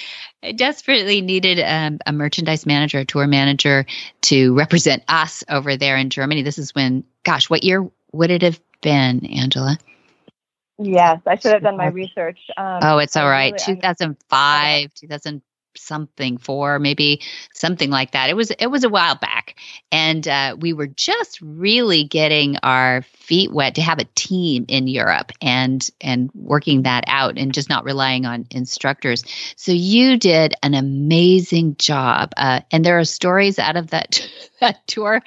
I 0.42 0.52
desperately 0.52 1.20
needed 1.20 1.60
um, 1.60 1.98
a 2.06 2.12
merchandise 2.12 2.64
manager, 2.64 3.00
a 3.00 3.04
tour 3.04 3.26
manager 3.26 3.84
to 4.22 4.54
represent 4.54 5.02
us 5.08 5.44
over 5.48 5.76
there 5.76 5.96
in 5.96 6.10
Germany. 6.10 6.42
This 6.42 6.58
is 6.58 6.74
when, 6.74 7.04
gosh, 7.22 7.50
what 7.50 7.64
year 7.64 7.86
would 8.12 8.30
it 8.30 8.42
have 8.42 8.60
been, 8.80 9.26
Angela? 9.26 9.78
Yes, 10.82 11.20
I 11.26 11.36
should 11.36 11.52
have 11.52 11.62
done 11.62 11.76
my 11.76 11.88
research. 11.88 12.38
Um, 12.56 12.80
oh, 12.82 12.98
it's 12.98 13.16
all 13.16 13.28
right. 13.28 13.52
really- 13.52 13.64
I- 13.64 13.74
2005, 13.74 14.94
2000 14.94 15.42
something 15.76 16.36
four, 16.38 16.78
maybe 16.80 17.22
something 17.54 17.90
like 17.90 18.12
that. 18.12 18.30
It 18.30 18.34
was 18.34 18.50
it 18.50 18.66
was 18.68 18.84
a 18.84 18.88
while 18.88 19.14
back, 19.16 19.56
and 19.92 20.26
uh, 20.26 20.56
we 20.58 20.72
were 20.72 20.88
just 20.88 21.40
really 21.42 22.04
getting 22.04 22.56
our 22.62 23.04
feet 23.30 23.52
wet 23.52 23.76
to 23.76 23.82
have 23.82 24.00
a 24.00 24.08
team 24.16 24.64
in 24.66 24.88
Europe 24.88 25.30
and 25.40 25.88
and 26.00 26.30
working 26.34 26.82
that 26.82 27.04
out, 27.06 27.38
and 27.38 27.54
just 27.54 27.68
not 27.68 27.84
relying 27.84 28.26
on 28.26 28.44
instructors. 28.50 29.22
So 29.54 29.70
you 29.70 30.16
did 30.16 30.54
an 30.64 30.74
amazing 30.74 31.76
job, 31.76 32.32
uh, 32.36 32.62
and 32.72 32.84
there 32.84 32.98
are 32.98 33.04
stories 33.04 33.60
out 33.60 33.76
of 33.76 33.90
that 33.90 34.28
that 34.60 34.84
tour 34.88 35.22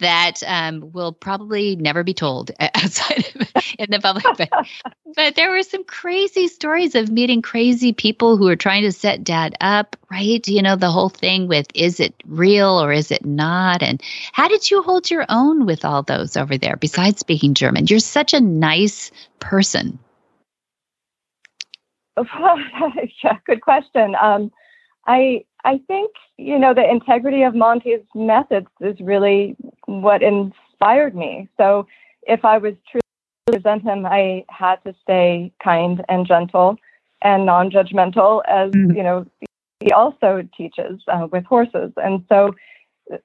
that 0.00 0.42
um, 0.44 0.90
will 0.92 1.12
probably 1.12 1.76
never 1.76 2.02
be 2.02 2.12
told 2.12 2.50
outside 2.60 3.24
of, 3.36 3.64
in 3.78 3.86
the 3.88 4.00
public. 4.02 4.24
But, 4.36 4.50
but 5.14 5.36
there 5.36 5.52
were 5.52 5.62
some 5.62 5.84
crazy 5.84 6.48
stories 6.48 6.96
of 6.96 7.08
meeting 7.08 7.40
crazy 7.40 7.92
people 7.92 8.36
who 8.36 8.48
are 8.48 8.56
trying 8.56 8.82
to 8.82 8.90
set 8.90 9.22
dad 9.22 9.54
up, 9.60 9.96
right? 10.14 10.46
You 10.46 10.62
know, 10.62 10.76
the 10.76 10.90
whole 10.90 11.08
thing 11.08 11.48
with 11.48 11.66
is 11.74 11.98
it 11.98 12.14
real 12.26 12.80
or 12.80 12.92
is 12.92 13.10
it 13.10 13.24
not? 13.24 13.82
And 13.82 14.00
how 14.32 14.46
did 14.48 14.70
you 14.70 14.82
hold 14.82 15.10
your 15.10 15.26
own 15.28 15.66
with 15.66 15.84
all 15.84 16.02
those 16.02 16.36
over 16.36 16.56
there 16.56 16.76
besides 16.76 17.18
speaking 17.18 17.54
German? 17.54 17.86
You're 17.86 17.98
such 17.98 18.32
a 18.32 18.40
nice 18.40 19.10
person. 19.40 19.98
yeah, 23.24 23.38
good 23.44 23.60
question. 23.60 24.14
Um, 24.22 24.52
I 25.06 25.44
I 25.64 25.80
think 25.88 26.12
you 26.38 26.58
know 26.60 26.72
the 26.72 26.88
integrity 26.88 27.42
of 27.42 27.56
Monty's 27.56 28.06
methods 28.14 28.68
is 28.80 29.00
really 29.00 29.56
what 29.86 30.22
inspired 30.22 31.16
me. 31.16 31.48
So 31.56 31.88
if 32.22 32.44
I 32.44 32.58
was 32.58 32.74
truly 32.88 33.02
to 33.48 33.52
present 33.54 33.82
him, 33.82 34.06
I 34.06 34.44
had 34.48 34.76
to 34.84 34.94
stay 35.02 35.52
kind 35.62 36.04
and 36.08 36.24
gentle 36.24 36.76
and 37.22 37.44
non-judgmental, 37.46 38.42
as 38.46 38.70
Mhm. 38.70 38.96
you 38.96 39.02
know 39.02 39.26
he 39.84 39.92
also 39.92 40.42
teaches 40.56 41.02
uh, 41.08 41.28
with 41.30 41.44
horses. 41.44 41.92
And 41.96 42.24
so, 42.30 42.54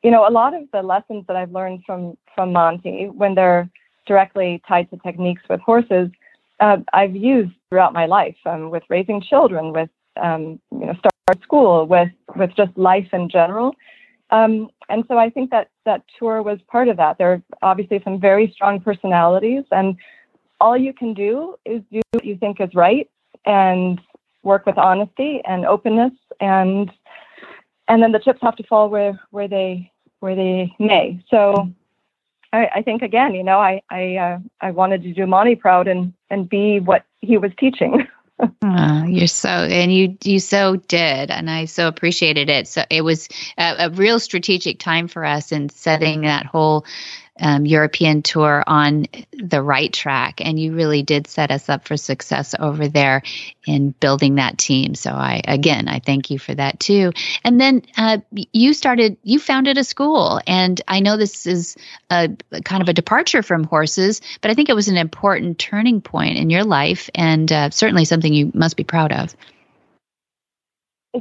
you 0.04 0.12
know, 0.12 0.28
a 0.28 0.34
lot 0.40 0.54
of 0.54 0.64
the 0.74 0.82
lessons 0.82 1.24
that 1.28 1.38
I've 1.38 1.54
learned 1.54 1.84
from 1.86 2.18
from 2.36 2.52
Monty, 2.52 3.06
when 3.08 3.34
they're 3.34 3.70
directly 4.06 4.62
tied 4.68 4.90
to 4.90 4.98
techniques 4.98 5.44
with 5.50 5.62
horses, 5.62 6.10
uh, 6.60 6.78
I've 6.92 7.16
used 7.16 7.54
throughout 7.70 7.94
my 7.94 8.06
life 8.06 8.36
um, 8.46 8.72
with 8.72 8.84
raising 8.90 9.22
children, 9.22 9.72
with 9.72 9.90
um, 10.22 10.60
you 10.72 10.86
know, 10.88 10.96
start 10.96 11.42
school, 11.44 11.88
with 11.88 12.12
with 12.36 12.52
just 12.58 12.78
life 12.78 13.08
in 13.14 13.30
general. 13.30 13.74
Um, 14.32 14.70
and 14.90 15.06
so 15.08 15.18
I 15.18 15.30
think 15.30 15.52
that 15.52 15.70
that 15.86 16.04
tour 16.18 16.44
was 16.44 16.60
part 16.68 16.90
of 16.90 16.98
that. 16.98 17.18
There 17.18 17.32
are 17.32 17.42
obviously 17.62 18.02
some 18.04 18.20
very 18.20 18.52
strong 18.54 18.82
personalities, 18.82 19.64
and 19.72 19.96
all 20.60 20.78
you 20.78 20.92
can 20.92 21.14
do 21.14 21.56
is 21.66 21.82
do 21.90 22.02
what 22.12 22.26
you 22.26 22.36
think 22.36 22.60
is 22.60 22.76
right 22.76 23.10
and 23.46 24.02
work 24.44 24.66
with 24.66 24.78
honesty 24.78 25.42
and 25.46 25.66
openness, 25.66 26.14
and 26.40 26.92
and 27.88 28.04
then 28.04 28.12
the 28.12 28.20
chips 28.20 28.40
have 28.42 28.56
to 28.58 28.64
fall 28.64 28.90
where 28.90 29.20
where 29.32 29.48
they 29.48 29.92
where 30.20 30.36
they 30.36 30.76
may. 30.80 31.24
So. 31.30 31.72
I, 32.52 32.68
I 32.78 32.82
think 32.82 33.04
again, 33.04 33.36
you 33.36 33.44
know, 33.44 33.60
I 33.60 33.84
I 33.92 34.16
uh, 34.16 34.40
I 34.60 34.72
wanted 34.72 35.04
to 35.04 35.14
do 35.14 35.28
Monty 35.28 35.56
proud 35.56 35.88
and 35.88 36.14
and 36.32 36.50
be 36.50 36.80
what 36.80 37.06
he 37.22 37.38
was 37.38 37.52
teaching. 37.60 38.08
oh, 38.64 39.04
you're 39.08 39.28
so, 39.28 39.50
and 39.50 39.94
you 39.94 40.18
you 40.24 40.40
so 40.40 40.78
did, 40.78 41.30
and 41.30 41.50
I 41.50 41.66
so 41.66 41.88
appreciated 41.88 42.50
it. 42.50 42.68
So 42.68 42.84
it 42.90 43.02
was 43.02 43.28
a, 43.58 43.86
a 43.86 43.90
real 43.92 44.20
strategic 44.20 44.80
time 44.80 45.08
for 45.08 45.26
us 45.26 45.52
in 45.52 45.70
setting 45.70 46.22
that 46.22 46.46
whole 46.46 46.86
um, 47.40 47.66
European 47.66 48.22
tour 48.22 48.64
on 48.68 49.08
the 49.34 49.62
right 49.62 49.92
track. 49.92 50.42
And 50.42 50.60
you 50.60 50.74
really 50.74 51.04
did 51.04 51.28
set 51.28 51.52
us 51.52 51.70
up 51.70 51.88
for 51.88 51.98
success 51.98 52.56
over 52.60 52.88
there 52.88 53.22
in 53.66 53.92
building 53.92 54.36
that 54.36 54.58
team. 54.58 54.96
So 54.96 55.12
I, 55.12 55.42
again, 55.48 55.88
I 55.88 56.00
thank 56.00 56.30
you 56.30 56.40
for 56.40 56.54
that 56.56 56.80
too. 56.80 57.12
And 57.44 57.60
then 57.60 57.84
uh, 57.98 58.20
you 58.32 58.74
started, 58.74 59.18
you 59.24 59.40
founded 59.40 59.78
a 59.78 59.84
school. 59.84 60.42
And 60.48 60.82
I 60.88 61.00
know 61.00 61.18
this 61.18 61.46
is 61.48 61.76
a, 62.10 62.30
kind 62.64 62.82
of 62.82 62.90
a 62.90 62.94
departure 62.94 63.44
from 63.44 63.64
horses, 63.64 64.22
but 64.42 64.52
I 64.52 64.54
think 64.54 64.70
it 64.70 64.76
was 64.76 64.88
an 64.88 64.98
important 64.98 65.60
turning 65.60 66.02
point 66.02 66.38
in 66.38 66.50
your 66.50 66.64
life 66.64 67.10
and 67.16 67.52
uh, 67.52 67.70
certainly 67.70 68.06
something 68.06 68.34
you 68.34 68.52
must 68.54 68.78
be 68.78 68.84
proud 68.84 69.12
of. 69.12 69.36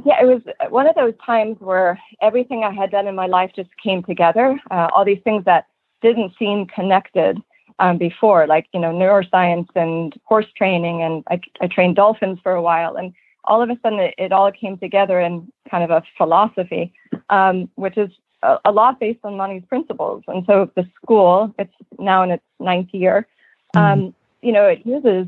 Yeah, 0.05 0.21
it 0.21 0.25
was 0.25 0.41
one 0.69 0.87
of 0.87 0.93
those 0.95 1.15
times 1.25 1.57
where 1.59 1.99
everything 2.21 2.63
I 2.63 2.71
had 2.71 2.91
done 2.91 3.07
in 3.07 3.15
my 3.15 3.25
life 3.25 3.51
just 3.55 3.69
came 3.83 4.03
together. 4.03 4.59
Uh, 4.69 4.87
all 4.93 5.03
these 5.03 5.21
things 5.23 5.45
that 5.45 5.65
didn't 6.01 6.33
seem 6.37 6.65
connected 6.67 7.41
um, 7.79 7.97
before, 7.97 8.47
like 8.47 8.67
you 8.73 8.79
know 8.79 8.91
neuroscience 8.91 9.67
and 9.75 10.13
horse 10.25 10.47
training, 10.55 11.01
and 11.01 11.23
I, 11.29 11.39
I 11.61 11.67
trained 11.67 11.95
dolphins 11.95 12.39
for 12.43 12.53
a 12.53 12.61
while, 12.61 12.95
and 12.95 13.13
all 13.45 13.61
of 13.61 13.69
a 13.69 13.77
sudden 13.81 13.99
it, 13.99 14.15
it 14.17 14.31
all 14.31 14.51
came 14.51 14.77
together 14.77 15.19
in 15.19 15.51
kind 15.69 15.83
of 15.83 15.89
a 15.89 16.03
philosophy, 16.17 16.93
um, 17.29 17.69
which 17.75 17.97
is 17.97 18.09
a, 18.43 18.57
a, 18.65 18.71
lot 18.71 18.99
based 18.99 19.19
on 19.23 19.37
Monty's 19.37 19.63
principles. 19.67 20.23
And 20.27 20.45
so 20.45 20.69
the 20.75 20.87
school, 21.01 21.53
it's 21.57 21.73
now 21.97 22.23
in 22.23 22.31
its 22.31 22.43
ninth 22.59 22.89
year, 22.93 23.27
mm-hmm. 23.75 24.01
um, 24.01 24.15
you 24.41 24.51
know, 24.51 24.67
it 24.67 24.85
uses 24.85 25.27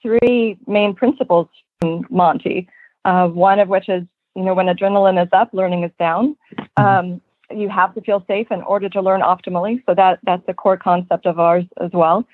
three 0.00 0.58
main 0.66 0.94
principles 0.94 1.48
from 1.80 2.06
Monty. 2.10 2.68
Uh, 3.04 3.28
one 3.28 3.58
of 3.58 3.68
which 3.68 3.88
is, 3.88 4.04
you 4.36 4.42
know, 4.42 4.54
when 4.54 4.66
adrenaline 4.66 5.22
is 5.22 5.28
up, 5.32 5.50
learning 5.52 5.84
is 5.84 5.90
down. 5.98 6.36
Mm-hmm. 6.78 6.84
Um, 6.84 7.20
you 7.50 7.68
have 7.68 7.94
to 7.94 8.00
feel 8.00 8.24
safe 8.26 8.48
in 8.50 8.62
order 8.62 8.88
to 8.88 9.00
learn 9.00 9.20
optimally. 9.20 9.82
So 9.86 9.94
that 9.94 10.20
that's 10.24 10.42
a 10.48 10.54
core 10.54 10.76
concept 10.76 11.26
of 11.26 11.38
ours 11.38 11.64
as 11.80 11.90
well. 11.92 12.24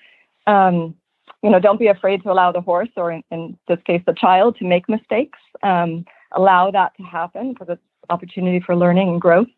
Um, 0.46 0.94
you 1.42 1.50
know, 1.50 1.60
don't 1.60 1.78
be 1.78 1.86
afraid 1.86 2.22
to 2.22 2.32
allow 2.32 2.50
the 2.52 2.60
horse, 2.60 2.88
or 2.96 3.12
in, 3.12 3.22
in 3.30 3.56
this 3.68 3.78
case, 3.84 4.02
the 4.06 4.14
child, 4.14 4.56
to 4.58 4.64
make 4.64 4.88
mistakes. 4.88 5.38
Um, 5.62 6.04
allow 6.32 6.70
that 6.70 6.96
to 6.96 7.02
happen 7.02 7.52
because 7.52 7.68
it's 7.70 7.82
opportunity 8.10 8.60
for 8.60 8.74
learning 8.74 9.08
and 9.08 9.20
growth. 9.20 9.48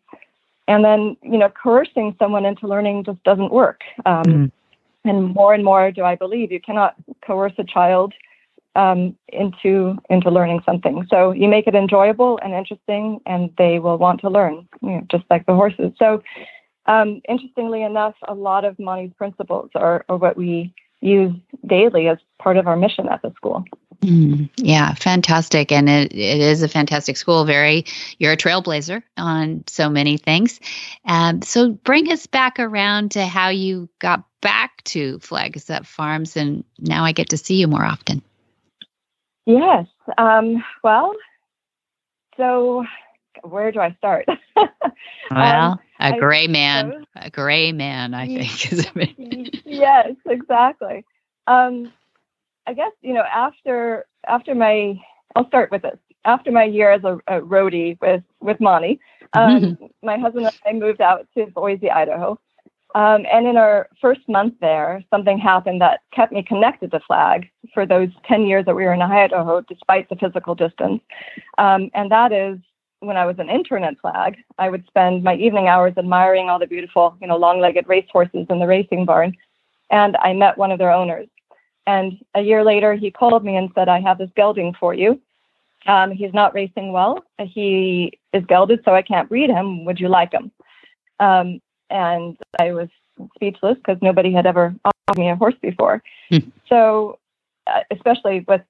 And 0.67 0.85
then, 0.85 1.17
you 1.23 1.37
know, 1.37 1.49
coercing 1.49 2.15
someone 2.19 2.45
into 2.45 2.67
learning 2.67 3.05
just 3.05 3.23
doesn't 3.23 3.51
work. 3.51 3.81
Um, 4.05 4.23
mm. 4.23 4.51
And 5.03 5.33
more 5.33 5.53
and 5.53 5.65
more, 5.65 5.91
do 5.91 6.03
I 6.03 6.15
believe 6.15 6.51
you 6.51 6.61
cannot 6.61 6.95
coerce 7.25 7.53
a 7.57 7.63
child 7.63 8.13
um, 8.75 9.15
into 9.27 9.97
into 10.09 10.29
learning 10.29 10.61
something. 10.65 11.05
So 11.09 11.31
you 11.31 11.47
make 11.47 11.67
it 11.67 11.75
enjoyable 11.75 12.39
and 12.43 12.53
interesting, 12.53 13.19
and 13.25 13.51
they 13.57 13.79
will 13.79 13.97
want 13.97 14.21
to 14.21 14.29
learn, 14.29 14.67
you 14.81 14.91
know, 14.91 15.05
just 15.11 15.25
like 15.29 15.45
the 15.45 15.55
horses. 15.55 15.91
So 15.97 16.23
um, 16.85 17.21
interestingly 17.27 17.83
enough, 17.83 18.15
a 18.27 18.33
lot 18.33 18.65
of 18.65 18.79
Monty's 18.79 19.13
principles 19.17 19.69
are, 19.75 20.05
are 20.09 20.17
what 20.17 20.37
we 20.37 20.73
use 21.01 21.33
daily 21.65 22.07
as 22.07 22.17
part 22.39 22.57
of 22.57 22.67
our 22.67 22.75
mission 22.75 23.07
at 23.09 23.21
the 23.21 23.31
school. 23.35 23.63
Mm, 24.01 24.49
yeah, 24.57 24.93
fantastic. 24.95 25.71
And 25.71 25.87
it, 25.87 26.11
it 26.13 26.41
is 26.41 26.63
a 26.63 26.67
fantastic 26.67 27.17
school. 27.17 27.45
Very, 27.45 27.85
you're 28.17 28.31
a 28.31 28.37
trailblazer 28.37 29.03
on 29.17 29.63
so 29.67 29.89
many 29.89 30.17
things. 30.17 30.59
Um, 31.05 31.41
so 31.43 31.71
bring 31.71 32.11
us 32.11 32.25
back 32.25 32.59
around 32.59 33.11
to 33.11 33.25
how 33.25 33.49
you 33.49 33.89
got 33.99 34.23
back 34.41 34.83
to 34.85 35.19
Flag 35.19 35.55
Is 35.55 35.69
Up 35.69 35.85
Farms, 35.85 36.35
and 36.35 36.63
now 36.79 37.03
I 37.03 37.11
get 37.11 37.29
to 37.29 37.37
see 37.37 37.55
you 37.55 37.67
more 37.67 37.85
often. 37.85 38.23
Yes. 39.45 39.87
Um, 40.17 40.63
well, 40.83 41.13
so 42.37 42.85
where 43.43 43.71
do 43.71 43.79
I 43.79 43.93
start? 43.97 44.25
well, 44.55 45.73
um, 45.73 45.79
a 45.99 46.19
gray 46.19 46.47
man, 46.47 47.05
a 47.15 47.29
gray 47.29 47.71
man, 47.71 48.13
I 48.13 48.27
think. 48.27 48.71
Is 48.71 48.87
yes, 49.65 50.11
exactly. 50.27 51.05
Um, 51.47 51.91
I 52.67 52.73
guess 52.73 52.91
you 53.01 53.13
know 53.13 53.23
after 53.23 54.05
after 54.27 54.53
my 54.55 54.99
I'll 55.35 55.47
start 55.47 55.71
with 55.71 55.81
this. 55.83 55.97
After 56.23 56.51
my 56.51 56.65
year 56.65 56.91
as 56.91 57.03
a, 57.03 57.15
a 57.27 57.41
roadie 57.41 57.99
with 58.01 58.23
with 58.41 58.59
Monty, 58.59 58.99
um, 59.33 59.77
my 60.03 60.17
husband 60.17 60.45
and 60.45 60.55
I 60.65 60.73
moved 60.79 61.01
out 61.01 61.27
to 61.35 61.47
Boise, 61.47 61.89
Idaho, 61.89 62.39
um, 62.95 63.25
and 63.31 63.47
in 63.47 63.57
our 63.57 63.87
first 64.01 64.21
month 64.27 64.55
there, 64.59 65.03
something 65.09 65.37
happened 65.37 65.81
that 65.81 66.01
kept 66.13 66.33
me 66.33 66.43
connected 66.43 66.91
to 66.91 66.99
Flag 67.01 67.49
for 67.73 67.85
those 67.85 68.09
10 68.27 68.45
years 68.45 68.65
that 68.65 68.75
we 68.75 68.83
were 68.83 68.93
in 68.93 69.01
Idaho, 69.01 69.61
despite 69.61 70.09
the 70.09 70.15
physical 70.15 70.55
distance. 70.55 71.01
Um, 71.57 71.89
and 71.93 72.11
that 72.11 72.31
is 72.33 72.59
when 72.99 73.17
I 73.17 73.25
was 73.25 73.39
an 73.39 73.49
intern 73.49 73.83
at 73.83 73.99
Flag, 73.99 74.37
I 74.59 74.69
would 74.69 74.85
spend 74.87 75.23
my 75.23 75.35
evening 75.35 75.67
hours 75.67 75.93
admiring 75.97 76.49
all 76.49 76.59
the 76.59 76.67
beautiful, 76.67 77.17
you 77.21 77.27
know, 77.27 77.37
long-legged 77.37 77.87
race 77.87 78.07
horses 78.11 78.45
in 78.49 78.59
the 78.59 78.67
racing 78.67 79.05
barn. 79.05 79.35
And 79.89 80.15
I 80.17 80.33
met 80.33 80.57
one 80.57 80.71
of 80.71 80.77
their 80.77 80.91
owners. 80.91 81.27
And 81.87 82.13
a 82.35 82.41
year 82.41 82.63
later, 82.63 82.93
he 82.93 83.09
called 83.09 83.43
me 83.43 83.55
and 83.55 83.71
said, 83.73 83.89
I 83.89 84.01
have 84.01 84.17
this 84.17 84.29
gelding 84.35 84.73
for 84.79 84.93
you. 84.93 85.19
Um, 85.87 86.11
he's 86.11 86.33
not 86.33 86.53
racing 86.53 86.91
well. 86.91 87.23
He 87.39 88.19
is 88.33 88.45
gelded, 88.45 88.81
so 88.85 88.93
I 88.93 89.01
can't 89.01 89.29
breed 89.29 89.49
him. 89.49 89.83
Would 89.85 89.99
you 89.99 90.07
like 90.07 90.31
him? 90.31 90.51
Um, 91.19 91.59
and 91.91 92.37
I 92.59 92.71
was 92.71 92.89
speechless 93.35 93.77
because 93.77 94.01
nobody 94.01 94.31
had 94.31 94.45
ever 94.45 94.73
offered 94.83 95.19
me 95.19 95.29
a 95.29 95.35
horse 95.35 95.55
before. 95.61 96.01
Mm. 96.31 96.51
So, 96.67 97.19
uh, 97.67 97.81
especially 97.91 98.45
with 98.47 98.61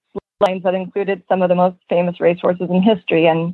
lines 0.42 0.64
that 0.64 0.74
included 0.74 1.22
some 1.30 1.42
of 1.42 1.50
the 1.50 1.56
most 1.56 1.78
famous 1.88 2.20
racehorses 2.20 2.70
in 2.70 2.82
history, 2.82 3.28
and 3.28 3.54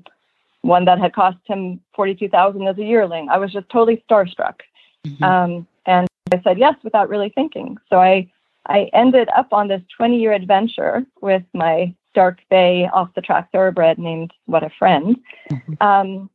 one 0.61 0.85
that 0.85 0.99
had 0.99 1.13
cost 1.13 1.37
him 1.45 1.79
forty-two 1.93 2.29
thousand 2.29 2.67
as 2.67 2.77
a 2.77 2.83
yearling, 2.83 3.29
I 3.29 3.37
was 3.37 3.51
just 3.51 3.69
totally 3.69 4.03
starstruck. 4.09 4.61
Mm-hmm. 5.05 5.23
Um, 5.23 5.67
and 5.85 6.07
I 6.31 6.41
said 6.43 6.57
yes 6.57 6.75
without 6.83 7.09
really 7.09 7.29
thinking. 7.29 7.77
So 7.89 7.99
I 7.99 8.31
I 8.65 8.89
ended 8.93 9.29
up 9.35 9.53
on 9.53 9.67
this 9.67 9.81
twenty-year 9.95 10.33
adventure 10.33 11.05
with 11.21 11.43
my 11.53 11.93
dark 12.15 12.39
bay 12.49 12.89
off 12.91 13.13
the 13.13 13.21
track 13.21 13.51
thoroughbred 13.51 13.99
named 13.99 14.31
What 14.45 14.63
a 14.63 14.71
Friend. 14.79 15.15
Mm-hmm. 15.51 15.73
Um, 15.81 16.29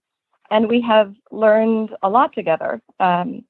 and 0.53 0.68
we 0.68 0.82
have 0.82 1.14
learned 1.30 1.96
a 2.03 2.09
lot 2.11 2.34
together. 2.34 2.80
Um, 3.00 3.42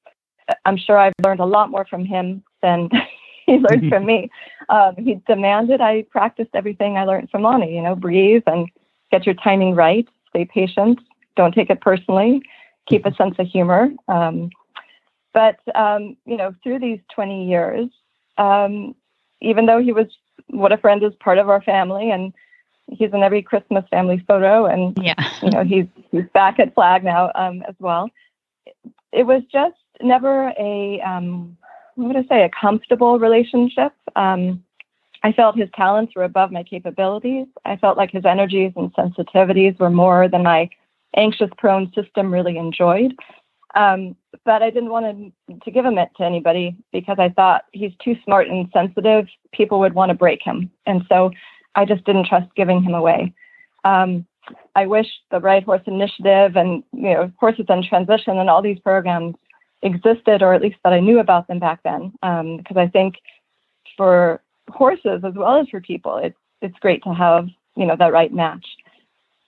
I'm 0.65 0.77
sure 0.77 0.97
I've 0.97 1.13
learned 1.23 1.41
a 1.41 1.45
lot 1.45 1.69
more 1.69 1.85
from 1.85 2.05
him 2.05 2.43
than 2.61 2.89
he 3.45 3.57
learned 3.57 3.89
from 3.89 4.05
me. 4.05 4.31
Um, 4.69 4.95
he 4.95 5.19
demanded 5.27 5.81
I 5.81 6.03
practiced 6.09 6.51
everything 6.53 6.97
I 6.97 7.03
learned 7.03 7.29
from 7.29 7.41
Monty. 7.41 7.73
You 7.73 7.81
know, 7.81 7.97
breathe 7.97 8.43
and 8.47 8.69
get 9.11 9.25
your 9.25 9.35
timing 9.35 9.75
right. 9.75 10.07
Stay 10.29 10.45
patient. 10.45 11.01
Don't 11.35 11.53
take 11.53 11.69
it 11.69 11.81
personally. 11.81 12.41
Keep 12.87 13.05
a 13.05 13.13
sense 13.13 13.35
of 13.39 13.47
humor. 13.47 13.89
Um, 14.07 14.49
but 15.33 15.57
um, 15.75 16.15
you 16.25 16.37
know, 16.37 16.55
through 16.63 16.79
these 16.79 16.99
20 17.13 17.45
years, 17.45 17.89
um, 18.37 18.95
even 19.41 19.65
though 19.65 19.79
he 19.79 19.91
was 19.91 20.07
what 20.47 20.71
a 20.71 20.77
friend 20.77 21.03
is 21.03 21.11
part 21.19 21.39
of 21.39 21.49
our 21.49 21.61
family 21.61 22.09
and 22.09 22.33
he's 22.87 23.13
in 23.13 23.23
every 23.23 23.41
Christmas 23.41 23.85
family 23.89 24.23
photo, 24.27 24.65
and 24.65 24.97
yeah, 25.01 25.15
you 25.41 25.49
know 25.49 25.63
he's 25.63 25.85
he's 26.11 26.25
back 26.33 26.59
at 26.59 26.73
Flag 26.73 27.03
now 27.03 27.31
um, 27.35 27.63
as 27.67 27.75
well. 27.79 28.09
It 29.11 29.23
was 29.23 29.43
just 29.51 29.75
never 30.01 30.53
a 30.59 31.01
um, 31.01 31.57
what 31.95 32.07
would 32.07 32.17
I 32.17 32.27
say 32.27 32.43
a 32.43 32.49
comfortable 32.49 33.19
relationship. 33.19 33.93
Um, 34.15 34.63
I 35.23 35.31
felt 35.31 35.57
his 35.57 35.69
talents 35.73 36.13
were 36.15 36.23
above 36.23 36.51
my 36.51 36.63
capabilities. 36.63 37.47
I 37.63 37.77
felt 37.77 37.97
like 37.97 38.11
his 38.11 38.25
energies 38.25 38.73
and 38.75 38.93
sensitivities 38.93 39.79
were 39.79 39.89
more 39.89 40.27
than 40.27 40.43
my 40.43 40.69
anxious 41.15 41.49
prone 41.57 41.91
system 41.93 42.33
really 42.33 42.57
enjoyed. 42.57 43.15
Um, 43.75 44.15
but 44.45 44.61
I 44.61 44.69
didn't 44.69 44.89
want 44.89 45.33
to, 45.47 45.59
to 45.59 45.71
give 45.71 45.85
him 45.85 45.97
it 45.97 46.09
to 46.17 46.23
anybody 46.23 46.75
because 46.91 47.17
I 47.19 47.29
thought 47.29 47.65
he's 47.71 47.93
too 48.03 48.15
smart 48.23 48.47
and 48.47 48.69
sensitive. 48.73 49.27
People 49.51 49.79
would 49.79 49.93
want 49.93 50.09
to 50.09 50.15
break 50.15 50.43
him. 50.43 50.69
And 50.85 51.03
so 51.09 51.31
I 51.75 51.85
just 51.85 52.03
didn't 52.05 52.27
trust 52.27 52.53
giving 52.55 52.81
him 52.81 52.93
away. 52.93 53.33
Um, 53.83 54.25
I 54.75 54.87
wish 54.87 55.07
the 55.31 55.39
Right 55.39 55.63
Horse 55.63 55.81
Initiative 55.85 56.55
and 56.55 56.83
you 56.91 57.13
know 57.13 57.31
Horses 57.39 57.65
in 57.69 57.83
Transition 57.83 58.37
and 58.37 58.49
all 58.49 58.61
these 58.61 58.79
programs 58.79 59.35
existed, 59.81 60.41
or 60.41 60.53
at 60.53 60.61
least 60.61 60.77
that 60.83 60.93
I 60.93 60.99
knew 60.99 61.19
about 61.19 61.47
them 61.47 61.59
back 61.59 61.81
then, 61.83 62.13
um, 62.23 62.57
because 62.57 62.77
I 62.77 62.87
think 62.87 63.15
for 63.97 64.41
horses 64.69 65.21
as 65.25 65.33
well 65.35 65.59
as 65.59 65.67
for 65.69 65.81
people, 65.81 66.17
it's 66.17 66.37
it's 66.61 66.79
great 66.79 67.03
to 67.03 67.13
have 67.13 67.47
you 67.75 67.85
know 67.85 67.95
that 67.97 68.13
right 68.13 68.33
match. 68.33 68.65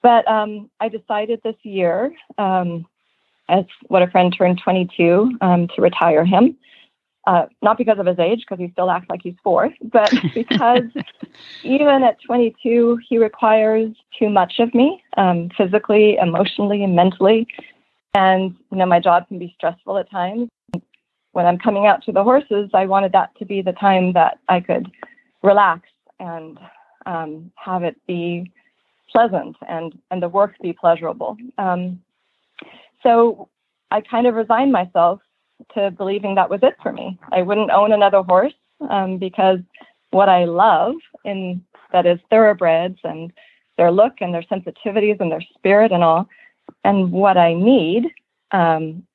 But 0.02 0.28
um, 0.28 0.70
I 0.80 0.90
decided 0.90 1.42
this 1.44 1.56
year, 1.64 2.14
um, 2.38 2.86
as 3.50 3.66
what 3.88 4.04
a 4.04 4.08
friend 4.08 4.34
turned 4.38 4.62
22, 4.64 5.38
um, 5.42 5.68
to 5.76 5.82
retire 5.82 6.24
him. 6.24 6.56
Uh, 7.28 7.48
not 7.64 7.78
because 7.78 7.98
of 7.98 8.06
his 8.06 8.20
age, 8.20 8.42
because 8.42 8.60
he 8.60 8.72
still 8.72 8.92
acts 8.92 9.10
like 9.10 9.22
he's 9.24 9.34
four, 9.44 9.72
but 9.92 10.14
because 10.34 10.84
even 11.64 12.04
at 12.04 12.22
22, 12.22 13.00
he 13.08 13.18
requires 13.18 13.90
too 14.18 14.30
much 14.30 14.60
of 14.60 14.74
me, 14.76 15.02
um, 15.18 15.50
physically, 15.58 16.18
emotionally, 16.18 16.84
and 16.84 16.96
mentally. 16.96 17.48
And 18.14 18.56
you 18.72 18.78
know, 18.78 18.86
my 18.86 19.00
job 19.00 19.28
can 19.28 19.40
be 19.40 19.54
stressful 19.58 19.98
at 19.98 20.10
times. 20.10 20.50
When 21.32 21.46
I'm 21.46 21.58
coming 21.58 21.88
out 21.88 22.04
to 22.04 22.12
the 22.12 22.24
horses, 22.24 22.70
I 22.74 22.86
wanted 22.86 23.12
that 23.12 23.36
to 23.40 23.46
be 23.46 23.62
the 23.62 23.74
time 23.74 24.14
that 24.14 24.38
I 24.48 24.62
could 24.62 24.90
relax 25.44 25.90
and 26.20 26.58
um, 27.06 27.52
have 27.56 27.84
it 27.84 27.98
be 28.08 28.52
pleasant 29.12 29.56
and 29.68 29.98
and 30.12 30.22
the 30.22 30.30
work 30.30 30.56
be 30.62 30.74
pleasurable. 30.74 31.38
Um, 31.58 32.02
so 33.04 33.50
I 33.92 34.02
kind 34.02 34.28
of 34.28 34.36
resigned 34.36 34.72
myself 34.72 35.22
to 35.74 35.92
believing 35.92 36.36
that 36.36 36.50
was 36.50 36.62
it 36.64 36.76
for 36.82 36.92
me. 36.92 37.18
I 37.32 37.42
wouldn't 37.42 37.72
own 37.72 37.92
another 37.92 38.22
horse 38.22 38.54
um, 38.90 39.18
because 39.18 39.60
what 40.12 40.30
I 40.30 40.46
love 40.46 40.96
in 41.24 41.64
that 41.92 42.06
is 42.06 42.20
thoroughbreds 42.30 43.00
and 43.04 43.32
their 43.78 43.92
look 43.92 44.16
and 44.22 44.34
their 44.34 44.44
sensitivities 44.44 45.20
and 45.20 45.32
their 45.32 45.44
spirit 45.56 45.92
and 45.92 46.04
all, 46.04 46.28
and 46.84 47.12
what 47.12 47.38
I 47.38 47.54
need, 47.54 48.06
um, 48.52 49.06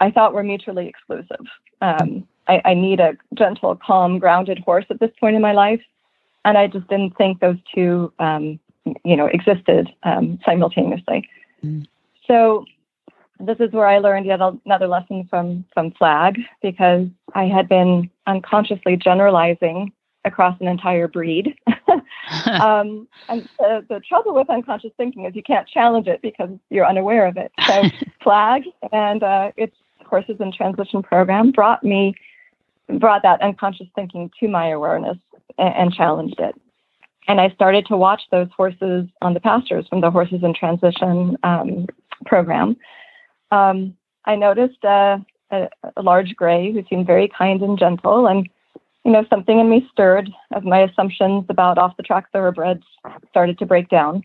I 0.00 0.10
thought 0.10 0.32
were 0.32 0.42
mutually 0.42 0.88
exclusive. 0.88 1.44
Um, 1.82 2.26
I, 2.48 2.62
I, 2.64 2.74
need 2.74 3.00
a 3.00 3.16
gentle, 3.34 3.76
calm, 3.76 4.18
grounded 4.18 4.58
horse 4.60 4.86
at 4.90 5.00
this 5.00 5.10
point 5.20 5.36
in 5.36 5.42
my 5.42 5.52
life, 5.52 5.80
and 6.44 6.58
I 6.58 6.66
just 6.66 6.88
didn't 6.88 7.16
think 7.16 7.40
those 7.40 7.58
two, 7.74 8.12
um, 8.18 8.58
you 9.04 9.16
know, 9.16 9.26
existed 9.26 9.88
um, 10.02 10.38
simultaneously. 10.44 11.28
Mm. 11.64 11.86
So 12.26 12.64
this 13.40 13.56
is 13.60 13.72
where 13.72 13.86
I 13.86 13.98
learned 13.98 14.26
yet 14.26 14.40
another 14.40 14.86
lesson 14.86 15.26
from 15.28 15.64
from 15.72 15.92
Flag 15.92 16.38
because 16.62 17.06
I 17.34 17.44
had 17.44 17.68
been 17.68 18.10
unconsciously 18.26 18.96
generalizing 18.96 19.92
across 20.24 20.60
an 20.60 20.68
entire 20.68 21.08
breed. 21.08 21.54
um, 22.46 23.08
and 23.28 23.48
the, 23.58 23.84
the 23.88 24.00
trouble 24.06 24.34
with 24.34 24.50
unconscious 24.50 24.92
thinking 24.96 25.24
is 25.24 25.34
you 25.34 25.42
can't 25.42 25.66
challenge 25.66 26.06
it 26.06 26.20
because 26.22 26.50
you're 26.68 26.86
unaware 26.86 27.26
of 27.26 27.36
it. 27.36 27.50
So 27.66 27.84
Flag 28.22 28.64
and 28.92 29.22
uh, 29.22 29.52
its 29.56 29.74
Horses 30.04 30.36
in 30.40 30.52
Transition 30.52 31.02
program 31.02 31.52
brought 31.52 31.84
me 31.84 32.14
brought 32.98 33.22
that 33.22 33.40
unconscious 33.40 33.86
thinking 33.94 34.30
to 34.40 34.48
my 34.48 34.68
awareness 34.68 35.16
and, 35.58 35.74
and 35.74 35.94
challenged 35.94 36.40
it. 36.40 36.54
And 37.28 37.40
I 37.40 37.50
started 37.50 37.86
to 37.86 37.96
watch 37.96 38.22
those 38.32 38.48
horses 38.56 39.06
on 39.22 39.34
the 39.34 39.40
pastures 39.40 39.86
from 39.88 40.00
the 40.00 40.10
Horses 40.10 40.42
in 40.42 40.52
Transition 40.52 41.36
um, 41.44 41.86
program 42.26 42.76
um, 43.50 43.96
I 44.24 44.36
noticed 44.36 44.84
uh, 44.84 45.18
a, 45.50 45.68
a, 45.96 46.02
large 46.02 46.36
gray 46.36 46.72
who 46.72 46.84
seemed 46.88 47.06
very 47.06 47.28
kind 47.28 47.62
and 47.62 47.78
gentle, 47.78 48.26
and 48.26 48.48
you 49.04 49.12
know 49.12 49.24
something 49.30 49.58
in 49.58 49.68
me 49.68 49.88
stirred 49.90 50.30
as 50.54 50.62
my 50.62 50.80
assumptions 50.80 51.46
about 51.48 51.78
off-the-track 51.78 52.30
thoroughbreds 52.32 52.84
started 53.28 53.58
to 53.58 53.66
break 53.66 53.88
down. 53.88 54.22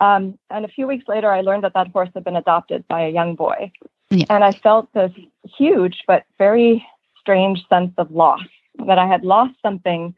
Um, 0.00 0.38
and 0.50 0.64
a 0.64 0.68
few 0.68 0.86
weeks 0.86 1.06
later, 1.08 1.30
I 1.30 1.40
learned 1.40 1.64
that 1.64 1.74
that 1.74 1.88
horse 1.88 2.10
had 2.14 2.24
been 2.24 2.36
adopted 2.36 2.86
by 2.86 3.02
a 3.02 3.10
young 3.10 3.34
boy, 3.34 3.72
yeah. 4.10 4.26
and 4.30 4.44
I 4.44 4.52
felt 4.52 4.92
this 4.92 5.12
huge 5.56 6.04
but 6.06 6.24
very 6.38 6.86
strange 7.20 7.66
sense 7.68 7.92
of 7.98 8.10
loss 8.10 8.40
that 8.86 8.98
I 8.98 9.06
had 9.06 9.24
lost 9.24 9.54
something 9.60 10.14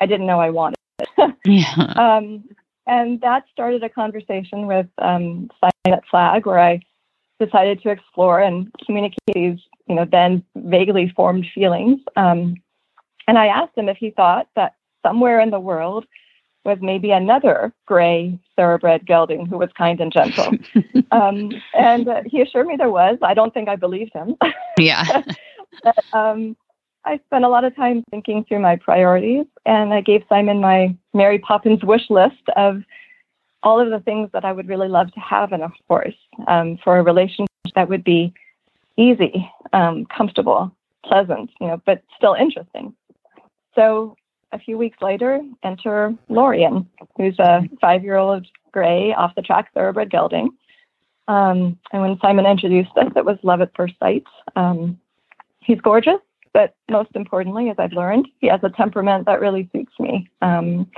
I 0.00 0.06
didn't 0.06 0.26
know 0.26 0.40
I 0.40 0.50
wanted. 0.50 0.78
yeah. 1.44 1.74
um, 1.96 2.44
and 2.86 3.20
that 3.20 3.44
started 3.52 3.84
a 3.84 3.88
conversation 3.88 4.66
with 4.66 4.86
um, 4.98 5.50
Simon 5.60 5.98
at 5.98 6.06
Flag, 6.10 6.46
where 6.46 6.58
I 6.58 6.80
decided 7.44 7.82
to 7.82 7.90
explore 7.90 8.40
and 8.40 8.72
communicate 8.84 9.18
these, 9.34 9.58
you 9.86 9.94
know, 9.94 10.04
then 10.04 10.44
vaguely 10.56 11.12
formed 11.14 11.46
feelings. 11.54 12.00
Um, 12.16 12.56
and 13.26 13.38
I 13.38 13.46
asked 13.46 13.76
him 13.76 13.88
if 13.88 13.96
he 13.96 14.10
thought 14.10 14.48
that 14.56 14.74
somewhere 15.04 15.40
in 15.40 15.50
the 15.50 15.60
world 15.60 16.06
was 16.64 16.78
maybe 16.80 17.10
another 17.10 17.72
gray 17.86 18.38
thoroughbred 18.56 19.04
gelding 19.04 19.46
who 19.46 19.58
was 19.58 19.70
kind 19.76 20.00
and 20.00 20.12
gentle. 20.12 20.52
um, 21.10 21.50
and 21.74 22.08
uh, 22.08 22.22
he 22.26 22.40
assured 22.40 22.66
me 22.66 22.76
there 22.76 22.90
was. 22.90 23.18
I 23.22 23.34
don't 23.34 23.52
think 23.52 23.68
I 23.68 23.76
believed 23.76 24.12
him. 24.12 24.36
Yeah. 24.78 25.22
but, 25.82 26.04
um, 26.12 26.56
I 27.04 27.18
spent 27.26 27.44
a 27.44 27.48
lot 27.48 27.64
of 27.64 27.74
time 27.74 28.04
thinking 28.10 28.44
through 28.44 28.60
my 28.60 28.76
priorities, 28.76 29.46
and 29.66 29.92
I 29.92 30.02
gave 30.02 30.22
Simon 30.28 30.60
my 30.60 30.96
Mary 31.12 31.38
Poppins 31.40 31.82
wish 31.82 32.08
list 32.10 32.48
of 32.54 32.82
all 33.62 33.80
of 33.80 33.90
the 33.90 34.00
things 34.00 34.30
that 34.32 34.44
I 34.44 34.52
would 34.52 34.68
really 34.68 34.88
love 34.88 35.12
to 35.12 35.20
have 35.20 35.52
in 35.52 35.62
a 35.62 35.72
horse 35.88 36.14
um, 36.48 36.78
for 36.82 36.98
a 36.98 37.02
relationship 37.02 37.48
that 37.74 37.88
would 37.88 38.04
be 38.04 38.32
easy, 38.96 39.50
um, 39.72 40.06
comfortable, 40.06 40.70
pleasant, 41.04 41.50
you 41.60 41.68
know, 41.68 41.80
but 41.86 42.02
still 42.16 42.34
interesting. 42.34 42.94
So 43.74 44.16
a 44.52 44.58
few 44.58 44.76
weeks 44.76 44.98
later, 45.00 45.40
enter 45.62 46.14
Lorian, 46.28 46.86
who's 47.16 47.38
a 47.38 47.62
five-year-old 47.80 48.46
gray 48.72 49.14
off-the-track 49.14 49.72
thoroughbred 49.72 50.10
gelding. 50.10 50.50
Um, 51.28 51.78
and 51.92 52.02
when 52.02 52.18
Simon 52.20 52.46
introduced 52.46 52.90
us, 52.96 53.12
it 53.16 53.24
was 53.24 53.38
love 53.42 53.60
at 53.60 53.74
first 53.76 53.94
sight. 53.98 54.24
Um, 54.56 54.98
he's 55.60 55.80
gorgeous, 55.80 56.20
but 56.52 56.74
most 56.90 57.10
importantly, 57.14 57.70
as 57.70 57.76
I've 57.78 57.92
learned, 57.92 58.28
he 58.40 58.48
has 58.48 58.60
a 58.62 58.70
temperament 58.70 59.24
that 59.26 59.40
really 59.40 59.70
suits 59.72 59.92
me. 59.98 60.28
Um, 60.42 60.90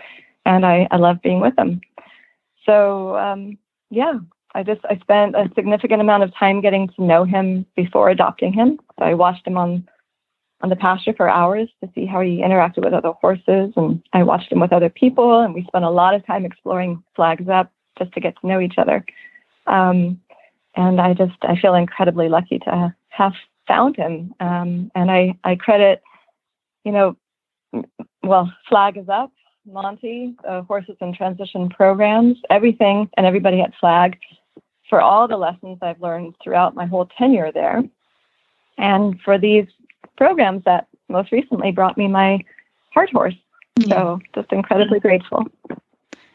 and 0.46 0.66
I, 0.66 0.88
I 0.90 0.96
love 0.96 1.22
being 1.22 1.40
with 1.40 1.56
him. 1.56 1.80
So 2.64 3.16
um, 3.16 3.58
yeah, 3.90 4.14
I 4.54 4.62
just 4.62 4.80
I 4.88 4.96
spent 4.98 5.34
a 5.34 5.50
significant 5.54 6.00
amount 6.00 6.22
of 6.22 6.34
time 6.34 6.60
getting 6.60 6.88
to 6.88 7.02
know 7.02 7.24
him 7.24 7.66
before 7.76 8.10
adopting 8.10 8.52
him. 8.52 8.78
So 8.98 9.04
I 9.04 9.14
watched 9.14 9.46
him 9.46 9.56
on 9.56 9.88
on 10.60 10.70
the 10.70 10.76
pasture 10.76 11.12
for 11.12 11.28
hours 11.28 11.68
to 11.82 11.90
see 11.94 12.06
how 12.06 12.20
he 12.20 12.38
interacted 12.38 12.84
with 12.84 12.94
other 12.94 13.12
horses, 13.20 13.72
and 13.76 14.02
I 14.12 14.22
watched 14.22 14.50
him 14.50 14.60
with 14.60 14.72
other 14.72 14.88
people, 14.88 15.40
and 15.40 15.52
we 15.52 15.64
spent 15.64 15.84
a 15.84 15.90
lot 15.90 16.14
of 16.14 16.24
time 16.26 16.46
exploring 16.46 17.02
Flag 17.14 17.40
Is 17.40 17.48
Up 17.48 17.70
just 17.98 18.12
to 18.12 18.20
get 18.20 18.34
to 18.40 18.46
know 18.46 18.60
each 18.60 18.78
other. 18.78 19.04
Um, 19.66 20.20
and 20.74 21.00
I 21.00 21.14
just 21.14 21.36
I 21.42 21.56
feel 21.60 21.74
incredibly 21.74 22.28
lucky 22.28 22.58
to 22.60 22.94
have 23.08 23.32
found 23.66 23.96
him, 23.96 24.34
um, 24.40 24.90
and 24.94 25.10
I 25.10 25.38
I 25.44 25.56
credit, 25.56 26.02
you 26.84 26.92
know, 26.92 27.16
well, 28.22 28.52
flag 28.68 28.96
is 28.96 29.08
up 29.08 29.32
Monty, 29.66 30.34
uh, 30.46 30.62
Horses 30.62 30.96
in 31.00 31.14
Transition 31.14 31.68
programs, 31.68 32.38
everything 32.50 33.08
and 33.16 33.26
everybody 33.26 33.60
at 33.60 33.72
Flag 33.80 34.18
for 34.88 35.00
all 35.00 35.26
the 35.26 35.36
lessons 35.36 35.78
I've 35.80 36.00
learned 36.00 36.34
throughout 36.42 36.74
my 36.74 36.86
whole 36.86 37.06
tenure 37.18 37.50
there. 37.52 37.82
And 38.76 39.20
for 39.22 39.38
these 39.38 39.66
programs 40.16 40.64
that 40.64 40.88
most 41.08 41.32
recently 41.32 41.72
brought 41.72 41.96
me 41.96 42.08
my 42.08 42.44
heart 42.92 43.10
horse. 43.10 43.34
So 43.88 44.20
just 44.34 44.52
incredibly 44.52 45.00
grateful. 45.00 45.46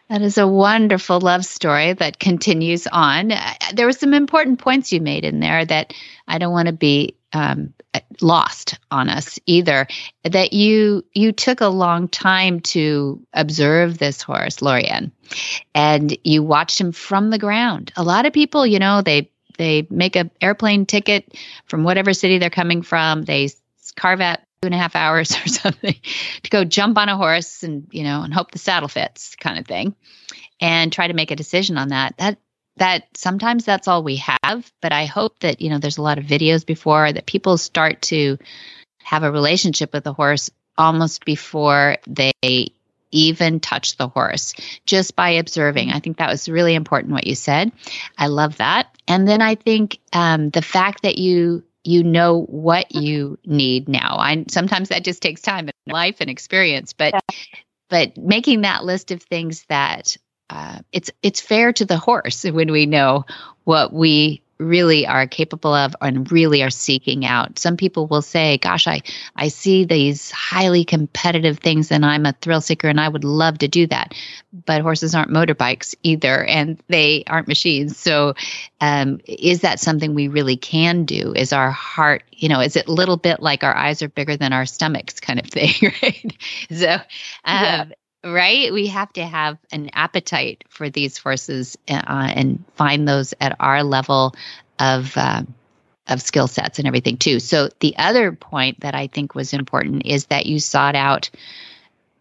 That 0.10 0.22
is 0.22 0.38
a 0.38 0.48
wonderful 0.48 1.20
love 1.22 1.46
story 1.46 1.94
that 1.94 2.20
continues 2.20 2.88
on. 2.88 3.32
There 3.74 3.86
were 3.86 3.92
some 3.92 4.14
important 4.14 4.60
points 4.60 4.92
you 4.92 5.00
made 5.00 5.24
in 5.24 5.40
there 5.40 5.64
that 5.66 5.94
I 6.28 6.40
don't 6.40 6.52
want 6.52 6.66
to 6.66 6.74
be 6.74 7.16
um, 7.34 7.74
lost 8.22 8.78
on 8.92 9.10
us 9.10 9.40
either. 9.46 9.88
That 10.24 10.54
you 10.54 11.06
you 11.14 11.32
took 11.32 11.62
a 11.62 11.68
long 11.68 12.08
time 12.08 12.60
to 12.62 13.26
observe 13.34 13.98
this 13.98 14.22
horse, 14.22 14.62
Lorian, 14.62 15.12
and 15.74 16.18
you 16.24 16.44
watched 16.44 16.80
him 16.80 16.92
from 16.92 17.30
the 17.30 17.40
ground. 17.40 17.92
A 17.96 18.04
lot 18.04 18.26
of 18.26 18.34
people, 18.34 18.66
you 18.66 18.80
know, 18.80 19.02
they 19.02 19.30
they 19.58 19.88
make 19.90 20.16
a 20.16 20.30
airplane 20.42 20.86
ticket 20.86 21.38
from 21.66 21.84
whatever 21.84 22.14
city 22.14 22.38
they're 22.38 22.50
coming 22.50 22.82
from. 22.82 23.24
They 23.24 23.50
carve 23.96 24.22
out 24.22 24.40
two 24.62 24.68
and 24.68 24.76
a 24.76 24.78
half 24.78 24.96
hours 24.96 25.32
or 25.46 25.48
something 25.48 25.96
to 26.44 26.50
go 26.50 26.64
jump 26.64 26.98
on 26.98 27.10
a 27.10 27.18
horse 27.18 27.64
and 27.64 27.88
you 27.92 28.04
know 28.04 28.22
and 28.24 28.34
hope 28.34 28.52
the 28.52 28.60
saddle 28.60 28.90
fits 28.90 29.36
kind 29.36 29.58
of 29.60 29.66
thing 29.66 29.96
and 30.60 30.92
try 30.92 31.08
to 31.08 31.14
make 31.14 31.32
a 31.32 31.36
decision 31.36 31.78
on 31.78 31.90
that 31.90 32.16
that 32.18 32.38
that 32.80 33.06
sometimes 33.16 33.66
that's 33.66 33.88
all 33.88 34.04
we 34.04 34.18
have 34.18 34.72
but 34.82 34.92
i 34.92 35.06
hope 35.06 35.38
that 35.40 35.62
you 35.62 35.70
know 35.70 35.80
there's 35.80 35.98
a 35.98 36.02
lot 36.02 36.18
of 36.18 36.26
videos 36.26 36.66
before 36.66 37.12
that 37.12 37.26
people 37.26 37.58
start 37.58 38.02
to 38.02 38.38
have 39.04 39.24
a 39.24 39.32
relationship 39.32 39.94
with 39.94 40.04
the 40.04 40.14
horse 40.14 40.50
almost 40.78 41.26
before 41.26 41.98
they 42.08 42.72
even 43.12 43.60
touch 43.60 43.98
the 43.98 44.08
horse 44.08 44.54
just 44.86 45.16
by 45.16 45.32
observing. 45.32 45.92
I 45.92 46.00
think 46.00 46.18
that 46.18 46.30
was 46.30 46.48
really 46.48 46.76
important 46.76 47.14
what 47.14 47.28
you 47.28 47.36
said. 47.36 47.72
I 48.18 48.28
love 48.28 48.58
that. 48.58 48.96
And 49.08 49.28
then 49.28 49.42
I 49.42 49.56
think 49.56 50.00
um, 50.14 50.50
the 50.50 50.62
fact 50.62 51.04
that 51.04 51.18
you 51.18 51.64
you 51.84 52.04
know 52.04 52.42
what 52.42 52.94
you 52.94 53.40
need 53.46 53.88
now. 53.88 54.18
I 54.20 54.46
sometimes 54.50 54.90
that 54.90 55.04
just 55.04 55.22
takes 55.22 55.42
time 55.42 55.70
and 55.70 55.94
life 55.94 56.18
and 56.20 56.30
experience, 56.30 56.94
but 56.94 57.14
yeah. 57.14 57.36
but 57.90 58.18
making 58.18 58.62
that 58.62 58.84
list 58.84 59.12
of 59.12 59.24
things 59.24 59.66
that 59.70 60.18
uh, 60.50 60.80
it's 60.92 61.12
it's 61.22 61.42
fair 61.42 61.72
to 61.74 61.86
the 61.86 61.98
horse 61.98 62.44
when 62.44 62.72
we 62.72 62.86
know 62.86 63.26
what 63.64 63.94
we 63.94 64.42
really 64.60 65.08
are 65.08 65.26
capable 65.26 65.74
of 65.74 65.96
and 66.02 66.30
really 66.32 66.62
are 66.62 66.70
seeking 66.70 67.26
out. 67.26 67.58
Some 67.58 67.78
people 67.78 68.08
will 68.08 68.22
say, 68.22 68.58
gosh, 68.58 68.88
I, 68.88 69.02
I 69.36 69.48
see 69.48 69.86
these 69.86 70.32
highly 70.32 70.84
competitive 70.84 71.60
things 71.60 71.92
and 71.92 72.06
I'm 72.06 72.26
a 72.26 72.34
thrill 72.34 72.60
seeker 72.60 72.90
and 72.90 73.00
I 73.00 73.08
would 73.08 73.24
love 73.24 73.60
to 73.60 73.70
do 73.70 73.88
that. 73.88 74.14
But 74.66 74.82
horses 74.82 75.16
aren't 75.16 75.32
motorbikes 75.32 75.96
either 76.04 76.44
and 76.44 76.78
they 76.90 77.24
aren't 77.26 77.48
machines. 77.48 77.98
So 77.98 78.34
um, 78.82 79.22
is 79.26 79.62
that 79.62 79.80
something 79.80 80.14
we 80.14 80.28
really 80.28 80.58
can 80.58 81.06
do? 81.06 81.34
Is 81.34 81.54
our 81.54 81.72
heart, 81.72 82.24
you 82.32 82.50
know, 82.50 82.60
is 82.60 82.76
it 82.76 82.88
a 82.88 82.94
little 82.94 83.18
bit 83.18 83.42
like 83.42 83.64
our 83.64 83.76
eyes 83.76 84.02
are 84.02 84.10
bigger 84.10 84.36
than 84.36 84.52
our 84.52 84.66
stomachs 84.66 85.22
kind 85.22 85.40
of 85.40 85.46
thing, 85.46 85.94
right? 86.04 86.38
So 86.70 86.90
um, 86.92 87.02
yeah 87.46 87.86
right? 88.24 88.74
We 88.74 88.88
have 88.88 89.12
to 89.14 89.26
have 89.26 89.58
an 89.72 89.90
appetite 89.94 90.64
for 90.70 90.90
these 90.90 91.18
forces 91.18 91.78
uh, 91.90 92.02
and 92.36 92.64
find 92.76 93.08
those 93.08 93.34
at 93.40 93.56
our 93.60 93.84
level 93.84 94.36
of 94.80 95.16
uh, 95.16 95.44
of 96.08 96.22
skill 96.22 96.48
sets 96.48 96.80
and 96.80 96.88
everything 96.88 97.18
too. 97.18 97.40
So 97.40 97.70
the 97.80 97.96
other 97.98 98.32
point 98.32 98.80
that 98.80 98.96
I 98.96 99.08
think 99.08 99.36
was 99.36 99.54
important 99.54 100.06
is 100.06 100.26
that 100.28 100.48
you 100.48 100.60
sought 100.60 100.96
out 100.96 101.30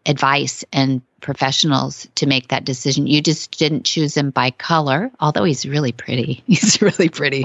advice 0.09 0.65
and 0.73 1.03
professionals 1.21 2.09
to 2.15 2.27
make 2.27 2.49
that 2.49 2.65
decision. 2.65 3.07
You 3.07 3.21
just 3.21 3.57
didn't 3.59 3.85
choose 3.85 4.17
him 4.17 4.31
by 4.31 4.51
color, 4.51 5.11
although 5.21 5.45
he's 5.45 5.67
really 5.67 5.93
pretty. 5.93 6.43
He's 6.47 6.81
really 6.81 7.09
pretty. 7.09 7.45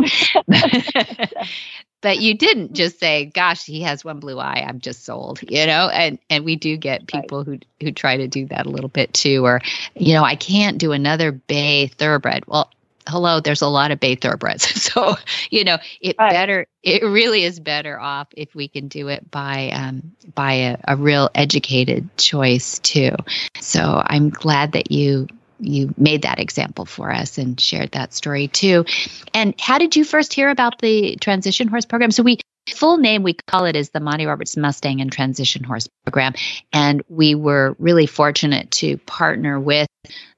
but 2.01 2.19
you 2.19 2.35
didn't 2.35 2.73
just 2.73 2.99
say, 2.99 3.25
"Gosh, 3.25 3.65
he 3.65 3.81
has 3.81 4.05
one 4.05 4.19
blue 4.19 4.39
eye. 4.39 4.65
I'm 4.67 4.79
just 4.79 5.03
sold," 5.03 5.39
you 5.43 5.65
know. 5.65 5.89
And 5.89 6.19
and 6.29 6.45
we 6.45 6.55
do 6.55 6.77
get 6.77 7.07
people 7.07 7.39
right. 7.39 7.63
who 7.81 7.85
who 7.85 7.91
try 7.91 8.17
to 8.17 8.27
do 8.27 8.45
that 8.47 8.65
a 8.65 8.69
little 8.69 8.89
bit 8.89 9.13
too, 9.13 9.45
or 9.45 9.61
you 9.95 10.13
know, 10.13 10.23
I 10.23 10.35
can't 10.35 10.77
do 10.77 10.91
another 10.91 11.31
bay 11.31 11.87
thoroughbred. 11.87 12.45
Well, 12.47 12.69
hello, 13.07 13.39
there's 13.39 13.61
a 13.61 13.67
lot 13.67 13.91
of 13.91 13.99
bay 13.99 14.15
thoroughbreds, 14.15 14.63
so 14.81 15.15
you 15.49 15.63
know 15.63 15.77
it 16.01 16.15
right. 16.19 16.31
better. 16.31 16.67
It 16.81 17.03
really 17.03 17.43
is 17.43 17.59
better 17.59 17.99
off 17.99 18.27
if 18.35 18.53
we 18.55 18.67
can 18.67 18.87
do 18.87 19.07
it 19.07 19.29
by 19.29 19.69
um, 19.69 20.13
by 20.35 20.53
a, 20.53 20.77
a 20.87 20.95
real 20.95 21.29
educated 21.35 22.15
choice 22.17 22.79
too. 22.79 23.15
So 23.59 24.01
I'm 24.05 24.29
glad 24.29 24.73
that 24.73 24.91
you 24.91 25.27
you 25.63 25.93
made 25.97 26.23
that 26.23 26.39
example 26.39 26.85
for 26.85 27.11
us 27.11 27.37
and 27.37 27.59
shared 27.59 27.91
that 27.91 28.13
story 28.13 28.47
too. 28.47 28.85
And 29.33 29.59
how 29.59 29.77
did 29.77 29.95
you 29.95 30.03
first 30.03 30.33
hear 30.33 30.49
about 30.49 30.79
the 30.79 31.15
transition 31.17 31.67
horse 31.67 31.85
program? 31.85 32.11
So 32.11 32.23
we 32.23 32.39
full 32.69 32.97
name 32.97 33.23
we 33.23 33.33
call 33.33 33.65
it 33.65 33.75
is 33.75 33.89
the 33.89 33.99
Monty 33.99 34.25
Roberts 34.25 34.55
Mustang 34.55 35.01
and 35.01 35.11
Transition 35.11 35.63
Horse 35.63 35.87
Program, 36.05 36.33
and 36.71 37.03
we 37.09 37.35
were 37.35 37.75
really 37.79 38.05
fortunate 38.05 38.71
to 38.71 38.97
partner 38.99 39.59
with 39.59 39.87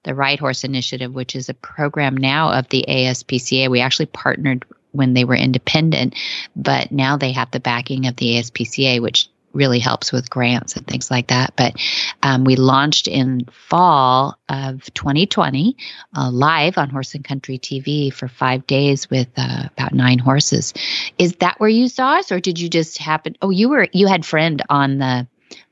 the 0.03 0.15
Right 0.15 0.39
Horse 0.39 0.63
Initiative, 0.63 1.13
which 1.13 1.35
is 1.35 1.49
a 1.49 1.53
program 1.53 2.17
now 2.17 2.51
of 2.51 2.67
the 2.69 2.85
ASPCA. 2.87 3.69
We 3.69 3.81
actually 3.81 4.07
partnered 4.07 4.65
when 4.91 5.13
they 5.13 5.25
were 5.25 5.35
independent, 5.35 6.15
but 6.55 6.91
now 6.91 7.17
they 7.17 7.33
have 7.33 7.51
the 7.51 7.59
backing 7.59 8.07
of 8.07 8.15
the 8.15 8.35
ASPCA, 8.35 9.01
which 9.01 9.29
really 9.55 9.79
helps 9.79 10.11
with 10.11 10.29
grants 10.29 10.75
and 10.75 10.85
things 10.85 11.09
like 11.09 11.27
that. 11.27 11.53
But 11.55 11.75
um, 12.21 12.43
we 12.43 12.55
launched 12.55 13.07
in 13.07 13.45
fall 13.51 14.37
of 14.49 14.93
2020 14.93 15.75
uh, 16.15 16.29
live 16.31 16.77
on 16.77 16.89
Horse 16.89 17.15
and 17.15 17.23
Country 17.23 17.57
TV 17.57 18.13
for 18.13 18.27
five 18.27 18.67
days 18.67 19.09
with 19.09 19.29
uh, 19.37 19.69
about 19.71 19.93
nine 19.93 20.19
horses. 20.19 20.73
Is 21.17 21.33
that 21.37 21.59
where 21.59 21.69
you 21.69 21.87
saw 21.87 22.15
us, 22.15 22.31
or 22.31 22.39
did 22.39 22.59
you 22.59 22.69
just 22.69 22.97
happen? 22.97 23.35
Oh, 23.41 23.49
you 23.49 23.69
were 23.69 23.87
you 23.93 24.07
had 24.07 24.25
friend 24.25 24.61
on 24.69 24.97
the 24.99 25.27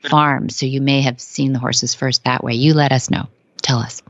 farm, 0.09 0.49
so 0.49 0.65
you 0.65 0.81
may 0.81 1.01
have 1.01 1.19
seen 1.19 1.53
the 1.53 1.59
horses 1.59 1.93
first 1.93 2.23
that 2.23 2.43
way. 2.43 2.53
You 2.53 2.73
let 2.73 2.91
us 2.91 3.09
know. 3.09 3.27
Tell 3.61 3.79
us. 3.79 4.01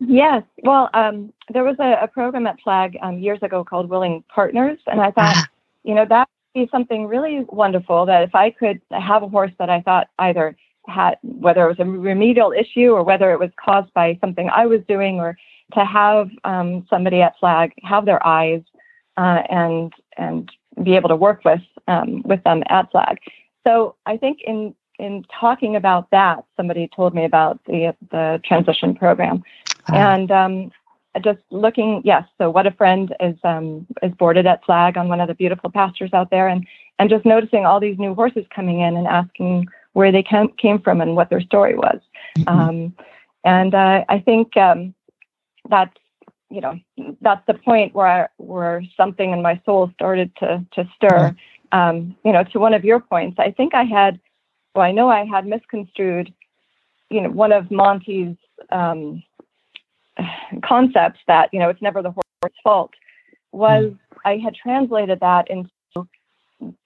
Yes. 0.00 0.44
Well, 0.62 0.90
um, 0.94 1.32
there 1.52 1.64
was 1.64 1.76
a, 1.80 2.04
a, 2.04 2.06
program 2.06 2.46
at 2.46 2.60
Flag 2.60 2.96
um, 3.02 3.18
years 3.18 3.42
ago 3.42 3.64
called 3.64 3.88
Willing 3.88 4.22
Partners, 4.32 4.78
and 4.86 5.00
I 5.00 5.10
thought, 5.10 5.34
ah. 5.36 5.48
you 5.82 5.94
know, 5.94 6.04
that 6.04 6.28
be 6.58 6.68
something 6.70 7.06
really 7.06 7.44
wonderful 7.48 8.06
that 8.06 8.22
if 8.22 8.34
I 8.34 8.50
could 8.50 8.80
have 8.90 9.22
a 9.22 9.28
horse 9.28 9.52
that 9.58 9.70
I 9.70 9.80
thought 9.80 10.08
either 10.18 10.56
had, 10.86 11.16
whether 11.22 11.64
it 11.66 11.78
was 11.78 11.80
a 11.80 11.84
remedial 11.84 12.52
issue 12.52 12.90
or 12.90 13.02
whether 13.02 13.30
it 13.32 13.38
was 13.38 13.50
caused 13.62 13.92
by 13.94 14.18
something 14.20 14.48
I 14.48 14.66
was 14.66 14.80
doing, 14.88 15.20
or 15.20 15.36
to 15.74 15.84
have 15.84 16.30
um, 16.44 16.86
somebody 16.88 17.20
at 17.20 17.38
Flag 17.38 17.72
have 17.82 18.04
their 18.06 18.24
eyes 18.26 18.62
uh, 19.16 19.42
and 19.50 19.92
and 20.16 20.50
be 20.82 20.96
able 20.96 21.08
to 21.08 21.16
work 21.16 21.44
with 21.44 21.60
um, 21.86 22.22
with 22.24 22.42
them 22.44 22.62
at 22.68 22.90
Flag. 22.90 23.18
So 23.66 23.96
I 24.06 24.16
think 24.16 24.40
in 24.46 24.74
in 24.98 25.24
talking 25.40 25.76
about 25.76 26.10
that, 26.10 26.44
somebody 26.56 26.88
told 26.94 27.14
me 27.14 27.24
about 27.24 27.60
the 27.66 27.94
the 28.10 28.40
transition 28.44 28.94
program, 28.94 29.42
uh-huh. 29.86 29.96
and 29.96 30.30
um, 30.30 30.70
just 31.22 31.40
looking, 31.50 32.02
yes. 32.04 32.24
So 32.38 32.50
what 32.50 32.66
a 32.66 32.70
friend 32.70 33.14
is 33.20 33.36
um, 33.44 33.86
is 34.02 34.12
boarded 34.12 34.46
at 34.46 34.64
Flag 34.64 34.96
on 34.96 35.08
one 35.08 35.20
of 35.20 35.28
the 35.28 35.34
beautiful 35.34 35.70
pastures 35.70 36.12
out 36.12 36.30
there, 36.30 36.48
and 36.48 36.66
and 36.98 37.10
just 37.10 37.24
noticing 37.24 37.66
all 37.66 37.80
these 37.80 37.98
new 37.98 38.14
horses 38.14 38.44
coming 38.54 38.80
in 38.80 38.96
and 38.96 39.06
asking 39.06 39.66
where 39.94 40.12
they 40.12 40.22
came 40.22 40.48
came 40.52 40.78
from 40.80 41.00
and 41.00 41.16
what 41.16 41.30
their 41.30 41.40
story 41.40 41.74
was. 41.74 42.00
Mm-hmm. 42.38 42.48
Um, 42.48 42.94
and 43.44 43.74
uh, 43.74 44.04
I 44.08 44.18
think 44.20 44.56
um, 44.56 44.94
that's 45.68 45.96
you 46.50 46.60
know 46.60 46.78
that's 47.20 47.44
the 47.46 47.54
point 47.54 47.94
where 47.94 48.06
I, 48.06 48.28
where 48.36 48.82
something 48.96 49.32
in 49.32 49.42
my 49.42 49.60
soul 49.64 49.90
started 49.94 50.34
to 50.36 50.64
to 50.72 50.88
stir. 50.96 51.36
Um, 51.70 52.16
you 52.24 52.32
know, 52.32 52.44
to 52.44 52.58
one 52.58 52.72
of 52.72 52.84
your 52.84 52.98
points, 52.98 53.38
I 53.38 53.50
think 53.50 53.74
I 53.74 53.84
had, 53.84 54.18
well, 54.74 54.86
I 54.86 54.90
know 54.90 55.10
I 55.10 55.26
had 55.26 55.46
misconstrued, 55.46 56.32
you 57.10 57.20
know, 57.20 57.28
one 57.28 57.52
of 57.52 57.70
Monty's 57.70 58.36
um, 58.70 59.22
concepts 60.64 61.20
that 61.26 61.50
you 61.52 61.58
know 61.58 61.68
it's 61.68 61.82
never 61.82 62.02
the 62.02 62.10
horse's 62.10 62.58
fault 62.62 62.92
was 63.52 63.84
mm. 63.86 63.98
I 64.24 64.36
had 64.36 64.54
translated 64.54 65.20
that 65.20 65.48
into 65.50 65.70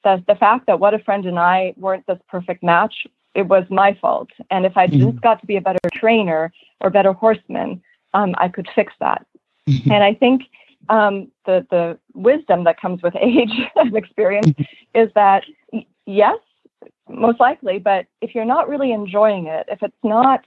the, 0.05 0.23
the 0.27 0.35
fact 0.35 0.67
that 0.67 0.81
what 0.81 0.95
a 0.95 0.99
friend 0.99 1.25
and 1.27 1.39
I 1.39 1.75
weren't 1.77 2.07
this 2.07 2.19
perfect 2.29 2.63
match. 2.63 3.07
It 3.35 3.49
was 3.49 3.65
my 3.71 3.97
fault, 4.01 4.29
and 4.51 4.67
if 4.67 4.77
I 4.77 4.87
mm. 4.87 4.99
just 4.99 5.23
got 5.23 5.41
to 5.41 5.47
be 5.47 5.57
a 5.57 5.61
better 5.61 5.79
trainer 5.95 6.53
or 6.81 6.91
better 6.91 7.13
horseman, 7.13 7.83
um, 8.13 8.35
I 8.37 8.49
could 8.49 8.69
fix 8.75 8.93
that. 9.01 9.27
Mm-hmm. 9.67 9.91
And 9.91 10.05
I 10.05 10.13
think 10.15 10.43
um, 10.91 11.29
the 11.47 11.67
the 11.71 11.99
wisdom 12.15 12.65
that 12.65 12.81
comes 12.81 13.03
with 13.03 13.15
age 13.21 13.53
and 13.77 13.97
experience 13.97 14.49
mm-hmm. 14.49 15.01
is 15.01 15.11
that 15.15 15.45
yes, 16.05 16.39
most 17.09 17.41
likely, 17.41 17.79
but 17.79 18.07
if 18.21 18.35
you're 18.35 18.45
not 18.45 18.69
really 18.69 18.93
enjoying 18.93 19.47
it, 19.47 19.67
if 19.71 19.83
it's 19.83 19.97
not 20.03 20.45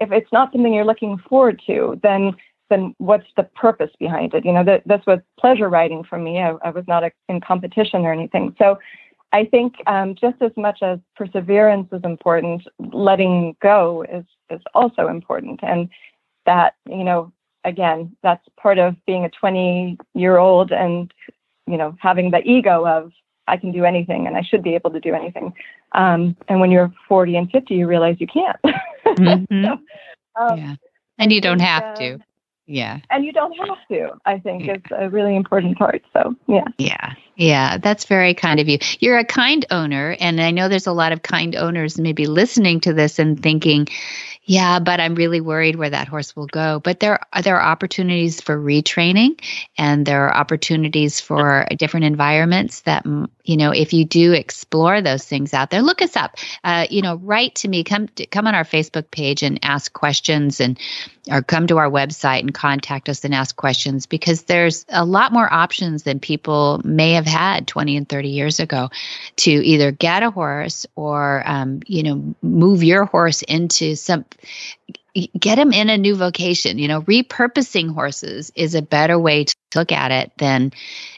if 0.00 0.12
it's 0.12 0.32
not 0.32 0.52
something 0.52 0.72
you're 0.72 0.84
looking 0.84 1.18
forward 1.28 1.60
to, 1.66 1.98
then 2.02 2.34
then 2.68 2.94
what's 2.98 3.26
the 3.36 3.44
purpose 3.44 3.90
behind 3.98 4.34
it? 4.34 4.44
You 4.44 4.52
know, 4.52 4.64
that 4.64 4.82
this 4.86 5.00
was 5.06 5.20
pleasure 5.38 5.68
riding 5.68 6.02
for 6.02 6.18
me. 6.18 6.40
I, 6.40 6.50
I 6.64 6.70
was 6.70 6.84
not 6.88 7.04
a, 7.04 7.12
in 7.28 7.40
competition 7.40 8.04
or 8.04 8.12
anything. 8.12 8.56
So 8.58 8.78
I 9.32 9.44
think 9.44 9.74
um, 9.86 10.16
just 10.16 10.42
as 10.42 10.50
much 10.56 10.80
as 10.82 10.98
perseverance 11.14 11.88
is 11.92 12.00
important, 12.04 12.62
letting 12.78 13.56
go 13.62 14.04
is 14.10 14.24
is 14.50 14.60
also 14.74 15.08
important, 15.08 15.60
and 15.62 15.88
that 16.44 16.74
you 16.88 17.04
know, 17.04 17.32
again, 17.64 18.16
that's 18.22 18.46
part 18.60 18.78
of 18.78 18.96
being 19.06 19.24
a 19.24 19.30
20 19.30 19.98
year 20.14 20.38
old 20.38 20.72
and 20.72 21.12
you 21.66 21.76
know 21.76 21.96
having 22.00 22.30
the 22.30 22.40
ego 22.42 22.86
of 22.86 23.12
I 23.48 23.56
can 23.56 23.72
do 23.72 23.84
anything 23.84 24.26
and 24.26 24.36
I 24.36 24.42
should 24.42 24.62
be 24.62 24.74
able 24.74 24.90
to 24.90 25.00
do 25.00 25.14
anything. 25.14 25.52
Um, 25.92 26.36
and 26.48 26.60
when 26.60 26.70
you're 26.70 26.92
40 27.08 27.36
and 27.36 27.50
50, 27.50 27.74
you 27.74 27.86
realize 27.86 28.16
you 28.18 28.26
can't. 28.26 28.56
mm-hmm. 29.18 29.64
so, 29.64 29.78
um, 30.36 30.58
yeah. 30.58 30.76
And 31.18 31.32
you 31.32 31.40
don't 31.40 31.60
have 31.60 31.84
uh, 31.84 31.94
to. 31.96 32.18
Yeah. 32.66 32.98
And 33.10 33.24
you 33.24 33.32
don't 33.32 33.52
have 33.52 33.78
to, 33.90 34.10
I 34.26 34.38
think 34.38 34.66
yeah. 34.66 34.74
is 34.74 34.82
a 34.90 35.08
really 35.08 35.36
important 35.36 35.78
part. 35.78 36.02
So, 36.12 36.34
yeah. 36.48 36.64
Yeah. 36.78 37.14
Yeah. 37.36 37.78
That's 37.78 38.04
very 38.04 38.34
kind 38.34 38.58
of 38.58 38.68
you. 38.68 38.78
You're 38.98 39.18
a 39.18 39.24
kind 39.24 39.64
owner. 39.70 40.16
And 40.18 40.40
I 40.40 40.50
know 40.50 40.68
there's 40.68 40.86
a 40.86 40.92
lot 40.92 41.12
of 41.12 41.22
kind 41.22 41.54
owners 41.54 41.98
maybe 41.98 42.26
listening 42.26 42.80
to 42.80 42.92
this 42.92 43.18
and 43.18 43.40
thinking, 43.40 43.86
yeah, 44.46 44.78
but 44.78 45.00
I'm 45.00 45.16
really 45.16 45.40
worried 45.40 45.74
where 45.74 45.90
that 45.90 46.06
horse 46.06 46.36
will 46.36 46.46
go. 46.46 46.78
But 46.78 47.00
there 47.00 47.18
are 47.32 47.42
there 47.42 47.56
are 47.56 47.68
opportunities 47.68 48.40
for 48.40 48.56
retraining, 48.56 49.40
and 49.76 50.06
there 50.06 50.24
are 50.24 50.36
opportunities 50.36 51.20
for 51.20 51.66
different 51.76 52.06
environments 52.06 52.82
that 52.82 53.04
you 53.42 53.56
know 53.56 53.72
if 53.72 53.92
you 53.92 54.04
do 54.04 54.32
explore 54.32 55.02
those 55.02 55.24
things 55.24 55.52
out 55.52 55.70
there, 55.70 55.82
look 55.82 56.00
us 56.00 56.16
up. 56.16 56.36
Uh, 56.62 56.86
you 56.88 57.02
know, 57.02 57.16
write 57.16 57.56
to 57.56 57.68
me, 57.68 57.82
come 57.82 58.06
to, 58.08 58.24
come 58.26 58.46
on 58.46 58.54
our 58.54 58.64
Facebook 58.64 59.10
page 59.10 59.42
and 59.42 59.58
ask 59.64 59.92
questions, 59.92 60.60
and 60.60 60.78
or 61.28 61.42
come 61.42 61.66
to 61.66 61.78
our 61.78 61.90
website 61.90 62.40
and 62.40 62.54
contact 62.56 63.08
us 63.10 63.24
and 63.24 63.34
ask 63.34 63.54
questions 63.54 64.06
because 64.06 64.44
there's 64.44 64.86
a 64.88 65.04
lot 65.04 65.30
more 65.30 65.52
options 65.52 66.04
than 66.04 66.18
people 66.18 66.80
may 66.84 67.12
have 67.12 67.26
had 67.26 67.66
20 67.68 67.98
and 67.98 68.08
30 68.08 68.30
years 68.30 68.58
ago 68.58 68.88
to 69.36 69.50
either 69.50 69.92
get 69.92 70.22
a 70.22 70.30
horse 70.30 70.86
or 70.96 71.42
um, 71.46 71.80
you 71.86 72.02
know 72.02 72.34
move 72.42 72.82
your 72.82 73.04
horse 73.04 73.42
into 73.42 73.94
some 73.94 74.24
get 75.38 75.56
them 75.56 75.72
in 75.72 75.90
a 75.90 75.98
new 75.98 76.16
vocation. 76.16 76.78
You 76.78 76.88
know 76.88 77.02
repurposing 77.02 77.92
horses 77.92 78.50
is 78.56 78.74
a 78.74 78.82
better 78.82 79.18
way 79.18 79.44
to 79.44 79.54
look 79.74 79.92
at 79.92 80.10
it 80.10 80.32
than 80.38 80.72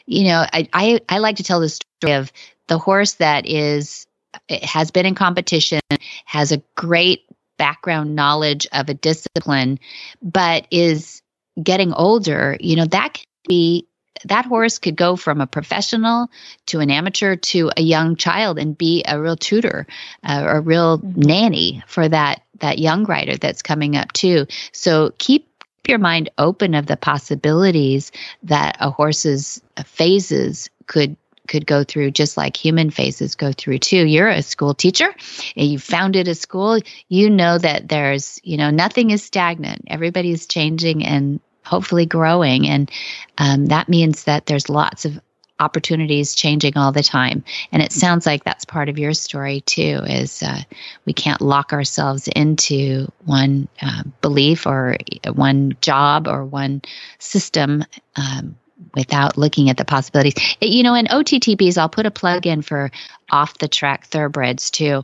you 0.05 0.25
know 0.25 0.45
i 0.51 0.67
i, 0.73 0.99
I 1.07 1.19
like 1.19 1.37
to 1.37 1.43
tell 1.43 1.61
the 1.61 1.69
story 1.69 2.13
of 2.13 2.31
the 2.67 2.77
horse 2.77 3.13
that 3.13 3.47
is 3.47 4.05
has 4.49 4.91
been 4.91 5.05
in 5.05 5.15
competition 5.15 5.79
has 6.25 6.51
a 6.51 6.61
great 6.75 7.21
background 7.57 8.15
knowledge 8.15 8.67
of 8.73 8.89
a 8.89 8.93
discipline 8.93 9.79
but 10.21 10.67
is 10.71 11.21
getting 11.63 11.93
older 11.93 12.57
you 12.59 12.75
know 12.75 12.85
that 12.85 13.13
can 13.13 13.25
be 13.47 13.85
that 14.25 14.45
horse 14.45 14.79
could 14.79 14.95
go 14.95 15.15
from 15.15 15.41
a 15.41 15.47
professional 15.47 16.29
to 16.67 16.79
an 16.79 16.91
amateur 16.91 17.35
to 17.35 17.71
a 17.77 17.81
young 17.81 18.15
child 18.15 18.59
and 18.59 18.77
be 18.77 19.03
a 19.07 19.19
real 19.19 19.35
tutor, 19.35 19.87
uh, 20.23 20.43
a 20.47 20.61
real 20.61 20.99
mm-hmm. 20.99 21.21
nanny 21.21 21.83
for 21.87 22.07
that 22.09 22.41
that 22.59 22.79
young 22.79 23.05
rider 23.05 23.37
that's 23.37 23.61
coming 23.61 23.95
up 23.95 24.11
too. 24.13 24.45
So 24.73 25.13
keep 25.17 25.47
your 25.87 25.97
mind 25.97 26.29
open 26.37 26.75
of 26.75 26.87
the 26.87 26.97
possibilities 26.97 28.11
that 28.43 28.75
a 28.79 28.89
horse's 28.89 29.61
phases 29.85 30.69
could 30.87 31.15
could 31.47 31.65
go 31.65 31.83
through 31.83 32.11
just 32.11 32.37
like 32.37 32.55
human 32.55 32.91
phases 32.91 33.33
go 33.33 33.51
through 33.51 33.79
too. 33.79 34.05
You're 34.05 34.27
a 34.27 34.43
school 34.43 34.75
teacher 34.75 35.15
and 35.55 35.67
you 35.67 35.79
founded 35.79 36.27
a 36.27 36.35
school. 36.35 36.79
You 37.07 37.27
know 37.27 37.57
that 37.57 37.89
there's, 37.89 38.39
you 38.43 38.55
know, 38.55 38.69
nothing 38.69 39.09
is 39.09 39.23
stagnant. 39.23 39.81
Everybody's 39.87 40.45
changing 40.45 41.03
and 41.03 41.39
hopefully 41.69 42.05
growing. 42.05 42.67
And 42.67 42.91
um, 43.37 43.67
that 43.67 43.87
means 43.87 44.23
that 44.23 44.47
there's 44.47 44.69
lots 44.69 45.05
of 45.05 45.19
opportunities 45.59 46.35
changing 46.35 46.77
all 46.77 46.91
the 46.91 47.03
time. 47.03 47.43
And 47.71 47.81
it 47.81 47.91
sounds 47.91 48.25
like 48.25 48.43
that's 48.43 48.65
part 48.65 48.89
of 48.89 48.97
your 48.97 49.13
story 49.13 49.61
too 49.61 50.01
is 50.05 50.41
uh, 50.41 50.61
we 51.05 51.13
can't 51.13 51.41
lock 51.41 51.73
ourselves 51.73 52.27
into 52.29 53.11
one 53.25 53.67
uh, 53.81 54.03
belief 54.21 54.65
or 54.65 54.95
one 55.33 55.75
job 55.81 56.27
or 56.27 56.45
one 56.45 56.81
system 57.19 57.83
um, 58.15 58.55
without 58.95 59.37
looking 59.37 59.69
at 59.69 59.77
the 59.77 59.85
possibilities. 59.85 60.35
It, 60.61 60.69
you 60.69 60.83
know 60.83 60.95
in 60.95 61.05
ottbs 61.07 61.77
i'll 61.77 61.89
put 61.89 62.05
a 62.05 62.11
plug 62.11 62.47
in 62.47 62.61
for 62.61 62.89
off 63.29 63.57
the 63.57 63.67
track 63.67 64.05
thoroughbreds 64.07 64.71
too. 64.71 65.03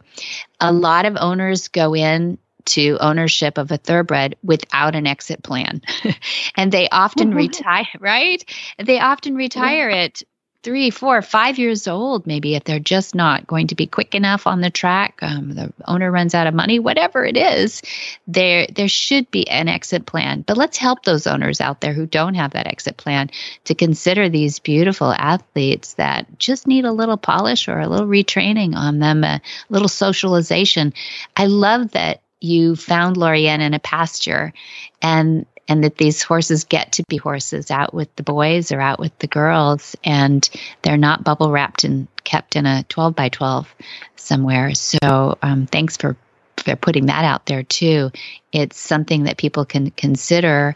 A 0.61 0.72
lot 0.72 1.05
of 1.05 1.18
owners 1.20 1.68
go 1.68 1.93
in 1.93 2.38
to 2.66 2.97
ownership 2.99 3.57
of 3.57 3.72
a 3.72 3.78
thoroughbred 3.78 4.36
without 4.43 4.95
an 4.95 5.07
exit 5.07 5.43
plan. 5.43 5.82
and 6.55 6.72
they 6.72 6.89
often 6.89 7.34
retire, 7.34 7.88
right? 7.99 8.43
They 8.78 8.99
often 8.99 9.36
retire 9.36 9.89
yeah. 9.89 10.03
at 10.03 10.24
three, 10.66 10.89
four, 10.89 11.22
five 11.22 11.59
years 11.59 11.88
old, 11.88 12.26
maybe 12.26 12.55
if 12.55 12.63
they're 12.63 12.80
just 12.80 13.13
not 13.13 13.45
going 13.45 13.68
to 13.68 13.76
be 13.76 13.86
quick 13.86 14.16
enough 14.16 14.47
on 14.47 14.61
the 14.61 14.72
track, 14.72 15.20
um, 15.22 15.53
the 15.53 15.72
owner 15.86 16.11
runs 16.11 16.34
out 16.34 16.47
of 16.47 16.55
money, 16.55 16.80
whatever 16.80 17.24
it 17.24 17.38
is, 17.38 17.84
there 18.26 18.66
there 18.76 18.88
should 18.88 19.30
be 19.30 19.47
an 19.47 19.68
exit 19.68 20.07
plan. 20.07 20.41
But 20.41 20.57
let's 20.57 20.80
help 20.80 21.03
those 21.03 21.28
owners 21.28 21.61
out 21.61 21.82
there 21.82 21.93
who 21.93 22.07
don't 22.07 22.34
have 22.34 22.53
that 22.53 22.66
exit 22.66 22.97
plan 22.97 23.30
to 23.66 23.76
consider 23.76 24.28
these 24.28 24.57
beautiful 24.57 25.13
athletes 25.13 25.93
that 25.93 26.39
just 26.39 26.66
need 26.66 26.86
a 26.86 26.91
little 26.91 27.18
polish 27.18 27.68
or 27.68 27.80
a 27.80 27.88
little 27.88 28.07
retraining 28.07 28.76
on 28.76 28.97
them, 28.97 29.24
a 29.24 29.41
little 29.70 29.88
socialization. 29.88 30.95
I 31.38 31.45
love 31.45 31.91
that 31.91 32.22
you 32.46 32.76
found 32.76 33.18
Lorianne 33.18 33.62
in 33.62 33.74
a 33.74 33.80
pasture 33.80 34.54
and 35.02 35.46
and 35.68 35.84
that 35.84 35.98
these 35.98 36.22
horses 36.22 36.64
get 36.64 36.91
to 36.93 37.04
be 37.10 37.18
horses 37.18 37.72
out 37.72 37.91
with 37.91 38.16
the 38.18 38.24
boys 38.24 38.72
or 38.72 38.80
out 38.80 39.00
with 39.00 39.18
the 39.18 39.28
girls 39.28 39.96
and 40.04 40.48
they're 40.84 40.96
not 40.96 41.24
bubble 41.24 41.52
wrapped 41.52 41.84
and 41.84 42.08
kept 42.24 42.56
in 42.56 42.68
a 42.68 42.84
12 42.84 43.16
by 43.16 43.30
12 43.30 43.74
somewhere. 44.16 44.76
So 44.76 45.38
um, 45.41 45.66
thanks 45.66 45.98
for 45.98 46.16
for 46.58 46.76
putting 46.76 47.08
that 47.08 47.26
out 47.26 47.48
there 47.48 47.64
too. 47.64 48.12
It's 48.52 48.80
something 48.80 49.24
that 49.24 49.38
people 49.38 49.66
can 49.66 49.91
consider 49.91 50.76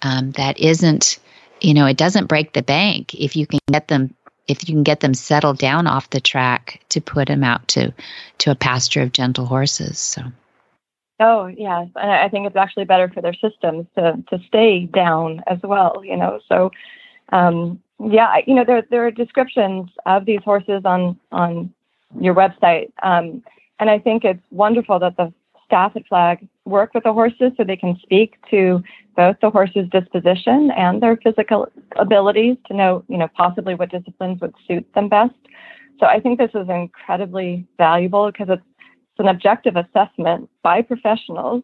um, 0.00 0.32
that 0.32 0.58
isn't 0.58 1.18
you 1.60 1.74
know 1.74 1.86
it 1.86 1.96
doesn't 1.96 2.26
break 2.26 2.52
the 2.52 2.62
bank 2.62 3.14
if 3.14 3.36
you 3.36 3.46
can 3.46 3.60
get 3.70 3.88
them 3.88 4.14
if 4.48 4.68
you 4.68 4.74
can 4.74 4.82
get 4.82 5.00
them 5.00 5.14
settled 5.14 5.58
down 5.58 5.86
off 5.86 6.10
the 6.10 6.20
track 6.20 6.80
to 6.88 7.00
put 7.00 7.28
them 7.28 7.44
out 7.44 7.66
to 7.68 7.92
to 8.38 8.50
a 8.50 8.56
pasture 8.56 9.02
of 9.02 9.12
gentle 9.12 9.46
horses 9.46 9.98
so 9.98 10.22
Oh 11.20 11.46
yes, 11.46 11.88
and 11.96 12.10
I 12.10 12.28
think 12.28 12.46
it's 12.46 12.56
actually 12.56 12.84
better 12.84 13.08
for 13.08 13.20
their 13.20 13.34
systems 13.34 13.86
to 13.96 14.22
to 14.30 14.38
stay 14.46 14.86
down 14.86 15.42
as 15.46 15.58
well. 15.62 16.02
You 16.04 16.16
know, 16.16 16.40
so 16.48 16.70
um, 17.30 17.80
yeah, 18.00 18.38
you 18.46 18.54
know 18.54 18.64
there 18.64 18.82
there 18.90 19.06
are 19.06 19.10
descriptions 19.10 19.90
of 20.06 20.24
these 20.24 20.40
horses 20.44 20.82
on 20.84 21.18
on 21.30 21.72
your 22.20 22.34
website, 22.34 22.90
um, 23.02 23.42
and 23.78 23.90
I 23.90 23.98
think 23.98 24.24
it's 24.24 24.42
wonderful 24.50 24.98
that 24.98 25.16
the 25.16 25.32
staff 25.64 25.92
at 25.96 26.06
Flag 26.06 26.46
work 26.64 26.92
with 26.92 27.04
the 27.04 27.12
horses 27.12 27.52
so 27.56 27.64
they 27.64 27.76
can 27.76 27.96
speak 28.02 28.34
to 28.50 28.82
both 29.16 29.36
the 29.40 29.50
horse's 29.50 29.88
disposition 29.90 30.70
and 30.76 31.02
their 31.02 31.16
physical 31.16 31.68
abilities 31.96 32.56
to 32.66 32.74
know 32.74 33.04
you 33.08 33.18
know 33.18 33.28
possibly 33.36 33.74
what 33.74 33.90
disciplines 33.90 34.40
would 34.40 34.54
suit 34.66 34.86
them 34.94 35.08
best. 35.08 35.34
So 36.00 36.06
I 36.06 36.18
think 36.18 36.38
this 36.38 36.50
is 36.54 36.68
incredibly 36.68 37.64
valuable 37.78 38.26
because 38.30 38.48
it's 38.50 38.62
an 39.18 39.28
objective 39.28 39.76
assessment 39.76 40.48
by 40.62 40.82
professionals 40.82 41.62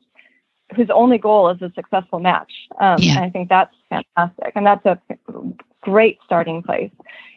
whose 0.76 0.90
only 0.90 1.18
goal 1.18 1.48
is 1.48 1.60
a 1.62 1.72
successful 1.74 2.18
match. 2.18 2.52
Um, 2.80 2.98
yeah. 3.00 3.20
I 3.20 3.30
think 3.30 3.48
that's 3.48 3.74
fantastic. 3.88 4.52
And 4.54 4.66
that's 4.66 4.84
a 4.84 4.98
great 5.80 6.18
starting 6.24 6.62
place. 6.62 6.90